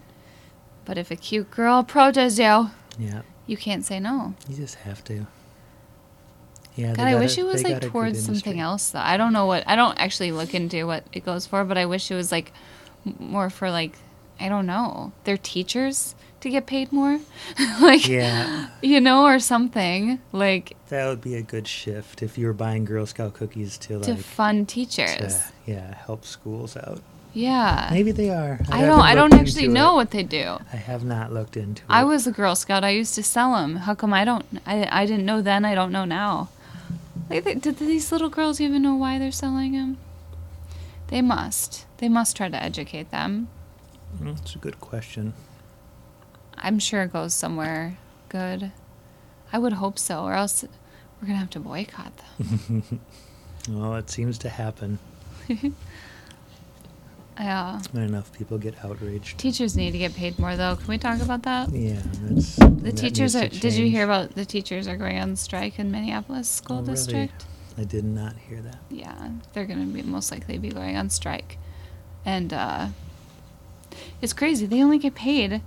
but 0.86 0.96
if 0.96 1.10
a 1.10 1.16
cute 1.16 1.50
girl 1.50 1.80
approaches 1.80 2.38
you, 2.38 2.70
Yeah, 2.98 3.20
you 3.46 3.56
can't 3.58 3.84
say 3.84 4.00
no. 4.00 4.34
you 4.48 4.56
just 4.56 4.76
have 4.76 5.04
to. 5.04 5.26
Yeah, 6.74 6.94
God, 6.94 7.06
I 7.08 7.16
wish 7.16 7.36
a- 7.36 7.40
it 7.40 7.44
was 7.44 7.64
like 7.64 7.72
got 7.74 7.76
a 7.82 7.86
good 7.86 7.92
towards 7.92 8.24
something 8.24 8.60
else 8.60 8.90
though. 8.90 9.00
I 9.00 9.16
don't 9.16 9.32
know 9.32 9.46
what 9.46 9.64
I 9.66 9.74
don't 9.76 9.98
actually 9.98 10.32
look 10.32 10.54
into 10.54 10.86
what 10.86 11.04
it 11.12 11.24
goes 11.24 11.46
for, 11.46 11.64
but 11.64 11.76
I 11.76 11.86
wish 11.86 12.10
it 12.10 12.14
was 12.14 12.30
like 12.32 12.52
more 13.18 13.50
for 13.50 13.70
like 13.70 13.98
I 14.40 14.48
don't 14.48 14.66
know. 14.66 15.12
They're 15.24 15.36
teachers 15.36 16.14
to 16.40 16.50
get 16.50 16.66
paid 16.66 16.92
more, 16.92 17.20
like 17.80 18.06
Yeah, 18.08 18.68
you 18.82 19.00
know, 19.00 19.24
or 19.24 19.38
something 19.38 20.20
like 20.32 20.76
that 20.88 21.06
would 21.06 21.20
be 21.20 21.34
a 21.34 21.42
good 21.42 21.66
shift 21.68 22.22
if 22.22 22.38
you 22.38 22.46
were 22.46 22.52
buying 22.52 22.84
Girl 22.84 23.06
Scout 23.06 23.34
cookies 23.34 23.76
to 23.78 24.00
to 24.00 24.12
like 24.14 24.18
fund 24.20 24.68
to, 24.68 24.74
teachers. 24.74 25.38
yeah 25.66 25.94
help 25.94 26.24
schools 26.24 26.76
out. 26.76 27.02
Yeah, 27.34 27.90
Maybe 27.92 28.10
they 28.10 28.30
are. 28.30 28.58
I 28.70 28.78
haven't 28.78 28.88
don't. 28.88 29.00
I 29.00 29.14
don't 29.14 29.34
actually 29.34 29.68
know 29.68 29.92
it. 29.92 29.96
what 29.96 30.10
they 30.10 30.22
do. 30.22 30.58
I 30.72 30.76
have 30.76 31.04
not 31.04 31.30
looked 31.32 31.56
into 31.56 31.82
it. 31.82 31.86
I 31.88 32.02
was 32.02 32.26
a 32.26 32.32
Girl 32.32 32.56
Scout. 32.56 32.82
I 32.82 32.90
used 32.90 33.14
to 33.16 33.22
sell 33.22 33.52
them. 33.54 33.76
How 33.76 33.94
come 33.94 34.12
I 34.14 34.24
don't? 34.24 34.44
I, 34.66 34.88
I 34.90 35.06
didn't 35.06 35.26
know 35.26 35.40
then. 35.42 35.64
I 35.64 35.74
don't 35.74 35.92
know 35.92 36.04
now. 36.06 36.48
Like, 37.28 37.44
they, 37.44 37.54
did 37.54 37.76
these 37.78 38.10
little 38.10 38.30
girls 38.30 38.60
even 38.60 38.82
know 38.82 38.94
why 38.94 39.18
they're 39.18 39.30
selling 39.30 39.72
them? 39.72 39.98
They 41.08 41.20
must. 41.22 41.84
They 41.98 42.08
must 42.08 42.34
try 42.36 42.48
to 42.48 42.60
educate 42.60 43.10
them. 43.10 43.48
That's 44.20 44.54
a 44.54 44.58
good 44.58 44.80
question. 44.80 45.34
I'm 46.62 46.78
sure 46.78 47.02
it 47.02 47.12
goes 47.12 47.34
somewhere 47.34 47.96
good. 48.28 48.72
I 49.52 49.58
would 49.58 49.74
hope 49.74 49.98
so, 49.98 50.24
or 50.24 50.34
else 50.34 50.64
we're 51.20 51.26
gonna 51.28 51.38
have 51.38 51.50
to 51.50 51.60
boycott 51.60 52.12
them. 52.38 53.00
Well, 53.70 53.96
it 53.96 54.08
seems 54.08 54.38
to 54.38 54.48
happen 54.48 54.98
Yeah. 57.38 57.80
when 57.92 58.02
enough 58.04 58.32
people 58.32 58.58
get 58.58 58.82
outraged. 58.84 59.38
Teachers 59.38 59.76
need 59.76 59.92
to 59.92 59.98
get 59.98 60.14
paid 60.14 60.38
more, 60.38 60.56
though. 60.56 60.74
Can 60.76 60.86
we 60.88 60.98
talk 60.98 61.20
about 61.20 61.42
that? 61.44 61.70
Yeah, 61.70 62.00
that's 62.22 62.56
The 62.56 62.92
teachers 62.92 63.36
are. 63.36 63.48
to 63.48 63.60
Did 63.60 63.74
you 63.74 63.88
hear 63.88 64.04
about 64.04 64.34
the 64.34 64.44
teachers 64.44 64.88
are 64.88 64.96
going 64.96 65.18
on 65.20 65.36
strike 65.36 65.78
in 65.78 65.90
Minneapolis 65.92 66.48
School 66.48 66.78
Oh, 66.78 66.80
really? 66.80 66.94
District? 66.94 67.46
I 67.76 67.84
did 67.84 68.04
not 68.04 68.34
hear 68.48 68.60
that. 68.62 68.78
yeah, 68.90 69.30
they're 69.52 69.66
gonna 69.66 69.84
be 69.86 70.02
most 70.02 70.32
likely 70.32 70.58
be 70.58 70.70
going 70.70 70.96
on 70.96 71.10
strike, 71.10 71.58
and 72.24 72.52
uh, 72.52 72.88
it's 74.20 74.32
crazy. 74.32 74.66
They 74.66 74.82
only 74.82 74.98
get 74.98 75.14
paid 75.14 75.60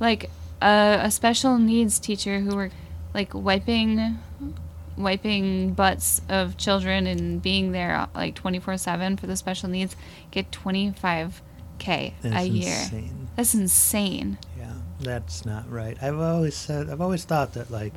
like 0.00 0.30
a, 0.62 1.00
a 1.04 1.10
special 1.10 1.58
needs 1.58 1.98
teacher 1.98 2.40
who 2.40 2.54
were 2.56 2.70
like 3.14 3.32
wiping 3.34 4.18
wiping 4.96 5.74
butts 5.74 6.22
of 6.28 6.56
children 6.56 7.06
and 7.06 7.42
being 7.42 7.72
there 7.72 7.94
uh, 7.94 8.06
like 8.14 8.34
24/7 8.34 9.20
for 9.20 9.26
the 9.26 9.36
special 9.36 9.68
needs 9.68 9.94
get 10.30 10.50
25k 10.50 11.32
a 11.88 12.12
That's 12.22 12.46
year. 12.48 12.68
insane. 12.74 13.28
That's 13.36 13.54
insane. 13.54 14.38
Yeah, 14.58 14.72
that's 15.00 15.44
not 15.44 15.70
right. 15.70 15.96
I've 16.02 16.18
always 16.18 16.56
said, 16.56 16.88
I've 16.88 17.02
always 17.02 17.24
thought 17.24 17.52
that 17.54 17.70
like 17.70 17.92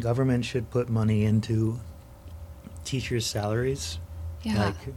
government 0.00 0.44
should 0.44 0.70
put 0.70 0.88
money 0.88 1.24
into 1.24 1.80
teachers' 2.84 3.26
salaries, 3.26 3.98
Yeah. 4.42 4.66
like 4.66 4.94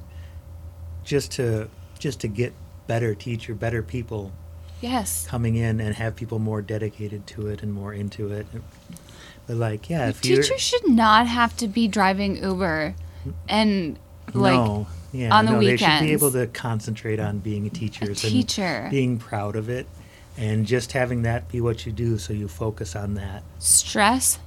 just 1.03 1.31
to 1.33 1.69
just 1.99 2.19
to 2.21 2.27
get 2.27 2.53
better 2.87 3.15
teacher, 3.15 3.53
better 3.55 3.81
people 3.81 4.31
yes. 4.81 5.27
coming 5.27 5.55
in 5.55 5.79
and 5.79 5.95
have 5.95 6.15
people 6.15 6.39
more 6.39 6.61
dedicated 6.61 7.27
to 7.27 7.47
it 7.47 7.63
and 7.63 7.73
more 7.73 7.93
into 7.93 8.31
it. 8.31 8.47
But 9.47 9.57
like, 9.57 9.89
yeah, 9.89 10.09
if 10.09 10.25
you 10.25 10.37
teacher 10.37 10.57
should 10.57 10.87
not 10.87 11.27
have 11.27 11.55
to 11.57 11.67
be 11.67 11.87
driving 11.87 12.41
Uber 12.43 12.95
and 13.47 13.99
like 14.33 14.53
no, 14.53 14.87
yeah, 15.11 15.35
on 15.35 15.45
the 15.45 15.51
no, 15.53 15.59
they 15.59 15.77
should 15.77 15.99
be 15.99 16.11
able 16.11 16.31
to 16.31 16.47
concentrate 16.47 17.19
on 17.19 17.39
being 17.39 17.69
teachers 17.69 18.21
teacher. 18.21 18.61
and 18.63 18.91
being 18.91 19.17
proud 19.17 19.55
of 19.55 19.69
it, 19.69 19.87
and 20.37 20.65
just 20.65 20.93
having 20.93 21.21
that 21.23 21.47
be 21.49 21.61
what 21.61 21.85
you 21.85 21.91
do, 21.91 22.17
so 22.17 22.33
you 22.33 22.47
focus 22.47 22.95
on 22.95 23.13
that. 23.15 23.43
stress 23.59 24.39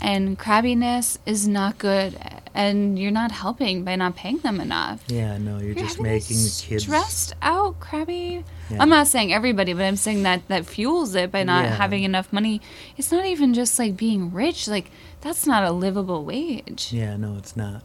and 0.00 0.38
crabbiness 0.38 1.18
is 1.26 1.48
not 1.48 1.78
good 1.78 2.16
and 2.58 2.98
you're 2.98 3.12
not 3.12 3.30
helping 3.30 3.84
by 3.84 3.94
not 3.94 4.16
paying 4.16 4.38
them 4.38 4.60
enough. 4.60 5.04
Yeah, 5.06 5.38
no, 5.38 5.58
you're, 5.58 5.68
You're 5.74 5.84
just 5.86 6.00
making 6.00 6.38
the 6.38 6.50
kids. 6.66 6.82
stressed 6.82 7.32
out, 7.40 7.78
crabby. 7.78 8.44
Yeah. 8.68 8.78
I'm 8.80 8.88
not 8.88 9.06
saying 9.06 9.32
everybody, 9.32 9.72
but 9.74 9.84
I'm 9.84 9.96
saying 9.96 10.24
that 10.24 10.46
that 10.48 10.66
fuels 10.66 11.14
it 11.14 11.30
by 11.30 11.44
not 11.44 11.64
Yeah. 11.64 11.76
having 11.76 12.02
enough 12.02 12.32
money. 12.32 12.60
It's 12.96 13.12
not 13.12 13.24
even 13.26 13.54
just 13.54 13.78
like 13.78 13.96
being 13.96 14.32
rich. 14.32 14.66
Like 14.66 14.90
that's 15.20 15.46
not 15.46 15.62
a 15.62 15.70
livable 15.70 16.24
wage. 16.24 16.88
Yeah, 16.92 17.16
no, 17.16 17.36
it's 17.38 17.56
not. 17.56 17.82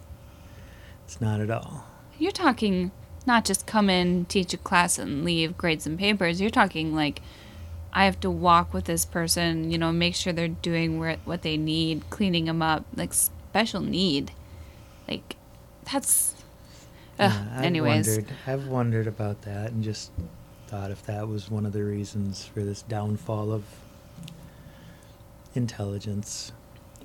It's 1.05 1.21
not 1.21 1.39
at 1.39 1.51
all. 1.51 1.85
You're 2.17 2.31
talking 2.31 2.91
not 3.27 3.45
just 3.45 3.67
come 3.67 3.89
in, 3.91 4.25
teach 4.25 4.53
a 4.53 4.57
class, 4.57 4.97
and 4.97 5.23
leave 5.23 5.55
grades 5.55 5.85
and 5.85 5.99
papers. 5.99 6.41
You're 6.41 6.49
talking 6.49 6.95
like 6.95 7.21
I 7.93 8.05
have 8.05 8.19
to 8.21 8.31
walk 8.31 8.73
with 8.73 8.85
this 8.85 9.05
person, 9.05 9.69
you 9.71 9.77
know, 9.77 9.91
make 9.91 10.15
sure 10.15 10.33
they're 10.33 10.47
doing 10.47 10.97
where, 10.99 11.17
what 11.25 11.43
they 11.43 11.57
need, 11.57 12.09
cleaning 12.09 12.45
them 12.45 12.63
up, 12.63 12.85
like 12.95 13.13
special 13.13 13.81
need. 13.81 14.31
Like 15.07 15.35
that's. 15.91 16.35
Ugh, 17.19 17.31
Yeah, 17.31 17.45
I've 17.59 17.63
anyways, 17.65 18.07
wondered. 18.07 18.33
I've 18.47 18.67
wondered 18.67 19.07
about 19.07 19.41
that, 19.43 19.71
and 19.71 19.83
just 19.83 20.11
thought 20.67 20.89
if 20.91 21.05
that 21.05 21.27
was 21.27 21.51
one 21.51 21.65
of 21.65 21.73
the 21.73 21.83
reasons 21.83 22.45
for 22.45 22.61
this 22.63 22.81
downfall 22.83 23.51
of 23.51 23.63
intelligence 25.55 26.51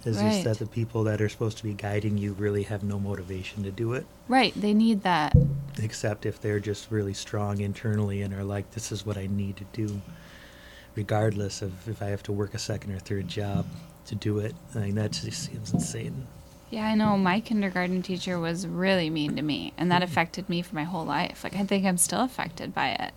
It's 0.06 0.16
Right. 0.18 0.30
just 0.30 0.44
that 0.44 0.58
the 0.58 0.66
people 0.70 1.04
that 1.04 1.20
are 1.20 1.28
supposed 1.28 1.58
to 1.58 1.64
be 1.64 1.74
guiding 1.74 2.16
you 2.16 2.32
really 2.34 2.62
have 2.62 2.82
no 2.84 2.98
motivation 3.00 3.64
to 3.64 3.70
do 3.72 3.92
it, 3.94 4.06
Right. 4.28 4.54
They 4.58 4.72
need 4.72 5.02
that. 5.02 5.36
except 5.82 6.24
if 6.24 6.40
they're 6.40 6.60
just 6.60 6.90
really 6.90 7.12
strong 7.12 7.60
internally 7.60 8.22
and 8.22 8.32
are 8.32 8.44
like, 8.44 8.70
this 8.70 8.90
is 8.92 9.04
what 9.04 9.18
I 9.18 9.26
need 9.26 9.56
to 9.58 9.64
do, 9.72 10.00
regardless 10.94 11.60
of 11.62 11.86
if 11.88 12.00
I 12.00 12.06
have 12.06 12.22
to 12.24 12.32
work 12.32 12.54
a 12.54 12.58
second 12.58 12.92
or 12.92 13.00
third 13.00 13.26
job 13.28 13.66
to 14.06 14.14
do 14.14 14.38
it. 14.38 14.54
I 14.74 14.78
mean, 14.78 14.94
that 14.94 15.10
just 15.10 15.42
seems 15.50 15.74
insane. 15.74 16.26
Yeah, 16.70 16.86
I 16.86 16.94
know. 16.94 17.16
My 17.16 17.40
kindergarten 17.40 18.02
teacher 18.02 18.38
was 18.38 18.66
really 18.66 19.08
mean 19.08 19.36
to 19.36 19.42
me, 19.42 19.72
and 19.78 19.90
that 19.90 20.02
mm-hmm. 20.02 20.10
affected 20.10 20.48
me 20.48 20.62
for 20.62 20.74
my 20.74 20.84
whole 20.84 21.04
life. 21.04 21.42
Like, 21.42 21.56
I 21.56 21.64
think 21.64 21.86
I'm 21.86 21.96
still 21.96 22.20
affected 22.20 22.74
by 22.74 22.90
it. 22.90 23.12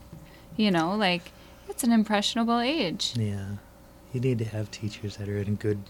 You 0.56 0.72
know, 0.72 0.96
like, 0.96 1.32
it's 1.68 1.84
an 1.84 1.92
impressionable 1.92 2.60
age. 2.60 3.14
Yeah. 3.18 3.56
You 4.14 4.22
need 4.22 4.40
to 4.40 4.46
have 4.46 4.72
teachers 4.72 5.18
that 5.18 5.28
are 5.30 5.38
in 5.38 5.48
a 5.48 5.52
good, 5.52 5.84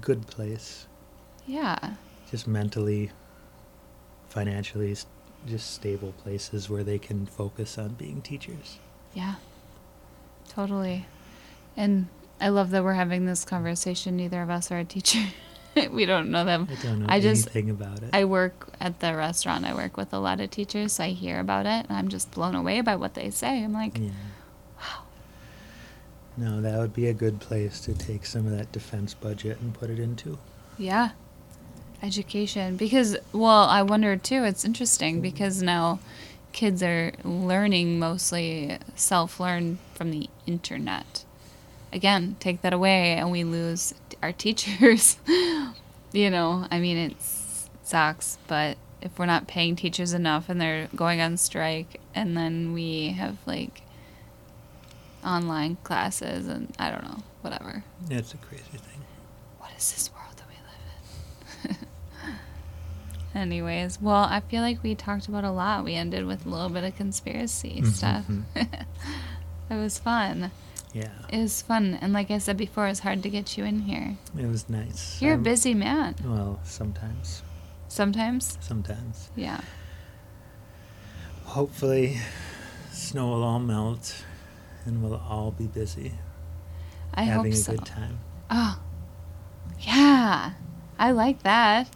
good 0.00 0.26
place, 0.26 0.86
Yeah. 1.46 1.94
just 2.30 2.46
mentally, 2.46 3.10
financially, 4.28 4.96
just 5.46 5.72
stable 5.72 6.12
places 6.22 6.68
where 6.68 6.84
they 6.84 6.98
can 6.98 7.26
focus 7.26 7.78
on 7.78 7.90
being 7.90 8.20
teachers. 8.20 8.78
Yeah. 9.14 9.34
Totally. 10.48 11.06
And 11.76 12.08
I 12.40 12.48
love 12.48 12.70
that 12.70 12.84
we're 12.84 12.94
having 12.94 13.26
this 13.26 13.44
conversation. 13.44 14.16
Neither 14.16 14.42
of 14.42 14.50
us 14.50 14.70
are 14.70 14.78
a 14.78 14.84
teacher. 14.84 15.26
we 15.90 16.06
don't 16.06 16.30
know 16.30 16.44
them. 16.44 16.68
I 16.70 16.82
don't 16.82 17.00
know 17.00 17.06
I 17.08 17.20
just- 17.20 17.46
anything 17.46 17.70
about 17.70 18.02
it. 18.02 18.10
I 18.12 18.24
work 18.24 18.68
at 18.80 19.00
the 19.00 19.14
restaurant. 19.14 19.64
I 19.64 19.74
work 19.74 19.96
with 19.96 20.12
a 20.12 20.18
lot 20.18 20.40
of 20.40 20.50
teachers, 20.50 20.94
so 20.94 21.04
I 21.04 21.08
hear 21.08 21.40
about 21.40 21.66
it, 21.66 21.86
and 21.88 21.92
I'm 21.92 22.08
just 22.08 22.30
blown 22.30 22.54
away 22.54 22.80
by 22.80 22.96
what 22.96 23.14
they 23.14 23.30
say. 23.30 23.62
I'm 23.62 23.72
like, 23.72 23.98
yeah. 23.98 24.10
wow. 24.78 25.02
No, 26.36 26.60
that 26.60 26.78
would 26.78 26.94
be 26.94 27.08
a 27.08 27.14
good 27.14 27.40
place 27.40 27.80
to 27.82 27.94
take 27.94 28.26
some 28.26 28.46
of 28.46 28.52
that 28.52 28.72
defense 28.72 29.14
budget 29.14 29.60
and 29.60 29.72
put 29.72 29.90
it 29.90 29.98
into. 29.98 30.38
Yeah. 30.78 31.10
Education. 32.02 32.76
Because, 32.76 33.16
well, 33.32 33.64
I 33.64 33.82
wonder 33.82 34.16
too, 34.16 34.44
it's 34.44 34.64
interesting 34.64 35.16
mm-hmm. 35.16 35.22
because 35.22 35.62
now 35.62 36.00
kids 36.52 36.82
are 36.82 37.12
learning 37.24 37.98
mostly 37.98 38.78
self 38.94 39.40
learn 39.40 39.78
from 39.94 40.10
the 40.10 40.28
internet. 40.46 41.24
Again, 41.92 42.36
take 42.40 42.62
that 42.62 42.72
away 42.72 43.12
and 43.12 43.30
we 43.30 43.44
lose 43.44 43.94
our 44.22 44.32
teachers. 44.32 45.18
you 46.12 46.30
know, 46.30 46.66
I 46.70 46.78
mean, 46.78 46.96
it 46.96 47.16
sucks, 47.82 48.38
but 48.46 48.76
if 49.00 49.18
we're 49.18 49.26
not 49.26 49.46
paying 49.48 49.76
teachers 49.76 50.12
enough 50.12 50.48
and 50.48 50.60
they're 50.60 50.88
going 50.94 51.20
on 51.20 51.36
strike, 51.36 52.00
and 52.14 52.36
then 52.36 52.72
we 52.72 53.08
have 53.08 53.36
like 53.46 53.82
online 55.24 55.76
classes 55.82 56.46
and 56.46 56.72
I 56.78 56.90
don't 56.90 57.04
know, 57.04 57.18
whatever. 57.42 57.84
It's 58.10 58.34
a 58.34 58.36
crazy 58.38 58.62
thing. 58.64 59.02
What 59.58 59.70
is 59.76 59.92
this 59.92 60.10
world 60.12 60.36
that 60.36 60.46
we 60.48 61.70
live 61.70 61.78
in? 61.80 61.86
Anyways, 63.40 64.00
well, 64.00 64.24
I 64.24 64.40
feel 64.40 64.60
like 64.62 64.82
we 64.82 64.94
talked 64.94 65.26
about 65.28 65.44
a 65.44 65.50
lot. 65.50 65.84
We 65.84 65.94
ended 65.94 66.26
with 66.26 66.44
a 66.44 66.48
little 66.48 66.68
bit 66.68 66.84
of 66.84 66.94
conspiracy 66.96 67.82
stuff. 67.84 68.26
Mhm. 68.26 68.44
it 69.70 69.74
was 69.74 69.98
fun. 69.98 70.50
Yeah, 70.92 71.08
It 71.30 71.38
was 71.38 71.62
fun. 71.62 71.98
And 72.02 72.12
like 72.12 72.30
I 72.30 72.36
said 72.38 72.56
before, 72.58 72.86
it's 72.86 73.00
hard 73.00 73.22
to 73.22 73.30
get 73.30 73.56
you 73.56 73.64
in 73.64 73.80
here. 73.80 74.16
it 74.38 74.46
was 74.46 74.68
nice. 74.68 75.20
You're 75.22 75.32
a 75.34 75.36
Um, 75.36 75.42
busy 75.42 75.72
man. 75.74 76.14
Well, 76.22 76.60
sometimes. 76.64 77.42
Sometimes. 77.88 78.58
Sometimes. 78.60 79.30
Yeah. 79.34 79.60
Hopefully, 81.44 82.18
snow 82.90 83.28
will 83.28 83.42
all 83.42 83.58
melt 83.58 84.24
and 84.84 85.02
we'll 85.02 85.16
all 85.28 85.50
be 85.50 85.66
busy 85.66 86.12
I 87.14 87.22
having 87.24 87.52
hope 87.52 87.52
a 87.52 87.56
so. 87.56 87.72
good 87.72 87.86
time. 87.86 88.18
Oh, 88.50 88.80
yeah. 89.80 90.52
I 90.98 91.10
like 91.10 91.42
that. 91.42 91.88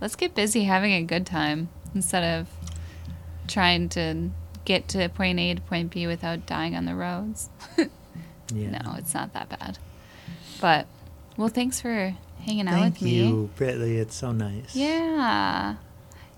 Let's 0.00 0.16
get 0.16 0.34
busy 0.34 0.64
having 0.64 0.92
a 0.92 1.02
good 1.02 1.26
time 1.26 1.68
instead 1.94 2.22
of 2.40 2.48
trying 3.46 3.88
to 3.90 4.30
get 4.64 4.88
to 4.88 5.08
point 5.08 5.38
A 5.38 5.54
to 5.54 5.60
point 5.60 5.90
B 5.92 6.06
without 6.06 6.46
dying 6.46 6.74
on 6.74 6.84
the 6.86 6.94
roads. 6.94 7.50
Yeah. 8.52 8.82
No, 8.82 8.94
it's 8.96 9.14
not 9.14 9.32
that 9.32 9.48
bad. 9.48 9.78
But, 10.60 10.86
well, 11.36 11.48
thanks 11.48 11.80
for 11.80 12.14
hanging 12.40 12.68
out 12.68 12.74
Thank 12.74 12.94
with 12.94 13.02
me. 13.02 13.20
Thank 13.20 13.32
you, 13.32 13.50
Britley. 13.56 13.98
It's 13.98 14.14
so 14.14 14.32
nice. 14.32 14.74
Yeah. 14.74 15.76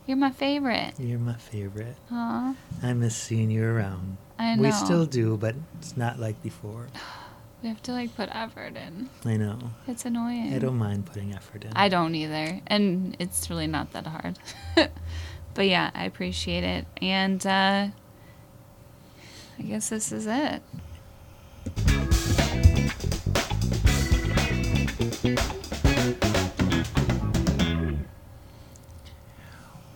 You're 0.06 0.16
my 0.16 0.30
favorite. 0.30 0.94
You're 0.98 1.18
my 1.18 1.34
favorite. 1.34 1.96
Aw. 2.12 2.54
I 2.82 2.92
miss 2.92 3.16
seeing 3.16 3.50
you 3.50 3.64
around. 3.64 4.18
I 4.38 4.54
know. 4.54 4.62
We 4.62 4.70
still 4.70 5.06
do, 5.06 5.36
but 5.36 5.56
it's 5.78 5.96
not 5.96 6.18
like 6.18 6.42
before. 6.42 6.88
We 7.62 7.70
have 7.70 7.82
to, 7.84 7.92
like, 7.92 8.14
put 8.14 8.28
effort 8.32 8.76
in. 8.76 9.08
I 9.24 9.38
know. 9.38 9.58
It's 9.88 10.04
annoying. 10.04 10.52
I 10.54 10.58
don't 10.58 10.76
mind 10.76 11.06
putting 11.06 11.32
effort 11.32 11.64
in. 11.64 11.72
I 11.74 11.88
don't 11.88 12.14
either. 12.14 12.60
And 12.66 13.16
it's 13.18 13.48
really 13.48 13.66
not 13.66 13.92
that 13.94 14.06
hard. 14.06 14.38
but 15.54 15.66
yeah, 15.66 15.90
I 15.94 16.04
appreciate 16.04 16.64
it. 16.64 16.84
And 17.00 17.44
uh, 17.46 17.88
I 19.58 19.62
guess 19.62 19.88
this 19.88 20.12
is 20.12 20.26
it. 20.26 20.62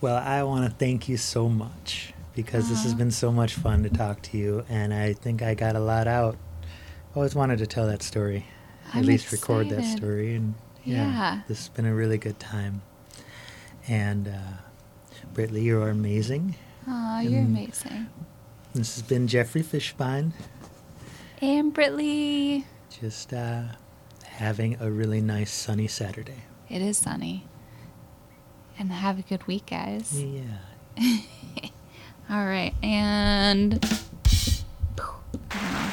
Well, 0.01 0.17
I 0.17 0.43
want 0.45 0.65
to 0.65 0.71
thank 0.71 1.09
you 1.09 1.17
so 1.17 1.49
much 1.49 2.15
because 2.35 2.69
this 2.71 2.83
has 2.85 2.95
been 2.95 3.11
so 3.11 3.31
much 3.31 3.55
fun 3.55 3.83
to 3.83 3.91
talk 3.91 4.23
to 4.23 4.39
you, 4.39 4.65
and 4.69 4.95
I 4.95 5.13
think 5.13 5.43
I 5.43 5.55
got 5.55 5.77
a 5.77 5.81
lot 5.81 6.07
out. 6.09 6.37
I 6.63 7.17
Always 7.17 7.35
wanted 7.35 7.59
to 7.59 7.67
tell 7.67 7.87
that 7.89 8.03
story, 8.03 8.47
at 8.89 8.97
I'm 8.97 9.05
least 9.05 9.31
record 9.31 9.69
that 9.71 9.85
story, 9.85 10.35
and 10.37 10.55
yeah, 10.85 10.95
Yeah. 11.07 11.41
this 11.49 11.59
has 11.59 11.69
been 11.69 11.85
a 11.85 11.95
really 11.95 12.17
good 12.19 12.39
time. 12.39 12.81
And 13.89 14.29
uh, 14.29 14.57
Britley, 15.35 15.63
you 15.63 15.83
are 15.83 15.91
amazing. 15.91 16.55
Aw, 16.89 17.21
you're 17.21 17.41
amazing. 17.43 18.07
This 18.75 18.95
has 18.95 19.03
been 19.03 19.27
Geoffrey 19.27 19.63
Fischbein, 19.63 20.33
And 21.41 21.75
Britley. 21.75 22.65
just 23.01 23.33
uh, 23.33 23.63
having 24.27 24.77
a 24.81 24.91
really 24.91 25.21
nice 25.21 25.51
sunny 25.53 25.87
Saturday. 25.89 26.45
It 26.69 26.83
is 26.83 26.99
sunny. 26.99 27.47
And 28.79 28.91
have 28.93 29.19
a 29.19 29.23
good 29.23 29.47
week, 29.47 29.67
guys. 29.67 30.23
Yeah. 30.23 30.59
All 32.31 32.45
right, 32.47 32.75
and 32.83 33.75
I 33.83 34.59
don't 34.97 35.73
know. 35.73 35.93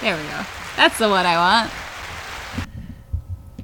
There 0.00 0.16
we 0.16 0.22
go. 0.22 0.46
That's 0.76 0.98
the 0.98 1.08
one 1.08 1.26
I 1.26 1.36
want. 1.36 1.72